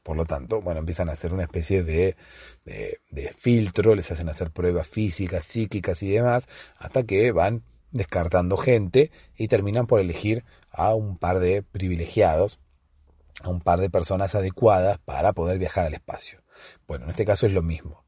Por 0.06 0.16
lo 0.16 0.24
tanto, 0.24 0.62
bueno, 0.62 0.78
empiezan 0.78 1.08
a 1.08 1.14
hacer 1.14 1.34
una 1.34 1.42
especie 1.42 1.82
de, 1.82 2.16
de, 2.64 3.00
de 3.10 3.34
filtro, 3.36 3.96
les 3.96 4.08
hacen 4.12 4.28
hacer 4.28 4.52
pruebas 4.52 4.86
físicas, 4.86 5.42
psíquicas 5.42 6.00
y 6.04 6.08
demás, 6.10 6.48
hasta 6.76 7.02
que 7.02 7.32
van 7.32 7.64
descartando 7.90 8.56
gente 8.56 9.10
y 9.36 9.48
terminan 9.48 9.88
por 9.88 9.98
elegir 9.98 10.44
a 10.70 10.94
un 10.94 11.18
par 11.18 11.40
de 11.40 11.64
privilegiados 11.64 12.60
a 13.42 13.48
un 13.48 13.60
par 13.60 13.80
de 13.80 13.90
personas 13.90 14.36
adecuadas 14.36 14.98
para 14.98 15.32
poder 15.32 15.58
viajar 15.58 15.86
al 15.86 15.94
espacio. 15.94 16.40
Bueno, 16.86 17.06
en 17.06 17.10
este 17.10 17.24
caso 17.24 17.44
es 17.46 17.52
lo 17.52 17.62
mismo. 17.62 18.04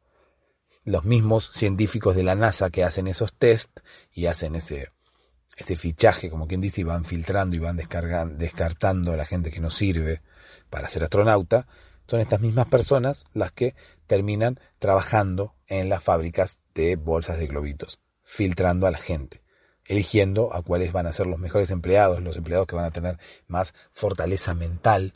Los 0.84 1.04
mismos 1.04 1.50
científicos 1.52 2.14
de 2.14 2.22
la 2.22 2.36
NASA 2.36 2.70
que 2.70 2.84
hacen 2.84 3.08
esos 3.08 3.34
test 3.34 3.80
y 4.12 4.26
hacen 4.26 4.54
ese, 4.54 4.92
ese 5.56 5.74
fichaje, 5.74 6.30
como 6.30 6.46
quien 6.46 6.60
dice, 6.60 6.82
y 6.82 6.84
van 6.84 7.04
filtrando 7.04 7.56
y 7.56 7.58
van 7.58 7.76
descartando 7.76 9.12
a 9.12 9.16
la 9.16 9.26
gente 9.26 9.50
que 9.50 9.60
no 9.60 9.70
sirve 9.70 10.22
para 10.70 10.88
ser 10.88 11.02
astronauta, 11.02 11.66
son 12.08 12.20
estas 12.20 12.40
mismas 12.40 12.66
personas 12.66 13.24
las 13.34 13.52
que 13.52 13.76
terminan 14.08 14.58
trabajando 14.80 15.54
en 15.68 15.88
las 15.88 16.02
fábricas 16.02 16.58
de 16.74 16.96
bolsas 16.96 17.38
de 17.38 17.46
globitos, 17.46 18.00
filtrando 18.24 18.86
a 18.86 18.90
la 18.90 18.98
gente 18.98 19.42
eligiendo 19.88 20.54
a 20.54 20.62
cuáles 20.62 20.92
van 20.92 21.06
a 21.06 21.12
ser 21.12 21.26
los 21.26 21.38
mejores 21.38 21.70
empleados, 21.70 22.22
los 22.22 22.36
empleados 22.36 22.66
que 22.66 22.76
van 22.76 22.84
a 22.84 22.90
tener 22.90 23.18
más 23.48 23.72
fortaleza 23.90 24.54
mental, 24.54 25.14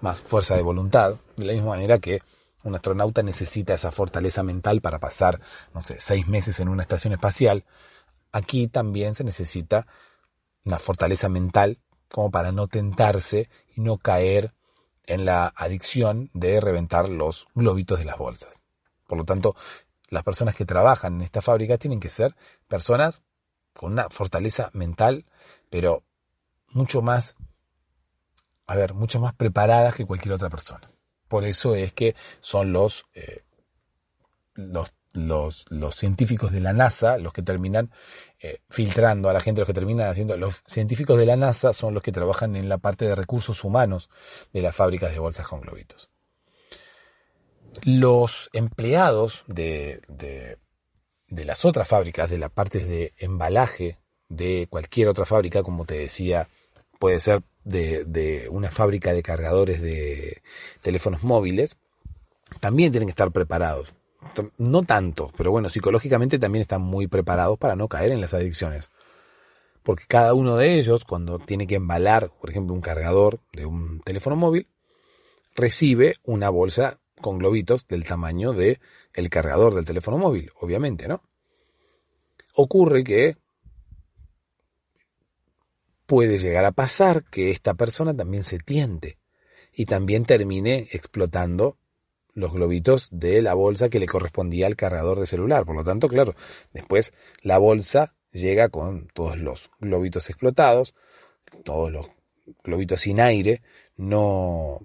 más 0.00 0.22
fuerza 0.22 0.54
de 0.54 0.62
voluntad, 0.62 1.16
de 1.36 1.44
la 1.44 1.52
misma 1.52 1.70
manera 1.70 1.98
que 1.98 2.22
un 2.62 2.74
astronauta 2.74 3.22
necesita 3.22 3.74
esa 3.74 3.92
fortaleza 3.92 4.42
mental 4.42 4.80
para 4.80 5.00
pasar, 5.00 5.40
no 5.74 5.80
sé, 5.80 5.96
seis 5.98 6.28
meses 6.28 6.60
en 6.60 6.68
una 6.68 6.82
estación 6.82 7.12
espacial, 7.12 7.64
aquí 8.32 8.68
también 8.68 9.14
se 9.14 9.24
necesita 9.24 9.86
una 10.64 10.78
fortaleza 10.78 11.28
mental 11.28 11.80
como 12.08 12.30
para 12.30 12.52
no 12.52 12.68
tentarse 12.68 13.50
y 13.76 13.80
no 13.80 13.98
caer 13.98 14.54
en 15.06 15.24
la 15.24 15.52
adicción 15.56 16.30
de 16.34 16.60
reventar 16.60 17.08
los 17.08 17.46
globitos 17.54 17.98
de 17.98 18.04
las 18.04 18.18
bolsas. 18.18 18.60
Por 19.06 19.18
lo 19.18 19.24
tanto, 19.24 19.54
las 20.08 20.22
personas 20.22 20.54
que 20.54 20.64
trabajan 20.64 21.16
en 21.16 21.22
esta 21.22 21.42
fábrica 21.42 21.78
tienen 21.78 22.00
que 22.00 22.08
ser 22.08 22.34
personas 22.68 23.22
con 23.72 23.92
una 23.92 24.08
fortaleza 24.08 24.70
mental, 24.72 25.26
pero 25.70 26.02
mucho 26.68 27.02
más, 27.02 27.36
a 28.66 28.74
ver, 28.74 28.94
mucho 28.94 29.20
más 29.20 29.34
preparadas 29.34 29.94
que 29.94 30.06
cualquier 30.06 30.34
otra 30.34 30.50
persona. 30.50 30.90
Por 31.28 31.44
eso 31.44 31.74
es 31.74 31.92
que 31.92 32.14
son 32.40 32.72
los, 32.72 33.04
eh, 33.14 33.44
los, 34.54 34.92
los, 35.16 35.66
científicos 35.94 36.52
de 36.52 36.60
la 36.60 36.72
NASA 36.72 37.18
los 37.18 37.32
que 37.32 37.42
terminan 37.42 37.90
eh, 38.40 38.60
filtrando 38.68 39.28
a 39.28 39.32
la 39.32 39.40
gente, 39.40 39.60
los 39.60 39.66
que 39.66 39.74
terminan 39.74 40.08
haciendo. 40.08 40.36
Los 40.36 40.62
científicos 40.66 41.18
de 41.18 41.26
la 41.26 41.36
NASA 41.36 41.72
son 41.72 41.94
los 41.94 42.02
que 42.02 42.12
trabajan 42.12 42.56
en 42.56 42.68
la 42.68 42.78
parte 42.78 43.04
de 43.06 43.14
recursos 43.14 43.64
humanos 43.64 44.10
de 44.52 44.62
las 44.62 44.76
fábricas 44.76 45.12
de 45.12 45.18
bolsas 45.18 45.46
con 45.46 45.60
globitos. 45.60 46.10
Los 47.82 48.48
empleados 48.52 49.44
de, 49.48 50.00
de 50.08 50.58
de 51.28 51.44
las 51.44 51.64
otras 51.64 51.88
fábricas, 51.88 52.30
de 52.30 52.38
las 52.38 52.50
partes 52.50 52.86
de 52.86 53.12
embalaje 53.18 53.98
de 54.28 54.66
cualquier 54.70 55.08
otra 55.08 55.24
fábrica, 55.24 55.62
como 55.62 55.84
te 55.84 55.94
decía, 55.94 56.48
puede 56.98 57.20
ser 57.20 57.42
de 57.64 58.48
una 58.50 58.70
fábrica 58.70 59.12
de 59.12 59.22
cargadores 59.22 59.80
de 59.80 60.42
teléfonos 60.82 61.24
móviles, 61.24 61.76
también 62.60 62.92
tienen 62.92 63.08
que 63.08 63.12
estar 63.12 63.32
preparados. 63.32 63.94
No 64.58 64.82
tanto, 64.82 65.32
pero 65.36 65.50
bueno, 65.50 65.68
psicológicamente 65.68 66.38
también 66.38 66.62
están 66.62 66.82
muy 66.82 67.06
preparados 67.06 67.58
para 67.58 67.76
no 67.76 67.88
caer 67.88 68.12
en 68.12 68.20
las 68.20 68.34
adicciones. 68.34 68.90
Porque 69.82 70.04
cada 70.06 70.34
uno 70.34 70.56
de 70.56 70.78
ellos, 70.78 71.04
cuando 71.04 71.38
tiene 71.38 71.66
que 71.66 71.76
embalar, 71.76 72.30
por 72.40 72.50
ejemplo, 72.50 72.74
un 72.74 72.80
cargador 72.80 73.40
de 73.52 73.66
un 73.66 74.00
teléfono 74.00 74.36
móvil, 74.36 74.68
recibe 75.54 76.16
una 76.24 76.50
bolsa 76.50 76.98
con 77.20 77.38
globitos 77.38 77.86
del 77.86 78.04
tamaño 78.04 78.52
de 78.52 78.80
el 79.14 79.30
cargador 79.30 79.74
del 79.74 79.84
teléfono 79.84 80.18
móvil, 80.18 80.50
obviamente, 80.60 81.08
¿no? 81.08 81.22
Ocurre 82.54 83.04
que 83.04 83.36
puede 86.06 86.38
llegar 86.38 86.64
a 86.64 86.72
pasar 86.72 87.24
que 87.24 87.50
esta 87.50 87.74
persona 87.74 88.14
también 88.16 88.44
se 88.44 88.58
tiente 88.58 89.18
y 89.72 89.86
también 89.86 90.24
termine 90.24 90.88
explotando 90.92 91.76
los 92.36 92.52
globitos 92.52 93.08
de 93.10 93.40
la 93.42 93.54
bolsa 93.54 93.88
que 93.88 93.98
le 93.98 94.06
correspondía 94.06 94.66
al 94.66 94.76
cargador 94.76 95.18
de 95.18 95.26
celular. 95.26 95.64
Por 95.64 95.74
lo 95.74 95.82
tanto, 95.82 96.06
claro, 96.06 96.36
después 96.72 97.12
la 97.42 97.58
bolsa 97.58 98.14
llega 98.30 98.68
con 98.68 99.08
todos 99.08 99.38
los 99.38 99.70
globitos 99.80 100.28
explotados, 100.28 100.94
todos 101.64 101.90
los 101.90 102.06
globitos 102.62 103.00
sin 103.00 103.20
aire, 103.20 103.62
no, 103.96 104.78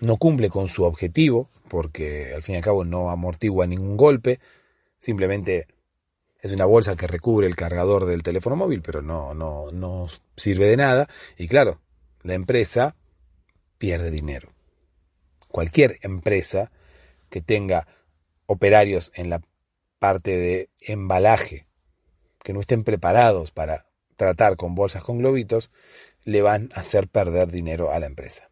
no 0.00 0.16
cumple 0.16 0.48
con 0.48 0.68
su 0.68 0.84
objetivo, 0.84 1.50
porque 1.68 2.32
al 2.34 2.44
fin 2.44 2.54
y 2.54 2.58
al 2.58 2.64
cabo 2.64 2.84
no 2.84 3.10
amortigua 3.10 3.66
ningún 3.66 3.96
golpe, 3.96 4.38
simplemente 5.00 5.66
es 6.40 6.52
una 6.52 6.64
bolsa 6.64 6.94
que 6.94 7.08
recubre 7.08 7.48
el 7.48 7.56
cargador 7.56 8.06
del 8.06 8.22
teléfono 8.22 8.54
móvil, 8.54 8.82
pero 8.82 9.02
no, 9.02 9.34
no, 9.34 9.72
no 9.72 10.06
sirve 10.36 10.66
de 10.66 10.76
nada. 10.76 11.08
Y 11.36 11.48
claro, 11.48 11.80
la 12.22 12.34
empresa 12.34 12.94
pierde 13.78 14.12
dinero. 14.12 14.55
Cualquier 15.48 15.98
empresa 16.02 16.70
que 17.30 17.40
tenga 17.40 17.86
operarios 18.46 19.12
en 19.14 19.30
la 19.30 19.40
parte 19.98 20.36
de 20.36 20.70
embalaje 20.80 21.66
que 22.42 22.52
no 22.52 22.60
estén 22.60 22.84
preparados 22.84 23.50
para 23.50 23.86
tratar 24.16 24.56
con 24.56 24.74
bolsas 24.74 25.02
con 25.02 25.18
globitos, 25.18 25.70
le 26.24 26.42
van 26.42 26.68
a 26.74 26.80
hacer 26.80 27.08
perder 27.08 27.50
dinero 27.50 27.90
a 27.90 27.98
la 27.98 28.06
empresa. 28.06 28.50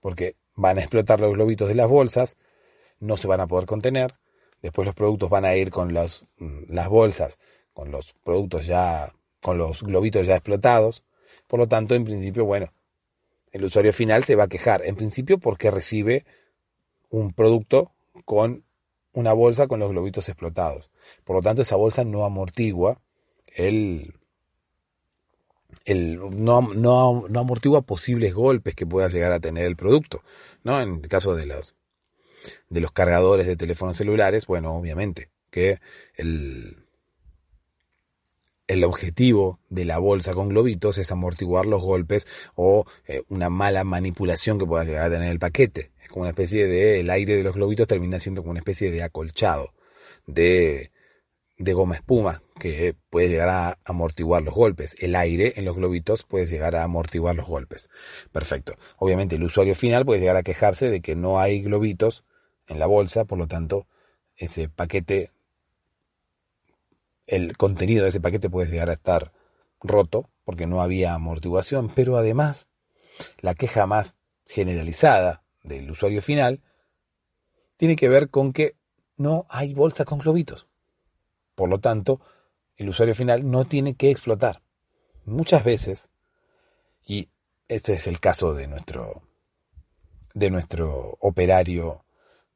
Porque 0.00 0.36
van 0.54 0.78
a 0.78 0.82
explotar 0.82 1.20
los 1.20 1.32
globitos 1.32 1.68
de 1.68 1.74
las 1.74 1.88
bolsas, 1.88 2.36
no 3.00 3.16
se 3.16 3.26
van 3.26 3.40
a 3.40 3.46
poder 3.46 3.66
contener, 3.66 4.14
después 4.62 4.86
los 4.86 4.94
productos 4.94 5.30
van 5.30 5.44
a 5.44 5.56
ir 5.56 5.70
con 5.70 5.94
las, 5.94 6.26
mm, 6.38 6.64
las 6.68 6.88
bolsas, 6.88 7.38
con 7.72 7.90
los 7.90 8.14
productos 8.24 8.66
ya, 8.66 9.14
con 9.40 9.58
los 9.58 9.82
globitos 9.82 10.26
ya 10.26 10.34
explotados, 10.34 11.04
por 11.46 11.58
lo 11.58 11.68
tanto, 11.68 11.94
en 11.94 12.04
principio, 12.04 12.44
bueno, 12.44 12.72
el 13.52 13.64
usuario 13.64 13.92
final 13.92 14.24
se 14.24 14.34
va 14.34 14.44
a 14.44 14.48
quejar, 14.48 14.84
en 14.84 14.96
principio 14.96 15.38
porque 15.38 15.70
recibe 15.70 16.24
un 17.10 17.32
producto 17.32 17.92
con 18.24 18.64
una 19.12 19.32
bolsa 19.32 19.66
con 19.66 19.80
los 19.80 19.90
globitos 19.90 20.28
explotados. 20.28 20.90
Por 21.24 21.36
lo 21.36 21.42
tanto, 21.42 21.62
esa 21.62 21.76
bolsa 21.76 22.04
no 22.04 22.24
amortigua 22.24 23.00
el, 23.46 24.14
el 25.84 26.18
no, 26.18 26.60
no, 26.74 27.26
no 27.28 27.40
amortigua 27.40 27.82
posibles 27.82 28.34
golpes 28.34 28.74
que 28.74 28.86
pueda 28.86 29.08
llegar 29.08 29.32
a 29.32 29.40
tener 29.40 29.66
el 29.66 29.76
producto. 29.76 30.22
¿no? 30.62 30.80
En 30.80 30.96
el 30.96 31.08
caso 31.08 31.34
de 31.34 31.46
los, 31.46 31.74
de 32.68 32.80
los 32.80 32.92
cargadores 32.92 33.46
de 33.46 33.56
teléfonos 33.56 33.96
celulares, 33.96 34.46
bueno, 34.46 34.74
obviamente 34.74 35.30
que 35.50 35.80
el, 36.16 36.87
el 38.68 38.84
objetivo 38.84 39.58
de 39.70 39.84
la 39.84 39.98
bolsa 39.98 40.34
con 40.34 40.50
globitos 40.50 40.98
es 40.98 41.10
amortiguar 41.10 41.66
los 41.66 41.82
golpes 41.82 42.26
o 42.54 42.84
eh, 43.06 43.22
una 43.28 43.48
mala 43.48 43.82
manipulación 43.82 44.58
que 44.58 44.66
pueda 44.66 44.84
llegar 44.84 45.06
a 45.06 45.14
tener 45.14 45.32
el 45.32 45.38
paquete. 45.38 45.90
Es 46.00 46.08
como 46.08 46.22
una 46.22 46.30
especie 46.30 46.66
de, 46.66 47.00
el 47.00 47.10
aire 47.10 47.34
de 47.34 47.42
los 47.42 47.54
globitos 47.54 47.86
termina 47.86 48.20
siendo 48.20 48.42
como 48.42 48.52
una 48.52 48.60
especie 48.60 48.90
de 48.90 49.02
acolchado, 49.02 49.74
de, 50.26 50.92
de 51.56 51.72
goma 51.72 51.94
espuma 51.94 52.42
que 52.60 52.94
puede 53.08 53.30
llegar 53.30 53.48
a 53.48 53.78
amortiguar 53.84 54.42
los 54.42 54.54
golpes. 54.54 54.96
El 55.00 55.16
aire 55.16 55.54
en 55.56 55.64
los 55.64 55.74
globitos 55.74 56.24
puede 56.24 56.46
llegar 56.46 56.76
a 56.76 56.84
amortiguar 56.84 57.34
los 57.34 57.46
golpes. 57.46 57.88
Perfecto. 58.32 58.74
Obviamente 58.98 59.36
el 59.36 59.44
usuario 59.44 59.74
final 59.74 60.04
puede 60.04 60.20
llegar 60.20 60.36
a 60.36 60.42
quejarse 60.42 60.90
de 60.90 61.00
que 61.00 61.16
no 61.16 61.40
hay 61.40 61.62
globitos 61.62 62.24
en 62.66 62.78
la 62.78 62.86
bolsa, 62.86 63.24
por 63.24 63.38
lo 63.38 63.48
tanto 63.48 63.86
ese 64.36 64.68
paquete, 64.68 65.32
el 67.28 67.56
contenido 67.56 68.02
de 68.02 68.08
ese 68.08 68.20
paquete 68.20 68.50
puede 68.50 68.70
llegar 68.70 68.90
a 68.90 68.94
estar 68.94 69.32
roto 69.80 70.28
porque 70.44 70.66
no 70.66 70.80
había 70.80 71.14
amortiguación, 71.14 71.90
pero 71.94 72.16
además 72.16 72.66
la 73.40 73.54
queja 73.54 73.86
más 73.86 74.16
generalizada 74.46 75.44
del 75.62 75.90
usuario 75.90 76.22
final 76.22 76.62
tiene 77.76 77.96
que 77.96 78.08
ver 78.08 78.30
con 78.30 78.52
que 78.52 78.76
no 79.16 79.46
hay 79.50 79.74
bolsa 79.74 80.04
con 80.04 80.18
globitos. 80.18 80.66
Por 81.54 81.68
lo 81.68 81.78
tanto, 81.78 82.20
el 82.76 82.88
usuario 82.88 83.14
final 83.14 83.48
no 83.48 83.66
tiene 83.66 83.94
que 83.94 84.10
explotar. 84.10 84.62
Muchas 85.24 85.64
veces, 85.64 86.08
y 87.04 87.28
este 87.68 87.92
es 87.92 88.06
el 88.06 88.20
caso 88.20 88.54
de 88.54 88.68
nuestro, 88.68 89.22
de 90.32 90.50
nuestro 90.50 91.16
operario 91.20 92.04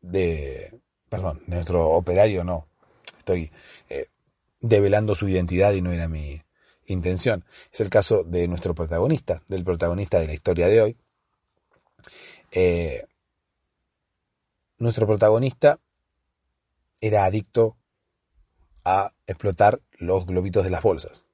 de, 0.00 0.80
perdón, 1.08 1.42
de 1.46 1.56
nuestro 1.56 1.90
operario 1.90 2.42
no, 2.44 2.68
estoy 3.18 3.52
eh, 3.90 4.06
develando 4.62 5.14
su 5.14 5.28
identidad 5.28 5.72
y 5.72 5.82
no 5.82 5.92
era 5.92 6.08
mi 6.08 6.40
intención. 6.86 7.44
Es 7.70 7.80
el 7.80 7.90
caso 7.90 8.24
de 8.24 8.48
nuestro 8.48 8.74
protagonista, 8.74 9.42
del 9.48 9.64
protagonista 9.64 10.18
de 10.20 10.28
la 10.28 10.34
historia 10.34 10.68
de 10.68 10.80
hoy. 10.80 10.96
Eh, 12.52 13.04
nuestro 14.78 15.06
protagonista 15.06 15.78
era 17.00 17.24
adicto 17.24 17.76
a 18.84 19.12
explotar 19.26 19.80
los 19.98 20.26
globitos 20.26 20.64
de 20.64 20.70
las 20.70 20.82
bolsas. 20.82 21.24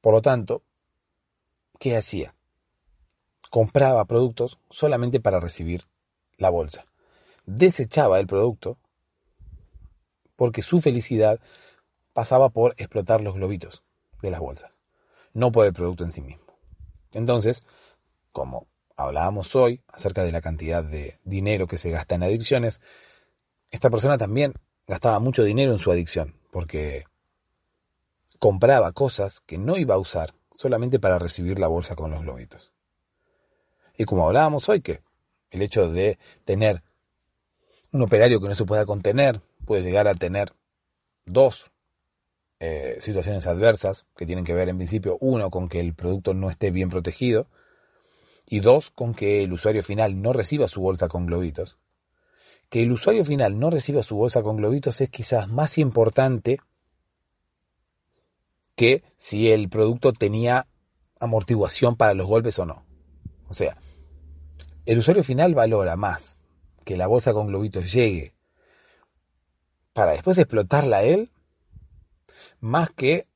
Por 0.00 0.14
lo 0.14 0.22
tanto, 0.22 0.62
¿qué 1.78 1.96
hacía? 1.96 2.34
Compraba 3.50 4.04
productos 4.06 4.58
solamente 4.70 5.20
para 5.20 5.40
recibir 5.40 5.84
la 6.38 6.50
bolsa. 6.50 6.86
Desechaba 7.46 8.18
el 8.18 8.26
producto 8.26 8.78
porque 10.36 10.62
su 10.62 10.80
felicidad 10.80 11.40
pasaba 12.12 12.50
por 12.50 12.74
explotar 12.78 13.20
los 13.20 13.34
globitos 13.34 13.82
de 14.22 14.30
las 14.30 14.40
bolsas, 14.40 14.72
no 15.32 15.52
por 15.52 15.66
el 15.66 15.72
producto 15.72 16.04
en 16.04 16.12
sí 16.12 16.20
mismo. 16.20 16.44
Entonces, 17.12 17.62
como 18.30 18.66
hablábamos 18.96 19.54
hoy 19.56 19.82
acerca 19.88 20.24
de 20.24 20.32
la 20.32 20.40
cantidad 20.40 20.84
de 20.84 21.18
dinero 21.24 21.66
que 21.66 21.78
se 21.78 21.90
gasta 21.90 22.14
en 22.14 22.22
adicciones, 22.22 22.80
esta 23.70 23.90
persona 23.90 24.18
también 24.18 24.54
gastaba 24.86 25.18
mucho 25.18 25.44
dinero 25.44 25.72
en 25.72 25.78
su 25.78 25.90
adicción, 25.90 26.34
porque 26.50 27.04
compraba 28.38 28.92
cosas 28.92 29.40
que 29.40 29.58
no 29.58 29.76
iba 29.76 29.94
a 29.94 29.98
usar 29.98 30.34
solamente 30.52 30.98
para 30.98 31.18
recibir 31.18 31.58
la 31.58 31.68
bolsa 31.68 31.96
con 31.96 32.10
los 32.10 32.22
globitos. 32.22 32.72
Y 33.96 34.04
como 34.04 34.26
hablábamos 34.26 34.68
hoy, 34.68 34.80
que 34.80 35.02
el 35.50 35.62
hecho 35.62 35.90
de 35.90 36.18
tener 36.44 36.82
un 37.92 38.02
operario 38.02 38.40
que 38.40 38.48
no 38.48 38.54
se 38.54 38.64
pueda 38.64 38.86
contener 38.86 39.42
puede 39.66 39.82
llegar 39.82 40.08
a 40.08 40.14
tener 40.14 40.54
dos 41.24 41.71
eh, 42.62 42.96
situaciones 43.00 43.46
adversas 43.46 44.06
que 44.16 44.24
tienen 44.24 44.44
que 44.44 44.54
ver 44.54 44.68
en 44.68 44.76
principio, 44.76 45.18
uno, 45.20 45.50
con 45.50 45.68
que 45.68 45.80
el 45.80 45.94
producto 45.94 46.32
no 46.32 46.48
esté 46.48 46.70
bien 46.70 46.88
protegido 46.88 47.48
y 48.46 48.60
dos, 48.60 48.90
con 48.90 49.14
que 49.14 49.42
el 49.42 49.52
usuario 49.52 49.82
final 49.82 50.22
no 50.22 50.32
reciba 50.32 50.68
su 50.68 50.80
bolsa 50.80 51.08
con 51.08 51.26
globitos 51.26 51.78
que 52.72 52.80
el 52.80 52.90
usuario 52.90 53.22
final 53.26 53.58
no 53.58 53.68
reciba 53.68 54.02
su 54.02 54.16
bolsa 54.16 54.42
con 54.42 54.56
globitos 54.56 55.02
es 55.02 55.10
quizás 55.10 55.46
más 55.46 55.76
importante 55.76 56.58
que 58.74 59.04
si 59.18 59.52
el 59.52 59.68
producto 59.68 60.14
tenía 60.14 60.66
amortiguación 61.20 61.96
para 61.96 62.14
los 62.14 62.26
golpes 62.26 62.58
o 62.58 62.64
no. 62.64 62.86
O 63.46 63.52
sea, 63.52 63.76
el 64.86 64.98
usuario 64.98 65.22
final 65.22 65.54
valora 65.54 65.96
más 65.96 66.38
que 66.82 66.96
la 66.96 67.06
bolsa 67.06 67.34
con 67.34 67.48
globitos 67.48 67.92
llegue 67.92 68.32
para 69.92 70.12
después 70.12 70.38
explotarla 70.38 70.96
a 70.96 71.02
él, 71.02 71.30
más 72.62 72.90
que 72.90 73.26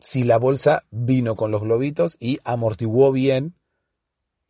si 0.00 0.24
la 0.24 0.38
bolsa 0.38 0.84
vino 0.90 1.36
con 1.36 1.50
los 1.50 1.60
globitos 1.60 2.16
y 2.18 2.38
amortiguó 2.44 3.12
bien 3.12 3.54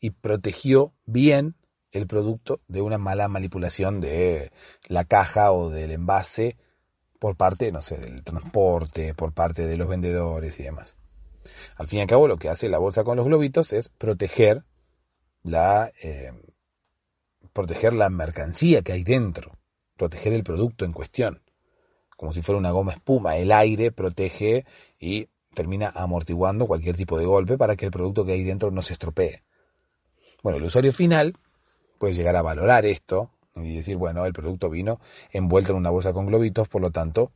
y 0.01 0.11
protegió 0.11 0.95
bien 1.05 1.57
el 1.91 2.07
producto 2.07 2.61
de 2.69 2.81
una 2.81 2.97
mala 2.97 3.27
manipulación 3.29 4.01
de 4.01 4.53
la 4.87 5.05
caja 5.05 5.53
o 5.53 5.69
del 5.69 5.91
envase 5.91 6.57
por 7.19 7.37
parte, 7.37 7.73
no 7.73 7.83
sé, 7.83 7.97
del 7.97 8.23
transporte, 8.23 9.15
por 9.15 9.33
parte 9.33 9.67
de 9.67 9.77
los 9.77 9.89
vendedores 9.89 10.61
y 10.61 10.63
demás. 10.63 10.97
Al 11.77 11.89
fin 11.89 11.99
y 11.99 12.03
al 12.03 12.09
cabo, 12.09 12.29
lo 12.29 12.37
que 12.37 12.49
hace 12.49 12.69
la 12.69 12.79
bolsa 12.79 13.03
con 13.03 13.17
los 13.17 13.27
globitos 13.27 13.73
es 13.73 13.89
proteger 13.89 14.65
la, 15.43 15.91
eh, 16.05 16.33
proteger 17.53 17.95
la 17.95 18.11
mercancía 18.11 18.83
que 18.83 18.93
hay 18.93 19.03
dentro, 19.03 19.59
proteger 19.97 20.35
el 20.35 20.45
producto 20.45 20.85
en 20.85 20.93
cuestión. 20.93 21.43
Como 22.19 22.33
si 22.33 22.43
fuera 22.43 22.59
una 22.59 22.73
goma 22.73 22.91
espuma, 22.91 23.37
el 23.37 23.53
aire 23.53 23.93
protege 23.93 24.67
y 24.99 25.29
termina 25.55 25.93
amortiguando 25.95 26.67
cualquier 26.67 26.97
tipo 26.97 27.17
de 27.17 27.25
golpe 27.25 27.57
para 27.57 27.77
que 27.77 27.85
el 27.85 27.93
producto 27.93 28.25
que 28.25 28.33
hay 28.33 28.43
dentro 28.43 28.73
no 28.73 28.83
se 28.83 28.95
estropee. 28.95 29.45
Bueno, 30.43 30.59
el 30.59 30.65
usuario 30.65 30.93
final 30.93 31.37
puedes 31.97 32.17
llegar 32.17 32.35
a 32.35 32.43
valorar 32.43 32.87
esto 32.87 33.31
y 33.55 33.77
decir, 33.77 33.97
bueno, 33.99 34.27
el 34.27 34.33
producto 34.33 34.69
vino 34.69 34.99
envuelto 35.31 35.71
en 35.71 35.79
una 35.79 35.91
bolsa 35.91 36.13
con 36.13 36.27
globitos, 36.27 36.67
por 36.67 36.83
lo 36.83 36.91
tanto, 36.91 37.31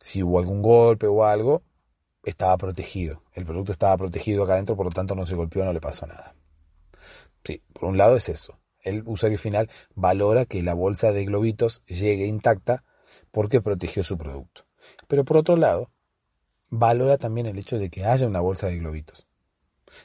si 0.00 0.22
hubo 0.22 0.38
algún 0.38 0.62
golpe 0.62 1.06
o 1.06 1.26
algo, 1.26 1.60
estaba 2.24 2.56
protegido. 2.56 3.22
El 3.34 3.44
producto 3.44 3.72
estaba 3.72 3.98
protegido 3.98 4.44
acá 4.44 4.54
adentro, 4.54 4.76
por 4.76 4.86
lo 4.86 4.92
tanto 4.92 5.14
no 5.14 5.26
se 5.26 5.34
golpeó, 5.34 5.62
no 5.66 5.74
le 5.74 5.80
pasó 5.82 6.06
nada. 6.06 6.34
Sí, 7.44 7.62
por 7.74 7.90
un 7.90 7.98
lado 7.98 8.16
es 8.16 8.30
eso. 8.30 8.58
El 8.80 9.02
usuario 9.04 9.36
final 9.36 9.68
valora 9.94 10.46
que 10.46 10.62
la 10.62 10.72
bolsa 10.72 11.12
de 11.12 11.26
globitos 11.26 11.84
llegue 11.84 12.24
intacta 12.24 12.82
porque 13.30 13.60
protegió 13.60 14.04
su 14.04 14.16
producto. 14.16 14.66
Pero 15.08 15.24
por 15.24 15.36
otro 15.36 15.56
lado, 15.56 15.90
valora 16.70 17.18
también 17.18 17.46
el 17.46 17.58
hecho 17.58 17.78
de 17.78 17.90
que 17.90 18.04
haya 18.04 18.26
una 18.26 18.40
bolsa 18.40 18.68
de 18.68 18.78
globitos. 18.78 19.26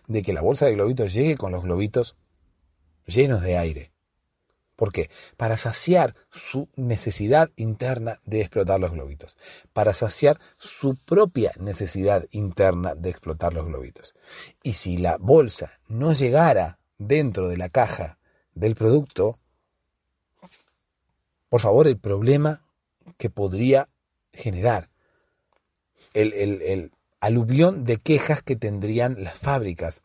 De 0.07 0.22
que 0.22 0.34
la 0.34 0.41
bolsa 0.41 0.66
de 0.66 0.74
globitos 0.76 1.14
llegue 1.14 1.38
con 1.38 1.51
los 1.51 1.64
globitos 1.64 2.16
llenos 3.05 3.41
de 3.41 3.57
aire. 3.57 3.91
¿Por 4.76 4.91
qué? 4.91 5.12
Para 5.38 5.57
saciar 5.57 6.16
su 6.32 6.68
necesidad 6.76 7.51
interna 7.55 8.20
de 8.26 8.41
explotar 8.41 8.80
los 8.80 8.91
globitos. 8.91 9.38
Para 9.74 9.93
saciar 9.93 10.39
su 10.57 10.95
propia 10.95 11.51
necesidad 11.59 12.26
interna 12.32 12.95
de 12.95 13.12
explotar 13.12 13.53
los 13.53 13.68
globitos. 13.68 14.16
Y 14.64 14.74
si 14.74 14.97
la 14.97 15.18
bolsa 15.18 15.80
no 15.88 16.14
llegara 16.14 16.80
dentro 16.97 17.47
de 17.47 17.57
la 17.57 17.70
caja 17.70 18.18
del 18.55 18.76
producto, 18.76 19.39
por 21.47 21.62
favor, 21.62 21.88
el 21.88 21.99
problema 21.99 22.66
que 23.18 23.30
podría 23.30 23.89
generar, 24.34 24.89
el, 26.14 26.34
el 26.34 26.91
aluvión 27.20 27.84
de 27.84 27.97
quejas 27.97 28.43
que 28.43 28.55
tendrían 28.55 29.24
las 29.24 29.38
fábricas 29.38 30.01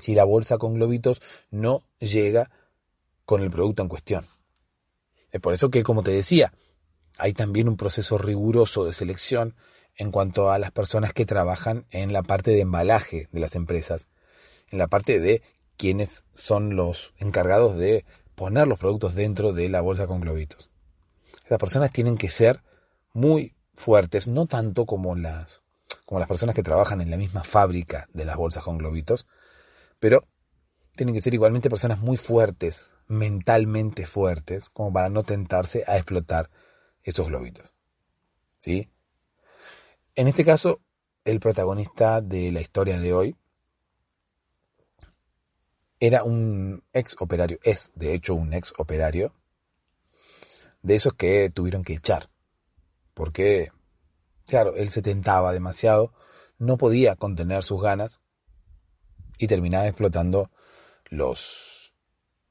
si 0.00 0.14
la 0.14 0.24
bolsa 0.24 0.58
con 0.58 0.74
globitos 0.74 1.20
no 1.50 1.82
llega 1.98 2.50
con 3.24 3.42
el 3.42 3.50
producto 3.50 3.82
en 3.82 3.88
cuestión. 3.88 4.26
Es 5.30 5.40
por 5.40 5.52
eso 5.52 5.70
que, 5.70 5.82
como 5.82 6.02
te 6.02 6.10
decía, 6.10 6.52
hay 7.18 7.32
también 7.32 7.68
un 7.68 7.76
proceso 7.76 8.18
riguroso 8.18 8.84
de 8.84 8.92
selección 8.92 9.54
en 9.96 10.10
cuanto 10.10 10.50
a 10.50 10.58
las 10.58 10.70
personas 10.70 11.12
que 11.12 11.26
trabajan 11.26 11.86
en 11.90 12.12
la 12.12 12.22
parte 12.22 12.50
de 12.50 12.60
embalaje 12.60 13.28
de 13.30 13.40
las 13.40 13.54
empresas, 13.54 14.08
en 14.70 14.78
la 14.78 14.88
parte 14.88 15.20
de 15.20 15.42
quienes 15.76 16.24
son 16.32 16.76
los 16.76 17.12
encargados 17.18 17.76
de 17.76 18.04
poner 18.34 18.66
los 18.66 18.78
productos 18.78 19.14
dentro 19.14 19.52
de 19.52 19.68
la 19.68 19.80
bolsa 19.80 20.06
con 20.06 20.20
globitos. 20.20 20.69
Esas 21.50 21.58
personas 21.58 21.90
tienen 21.90 22.16
que 22.16 22.30
ser 22.30 22.62
muy 23.12 23.56
fuertes, 23.74 24.28
no 24.28 24.46
tanto 24.46 24.86
como 24.86 25.16
las, 25.16 25.62
como 26.06 26.20
las 26.20 26.28
personas 26.28 26.54
que 26.54 26.62
trabajan 26.62 27.00
en 27.00 27.10
la 27.10 27.16
misma 27.16 27.42
fábrica 27.42 28.06
de 28.12 28.24
las 28.24 28.36
bolsas 28.36 28.62
con 28.62 28.78
globitos, 28.78 29.26
pero 29.98 30.28
tienen 30.94 31.12
que 31.12 31.20
ser 31.20 31.34
igualmente 31.34 31.68
personas 31.68 31.98
muy 31.98 32.16
fuertes, 32.16 32.92
mentalmente 33.08 34.06
fuertes, 34.06 34.70
como 34.70 34.92
para 34.92 35.08
no 35.08 35.24
tentarse 35.24 35.82
a 35.88 35.96
explotar 35.96 36.50
esos 37.02 37.26
globitos. 37.26 37.74
¿Sí? 38.60 38.88
En 40.14 40.28
este 40.28 40.44
caso, 40.44 40.80
el 41.24 41.40
protagonista 41.40 42.20
de 42.20 42.52
la 42.52 42.60
historia 42.60 43.00
de 43.00 43.12
hoy 43.12 43.36
era 45.98 46.22
un 46.22 46.84
ex 46.92 47.16
operario, 47.18 47.58
es 47.64 47.90
de 47.96 48.14
hecho 48.14 48.36
un 48.36 48.54
ex 48.54 48.72
operario, 48.78 49.34
de 50.82 50.94
esos 50.94 51.14
que 51.14 51.50
tuvieron 51.50 51.84
que 51.84 51.94
echar, 51.94 52.30
porque, 53.14 53.70
claro, 54.46 54.76
él 54.76 54.90
se 54.90 55.02
tentaba 55.02 55.52
demasiado, 55.52 56.12
no 56.58 56.76
podía 56.76 57.16
contener 57.16 57.62
sus 57.64 57.82
ganas 57.82 58.20
y 59.38 59.46
terminaba 59.46 59.86
explotando 59.86 60.50
los, 61.06 61.94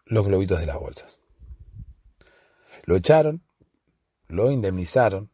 los 0.05 0.25
globitos 0.25 0.59
de 0.59 0.65
las 0.65 0.79
bolsas. 0.79 1.19
Lo 2.85 2.95
echaron, 2.95 3.43
lo 4.27 4.51
indemnizaron, 4.51 5.31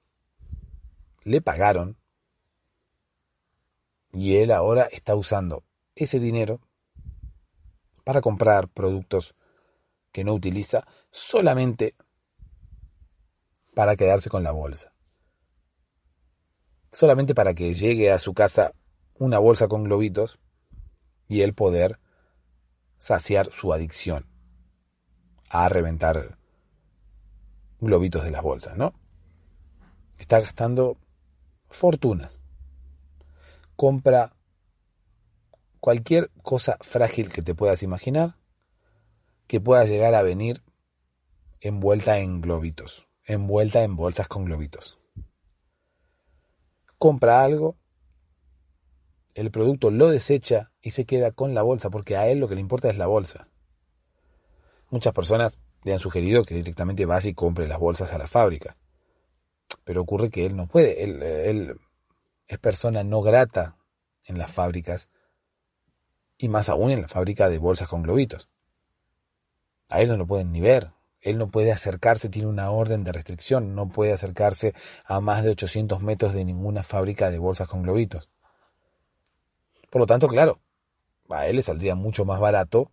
le 1.23 1.41
pagaron 1.41 1.97
y 4.13 4.37
él 4.37 4.51
ahora 4.51 4.83
está 4.83 5.15
usando 5.15 5.63
ese 5.95 6.19
dinero 6.19 6.61
para 8.05 8.21
comprar 8.21 8.69
productos 8.69 9.35
que 10.11 10.23
no 10.23 10.33
utiliza 10.33 10.87
solamente 11.11 11.95
para 13.75 13.95
quedarse 13.95 14.29
con 14.29 14.41
la 14.43 14.51
bolsa. 14.51 14.93
Solamente 16.91 17.35
para 17.35 17.53
que 17.53 17.73
llegue 17.73 18.11
a 18.11 18.19
su 18.19 18.33
casa 18.33 18.73
una 19.19 19.37
bolsa 19.37 19.67
con 19.67 19.83
globitos 19.83 20.39
y 21.27 21.41
el 21.41 21.53
poder 21.53 21.99
saciar 22.97 23.51
su 23.51 23.73
adicción 23.73 24.25
a 25.49 25.69
reventar 25.69 26.37
globitos 27.79 28.23
de 28.23 28.31
las 28.31 28.41
bolsas, 28.41 28.77
¿no? 28.77 28.93
Está 30.17 30.39
gastando 30.39 30.97
fortunas. 31.69 32.39
Compra 33.75 34.35
cualquier 35.79 36.31
cosa 36.41 36.77
frágil 36.81 37.31
que 37.31 37.41
te 37.41 37.53
puedas 37.53 37.83
imaginar 37.83 38.37
que 39.47 39.61
pueda 39.61 39.85
llegar 39.85 40.15
a 40.15 40.23
venir 40.23 40.63
envuelta 41.61 42.19
en 42.19 42.41
globitos, 42.41 43.07
envuelta 43.25 43.83
en 43.83 43.95
bolsas 43.95 44.27
con 44.27 44.45
globitos. 44.45 44.99
Compra 46.97 47.43
algo 47.43 47.77
el 49.35 49.51
producto 49.51 49.91
lo 49.91 50.09
desecha 50.09 50.71
y 50.81 50.91
se 50.91 51.05
queda 51.05 51.31
con 51.31 51.53
la 51.53 51.61
bolsa, 51.61 51.89
porque 51.89 52.15
a 52.15 52.27
él 52.27 52.39
lo 52.39 52.47
que 52.47 52.55
le 52.55 52.61
importa 52.61 52.89
es 52.89 52.97
la 52.97 53.05
bolsa. 53.05 53.49
Muchas 54.89 55.13
personas 55.13 55.59
le 55.83 55.93
han 55.93 55.99
sugerido 55.99 56.45
que 56.45 56.55
directamente 56.55 57.05
vaya 57.05 57.29
y 57.29 57.33
compre 57.33 57.67
las 57.67 57.77
bolsas 57.77 58.13
a 58.13 58.17
la 58.17 58.27
fábrica. 58.27 58.77
Pero 59.83 60.01
ocurre 60.01 60.29
que 60.29 60.45
él 60.45 60.55
no 60.55 60.67
puede, 60.67 61.03
él, 61.03 61.77
es 62.47 62.57
persona 62.59 63.03
no 63.03 63.21
grata 63.21 63.77
en 64.23 64.37
las 64.37 64.49
fábricas 64.49 65.09
y 66.37 66.47
más 66.47 66.69
aún 66.69 66.91
en 66.91 67.01
la 67.01 67.09
fábrica 67.09 67.49
de 67.49 67.57
bolsas 67.57 67.89
con 67.89 68.03
globitos. 68.03 68.49
A 69.89 70.01
él 70.01 70.07
no 70.07 70.15
lo 70.15 70.25
pueden 70.25 70.53
ni 70.53 70.61
ver, 70.61 70.93
él 71.25 71.39
no 71.39 71.49
puede 71.49 71.71
acercarse, 71.71 72.29
tiene 72.29 72.47
una 72.47 72.69
orden 72.69 73.03
de 73.03 73.11
restricción, 73.11 73.73
no 73.73 73.89
puede 73.89 74.13
acercarse 74.13 74.75
a 75.05 75.19
más 75.19 75.43
de 75.43 75.49
800 75.49 76.01
metros 76.01 76.33
de 76.33 76.45
ninguna 76.45 76.83
fábrica 76.83 77.31
de 77.31 77.39
bolsas 77.39 77.67
con 77.67 77.81
globitos. 77.81 78.29
Por 79.89 80.01
lo 80.01 80.05
tanto, 80.05 80.27
claro, 80.27 80.59
a 81.29 81.47
él 81.47 81.55
le 81.55 81.63
saldría 81.63 81.95
mucho 81.95 82.25
más 82.25 82.39
barato 82.39 82.91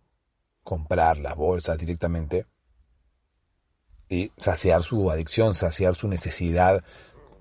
comprar 0.63 1.19
las 1.19 1.35
bolsas 1.35 1.77
directamente 1.77 2.47
y 4.09 4.31
saciar 4.37 4.81
su 4.81 5.11
adicción, 5.11 5.53
saciar 5.53 5.93
su 5.93 6.07
necesidad 6.07 6.83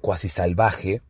cuasi 0.03 0.29
salvaje 0.29 1.01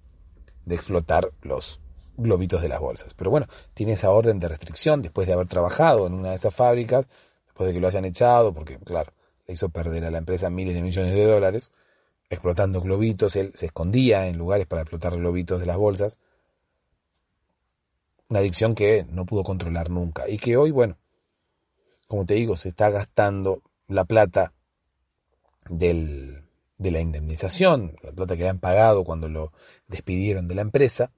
de 0.64 0.74
explotar 0.76 1.32
los 1.42 1.80
globitos 2.16 2.62
de 2.62 2.68
las 2.68 2.78
bolsas. 2.78 3.14
Pero 3.14 3.30
bueno, 3.30 3.48
tiene 3.74 3.94
esa 3.94 4.10
orden 4.10 4.38
de 4.38 4.48
restricción 4.48 5.02
después 5.02 5.26
de 5.26 5.32
haber 5.32 5.48
trabajado 5.48 6.06
en 6.06 6.14
una 6.14 6.30
de 6.30 6.36
esas 6.36 6.54
fábricas, 6.54 7.08
después 7.46 7.66
de 7.66 7.74
que 7.74 7.80
lo 7.80 7.88
hayan 7.88 8.04
echado, 8.04 8.54
porque 8.54 8.78
claro, 8.78 9.12
hizo 9.52 9.68
perder 9.68 10.04
a 10.04 10.10
la 10.10 10.18
empresa 10.18 10.50
miles 10.50 10.74
de 10.74 10.82
millones 10.82 11.14
de 11.14 11.24
dólares, 11.24 11.72
explotando 12.30 12.80
globitos, 12.80 13.36
él 13.36 13.52
se 13.54 13.66
escondía 13.66 14.26
en 14.26 14.38
lugares 14.38 14.66
para 14.66 14.82
explotar 14.82 15.16
globitos 15.16 15.60
de 15.60 15.66
las 15.66 15.76
bolsas, 15.76 16.18
una 18.28 18.40
adicción 18.40 18.74
que 18.74 19.04
no 19.10 19.26
pudo 19.26 19.44
controlar 19.44 19.90
nunca. 19.90 20.28
Y 20.28 20.38
que 20.38 20.56
hoy, 20.56 20.70
bueno, 20.70 20.96
como 22.08 22.24
te 22.24 22.34
digo, 22.34 22.56
se 22.56 22.70
está 22.70 22.88
gastando 22.90 23.62
la 23.88 24.04
plata 24.04 24.54
del, 25.68 26.44
de 26.78 26.90
la 26.90 27.00
indemnización, 27.00 27.96
la 28.02 28.12
plata 28.12 28.36
que 28.36 28.42
le 28.44 28.48
han 28.48 28.58
pagado 28.58 29.04
cuando 29.04 29.28
lo 29.28 29.52
despidieron 29.86 30.48
de 30.48 30.54
la 30.54 30.62
empresa, 30.62 31.12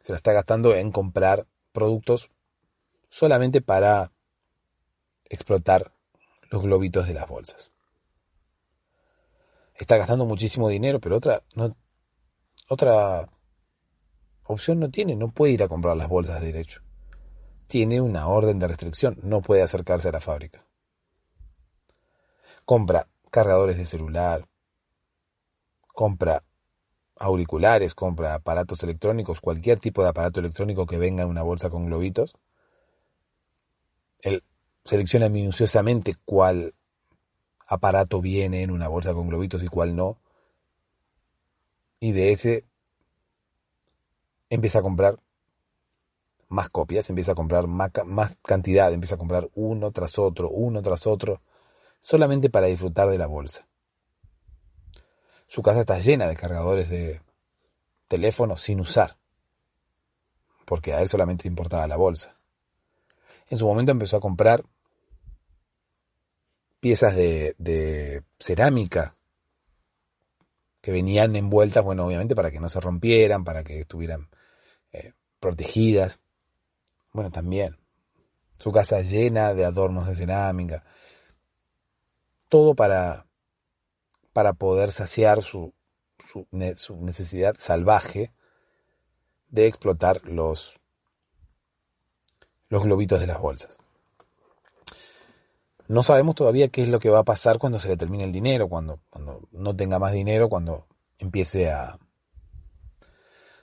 se 0.00 0.12
la 0.12 0.16
está 0.16 0.32
gastando 0.32 0.74
en 0.74 0.92
comprar 0.92 1.46
productos 1.72 2.30
solamente 3.08 3.60
para 3.60 4.12
explotar 5.24 5.92
los 6.50 6.62
globitos 6.62 7.06
de 7.06 7.14
las 7.14 7.28
bolsas. 7.28 7.72
Está 9.74 9.96
gastando 9.96 10.26
muchísimo 10.26 10.68
dinero, 10.68 11.00
pero 11.00 11.16
otra, 11.16 11.42
no, 11.54 11.74
otra 12.68 13.30
opción 14.44 14.78
no 14.80 14.90
tiene, 14.90 15.16
no 15.16 15.28
puede 15.28 15.52
ir 15.52 15.62
a 15.62 15.68
comprar 15.68 15.96
las 15.96 16.08
bolsas 16.08 16.40
de 16.40 16.52
derecho. 16.52 16.82
Tiene 17.66 18.00
una 18.00 18.28
orden 18.28 18.58
de 18.58 18.68
restricción, 18.68 19.16
no 19.22 19.40
puede 19.40 19.62
acercarse 19.62 20.08
a 20.08 20.12
la 20.12 20.20
fábrica. 20.20 20.66
Compra 22.64 23.08
cargadores 23.30 23.78
de 23.78 23.86
celular, 23.86 24.46
compra 25.86 26.42
auriculares, 27.16 27.94
compra 27.94 28.34
aparatos 28.34 28.82
electrónicos, 28.82 29.40
cualquier 29.40 29.78
tipo 29.78 30.02
de 30.02 30.08
aparato 30.08 30.40
electrónico 30.40 30.86
que 30.86 30.98
venga 30.98 31.22
en 31.22 31.30
una 31.30 31.42
bolsa 31.42 31.70
con 31.70 31.86
globitos. 31.86 32.34
Él 34.20 34.42
selecciona 34.84 35.28
minuciosamente 35.28 36.14
cuál 36.24 36.74
aparato 37.66 38.20
viene 38.20 38.62
en 38.62 38.70
una 38.70 38.88
bolsa 38.88 39.14
con 39.14 39.28
globitos 39.28 39.62
y 39.62 39.68
cuál 39.68 39.94
no. 39.94 40.18
Y 42.00 42.12
de 42.12 42.32
ese 42.32 42.64
empieza 44.48 44.80
a 44.80 44.82
comprar 44.82 45.20
más 46.48 46.68
copias, 46.68 47.08
empieza 47.08 47.32
a 47.32 47.36
comprar 47.36 47.68
más, 47.68 48.36
cantidad, 48.42 48.92
empieza 48.92 49.14
a 49.14 49.18
comprar 49.18 49.48
uno 49.54 49.92
tras 49.92 50.18
otro, 50.18 50.50
uno 50.50 50.82
tras 50.82 51.06
otro, 51.06 51.40
solamente 52.02 52.50
para 52.50 52.66
disfrutar 52.66 53.08
de 53.08 53.18
la 53.18 53.26
bolsa. 53.26 53.68
Su 55.46 55.62
casa 55.62 55.80
está 55.80 55.98
llena 56.00 56.26
de 56.26 56.36
cargadores 56.36 56.90
de 56.90 57.20
teléfono 58.08 58.56
sin 58.56 58.80
usar, 58.80 59.16
porque 60.64 60.92
a 60.92 61.00
él 61.00 61.08
solamente 61.08 61.46
importaba 61.46 61.86
la 61.86 61.96
bolsa. 61.96 62.39
En 63.50 63.58
su 63.58 63.66
momento 63.66 63.90
empezó 63.90 64.16
a 64.16 64.20
comprar 64.20 64.64
piezas 66.78 67.16
de, 67.16 68.24
cerámica 68.38 69.16
que 70.80 70.92
venían 70.92 71.34
envueltas, 71.34 71.84
bueno, 71.84 72.06
obviamente 72.06 72.36
para 72.36 72.52
que 72.52 72.60
no 72.60 72.68
se 72.68 72.80
rompieran, 72.80 73.44
para 73.44 73.64
que 73.64 73.80
estuvieran 73.80 74.30
eh, 74.92 75.12
protegidas. 75.40 76.20
Bueno, 77.12 77.32
también. 77.32 77.76
Su 78.60 78.70
casa 78.70 79.00
llena 79.02 79.52
de 79.52 79.64
adornos 79.64 80.06
de 80.06 80.14
cerámica. 80.14 80.84
Todo 82.48 82.74
para, 82.74 83.26
para 84.32 84.52
poder 84.52 84.92
saciar 84.92 85.42
su, 85.42 85.74
su 86.18 86.46
necesidad 87.02 87.56
salvaje 87.58 88.32
de 89.48 89.66
explotar 89.66 90.22
los, 90.24 90.79
los 92.70 92.82
globitos 92.84 93.20
de 93.20 93.26
las 93.26 93.38
bolsas. 93.38 93.78
No 95.88 96.02
sabemos 96.02 96.36
todavía 96.36 96.68
qué 96.68 96.82
es 96.82 96.88
lo 96.88 97.00
que 97.00 97.10
va 97.10 97.18
a 97.18 97.24
pasar 97.24 97.58
cuando 97.58 97.80
se 97.80 97.88
le 97.88 97.96
termine 97.96 98.24
el 98.24 98.32
dinero, 98.32 98.68
cuando, 98.68 99.00
cuando 99.10 99.42
no 99.50 99.74
tenga 99.74 99.98
más 99.98 100.12
dinero, 100.12 100.48
cuando 100.48 100.86
empiece 101.18 101.70
a, 101.70 101.98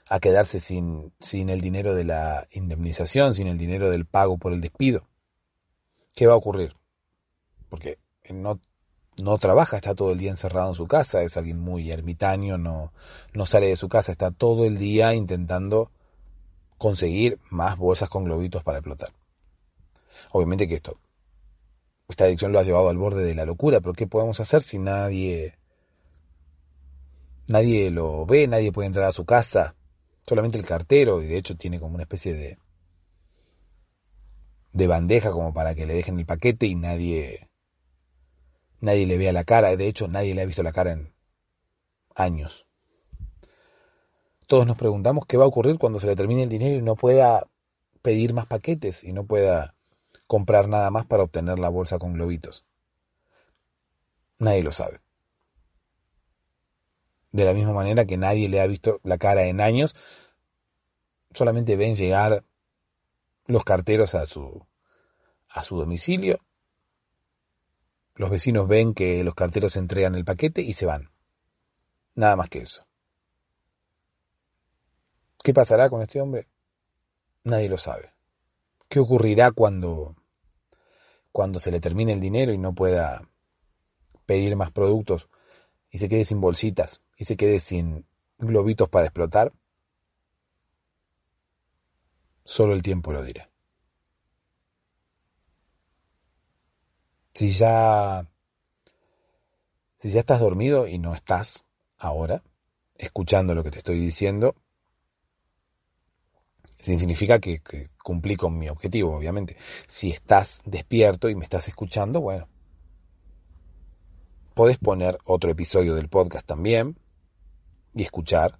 a 0.08 0.20
quedarse 0.20 0.60
sin, 0.60 1.12
sin 1.20 1.48
el 1.48 1.62
dinero 1.62 1.94
de 1.94 2.04
la 2.04 2.46
indemnización, 2.52 3.34
sin 3.34 3.48
el 3.48 3.56
dinero 3.56 3.90
del 3.90 4.04
pago 4.04 4.36
por 4.36 4.52
el 4.52 4.60
despido. 4.60 5.08
¿Qué 6.14 6.26
va 6.26 6.34
a 6.34 6.38
ocurrir? 6.38 6.76
Porque 7.70 7.98
no, 8.30 8.60
no 9.22 9.38
trabaja, 9.38 9.76
está 9.76 9.94
todo 9.94 10.12
el 10.12 10.18
día 10.18 10.30
encerrado 10.30 10.68
en 10.68 10.74
su 10.74 10.86
casa, 10.86 11.22
es 11.22 11.38
alguien 11.38 11.58
muy 11.58 11.90
ermitaño, 11.90 12.58
no, 12.58 12.92
no 13.32 13.46
sale 13.46 13.68
de 13.68 13.76
su 13.76 13.88
casa, 13.88 14.12
está 14.12 14.30
todo 14.30 14.66
el 14.66 14.76
día 14.76 15.14
intentando 15.14 15.90
conseguir 16.78 17.38
más 17.50 17.76
bolsas 17.76 18.08
con 18.08 18.24
globitos 18.24 18.62
para 18.62 18.78
explotar. 18.78 19.10
Obviamente 20.30 20.66
que 20.68 20.76
esto 20.76 20.98
esta 22.08 22.24
adicción 22.24 22.52
lo 22.52 22.58
ha 22.58 22.64
llevado 22.64 22.88
al 22.88 22.96
borde 22.96 23.22
de 23.22 23.34
la 23.34 23.44
locura, 23.44 23.80
pero 23.80 23.92
¿qué 23.92 24.06
podemos 24.06 24.40
hacer 24.40 24.62
si 24.62 24.78
nadie 24.78 25.58
nadie 27.46 27.90
lo 27.90 28.24
ve, 28.26 28.46
nadie 28.46 28.72
puede 28.72 28.86
entrar 28.86 29.04
a 29.04 29.12
su 29.12 29.24
casa? 29.24 29.74
Solamente 30.26 30.58
el 30.58 30.64
cartero, 30.64 31.22
y 31.22 31.26
de 31.26 31.36
hecho 31.36 31.56
tiene 31.56 31.78
como 31.78 31.94
una 31.94 32.04
especie 32.04 32.34
de 32.34 32.58
de 34.72 34.86
bandeja 34.86 35.32
como 35.32 35.52
para 35.54 35.74
que 35.74 35.86
le 35.86 35.94
dejen 35.94 36.18
el 36.18 36.26
paquete 36.26 36.66
y 36.66 36.74
nadie 36.74 37.48
nadie 38.80 39.06
le 39.06 39.18
vea 39.18 39.32
la 39.32 39.44
cara, 39.44 39.76
de 39.76 39.88
hecho 39.88 40.08
nadie 40.08 40.34
le 40.34 40.42
ha 40.42 40.46
visto 40.46 40.62
la 40.62 40.72
cara 40.72 40.92
en 40.92 41.12
años. 42.14 42.67
Todos 44.48 44.66
nos 44.66 44.78
preguntamos 44.78 45.26
qué 45.26 45.36
va 45.36 45.44
a 45.44 45.48
ocurrir 45.48 45.78
cuando 45.78 45.98
se 45.98 46.06
le 46.06 46.16
termine 46.16 46.42
el 46.42 46.48
dinero 46.48 46.74
y 46.74 46.80
no 46.80 46.96
pueda 46.96 47.46
pedir 48.00 48.32
más 48.32 48.46
paquetes 48.46 49.04
y 49.04 49.12
no 49.12 49.26
pueda 49.26 49.74
comprar 50.26 50.68
nada 50.68 50.90
más 50.90 51.04
para 51.04 51.22
obtener 51.22 51.58
la 51.58 51.68
bolsa 51.68 51.98
con 51.98 52.14
globitos. 52.14 52.64
Nadie 54.38 54.62
lo 54.62 54.72
sabe. 54.72 55.02
De 57.30 57.44
la 57.44 57.52
misma 57.52 57.74
manera 57.74 58.06
que 58.06 58.16
nadie 58.16 58.48
le 58.48 58.62
ha 58.62 58.66
visto 58.66 59.00
la 59.04 59.18
cara 59.18 59.44
en 59.44 59.60
años, 59.60 59.94
solamente 61.34 61.76
ven 61.76 61.94
llegar 61.94 62.42
los 63.44 63.64
carteros 63.64 64.14
a 64.14 64.24
su, 64.24 64.66
a 65.50 65.62
su 65.62 65.76
domicilio. 65.76 66.40
Los 68.14 68.30
vecinos 68.30 68.66
ven 68.66 68.94
que 68.94 69.22
los 69.24 69.34
carteros 69.34 69.76
entregan 69.76 70.14
el 70.14 70.24
paquete 70.24 70.62
y 70.62 70.72
se 70.72 70.86
van. 70.86 71.10
Nada 72.14 72.34
más 72.34 72.48
que 72.48 72.60
eso. 72.60 72.87
¿Qué 75.42 75.54
pasará 75.54 75.88
con 75.88 76.02
este 76.02 76.20
hombre? 76.20 76.48
Nadie 77.44 77.68
lo 77.68 77.78
sabe. 77.78 78.12
¿Qué 78.88 78.98
ocurrirá 78.98 79.50
cuando 79.50 80.14
cuando 81.32 81.58
se 81.58 81.70
le 81.70 81.80
termine 81.80 82.12
el 82.12 82.20
dinero 82.20 82.52
y 82.52 82.58
no 82.58 82.74
pueda 82.74 83.28
pedir 84.26 84.56
más 84.56 84.72
productos 84.72 85.28
y 85.90 85.98
se 85.98 86.08
quede 86.08 86.24
sin 86.24 86.40
bolsitas 86.40 87.00
y 87.16 87.24
se 87.24 87.36
quede 87.36 87.60
sin 87.60 88.06
globitos 88.38 88.88
para 88.88 89.06
explotar, 89.06 89.52
solo 92.44 92.74
el 92.74 92.82
tiempo 92.82 93.12
lo 93.12 93.22
dirá. 93.22 93.48
Si 97.34 97.52
ya 97.52 98.28
si 100.00 100.10
ya 100.10 100.20
estás 100.20 100.40
dormido 100.40 100.86
y 100.88 100.98
no 100.98 101.14
estás 101.14 101.64
ahora 101.98 102.42
escuchando 102.96 103.54
lo 103.54 103.62
que 103.62 103.70
te 103.70 103.78
estoy 103.78 103.98
diciendo, 104.00 104.56
significa 106.78 107.38
que, 107.40 107.60
cumplí 108.02 108.36
con 108.36 108.58
mi 108.58 108.68
objetivo, 108.68 109.16
obviamente. 109.16 109.56
Si 109.86 110.10
estás 110.10 110.60
despierto 110.64 111.28
y 111.28 111.34
me 111.34 111.44
estás 111.44 111.68
escuchando, 111.68 112.20
bueno, 112.20 112.48
podés 114.54 114.78
poner 114.78 115.18
otro 115.24 115.50
episodio 115.50 115.94
del 115.94 116.08
podcast 116.08 116.46
también 116.46 116.98
y 117.94 118.02
escuchar. 118.02 118.58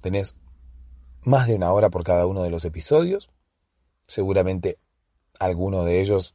Tenés 0.00 0.34
más 1.22 1.46
de 1.46 1.54
una 1.54 1.72
hora 1.72 1.90
por 1.90 2.04
cada 2.04 2.26
uno 2.26 2.42
de 2.42 2.50
los 2.50 2.64
episodios. 2.64 3.30
Seguramente 4.06 4.78
alguno 5.38 5.84
de 5.84 6.00
ellos 6.00 6.34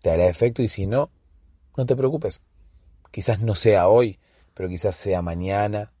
te 0.00 0.10
hará 0.10 0.26
efecto 0.26 0.62
y 0.62 0.68
si 0.68 0.86
no, 0.86 1.10
no 1.76 1.86
te 1.86 1.96
preocupes. 1.96 2.40
Quizás 3.10 3.40
no 3.40 3.54
sea 3.54 3.88
hoy, 3.88 4.18
pero 4.54 4.68
quizás 4.68 4.96
sea 4.96 5.22
mañana, 5.22 5.92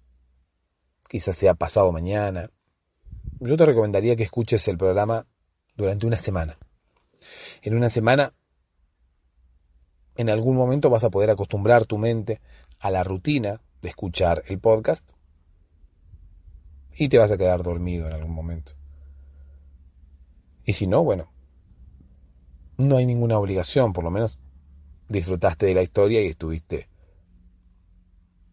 quizás 1.08 1.36
sea 1.36 1.54
pasado 1.54 1.92
mañana, 1.92 2.50
yo 3.44 3.56
te 3.56 3.66
recomendaría 3.66 4.14
que 4.14 4.22
escuches 4.22 4.66
el 4.68 4.78
programa 4.78 5.26
durante 5.76 6.06
una 6.06 6.16
semana. 6.16 6.58
En 7.62 7.76
una 7.76 7.90
semana, 7.90 8.34
en 10.16 10.30
algún 10.30 10.56
momento 10.56 10.90
vas 10.90 11.04
a 11.04 11.10
poder 11.10 11.30
acostumbrar 11.30 11.84
tu 11.86 11.98
mente 11.98 12.40
a 12.78 12.90
la 12.90 13.02
rutina 13.02 13.60
de 13.80 13.88
escuchar 13.88 14.42
el 14.48 14.60
podcast 14.60 15.10
y 16.94 17.08
te 17.08 17.18
vas 17.18 17.32
a 17.32 17.38
quedar 17.38 17.62
dormido 17.62 18.06
en 18.06 18.12
algún 18.12 18.34
momento. 18.34 18.72
Y 20.64 20.74
si 20.74 20.86
no, 20.86 21.02
bueno, 21.02 21.32
no 22.76 22.96
hay 22.96 23.06
ninguna 23.06 23.38
obligación, 23.38 23.92
por 23.92 24.04
lo 24.04 24.10
menos 24.10 24.38
disfrutaste 25.08 25.66
de 25.66 25.74
la 25.74 25.82
historia 25.82 26.22
y 26.22 26.26
estuviste 26.26 26.88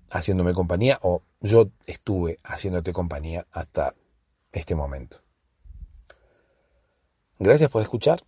haciéndome 0.09 0.53
compañía 0.53 0.97
o 1.03 1.21
yo 1.41 1.69
estuve 1.85 2.39
haciéndote 2.43 2.91
compañía 2.91 3.45
hasta 3.51 3.93
este 4.51 4.75
momento. 4.75 5.21
Gracias 7.37 7.69
por 7.69 7.81
escuchar 7.81 8.23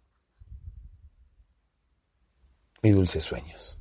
y 2.81 2.91
dulces 2.91 3.23
sueños. 3.23 3.77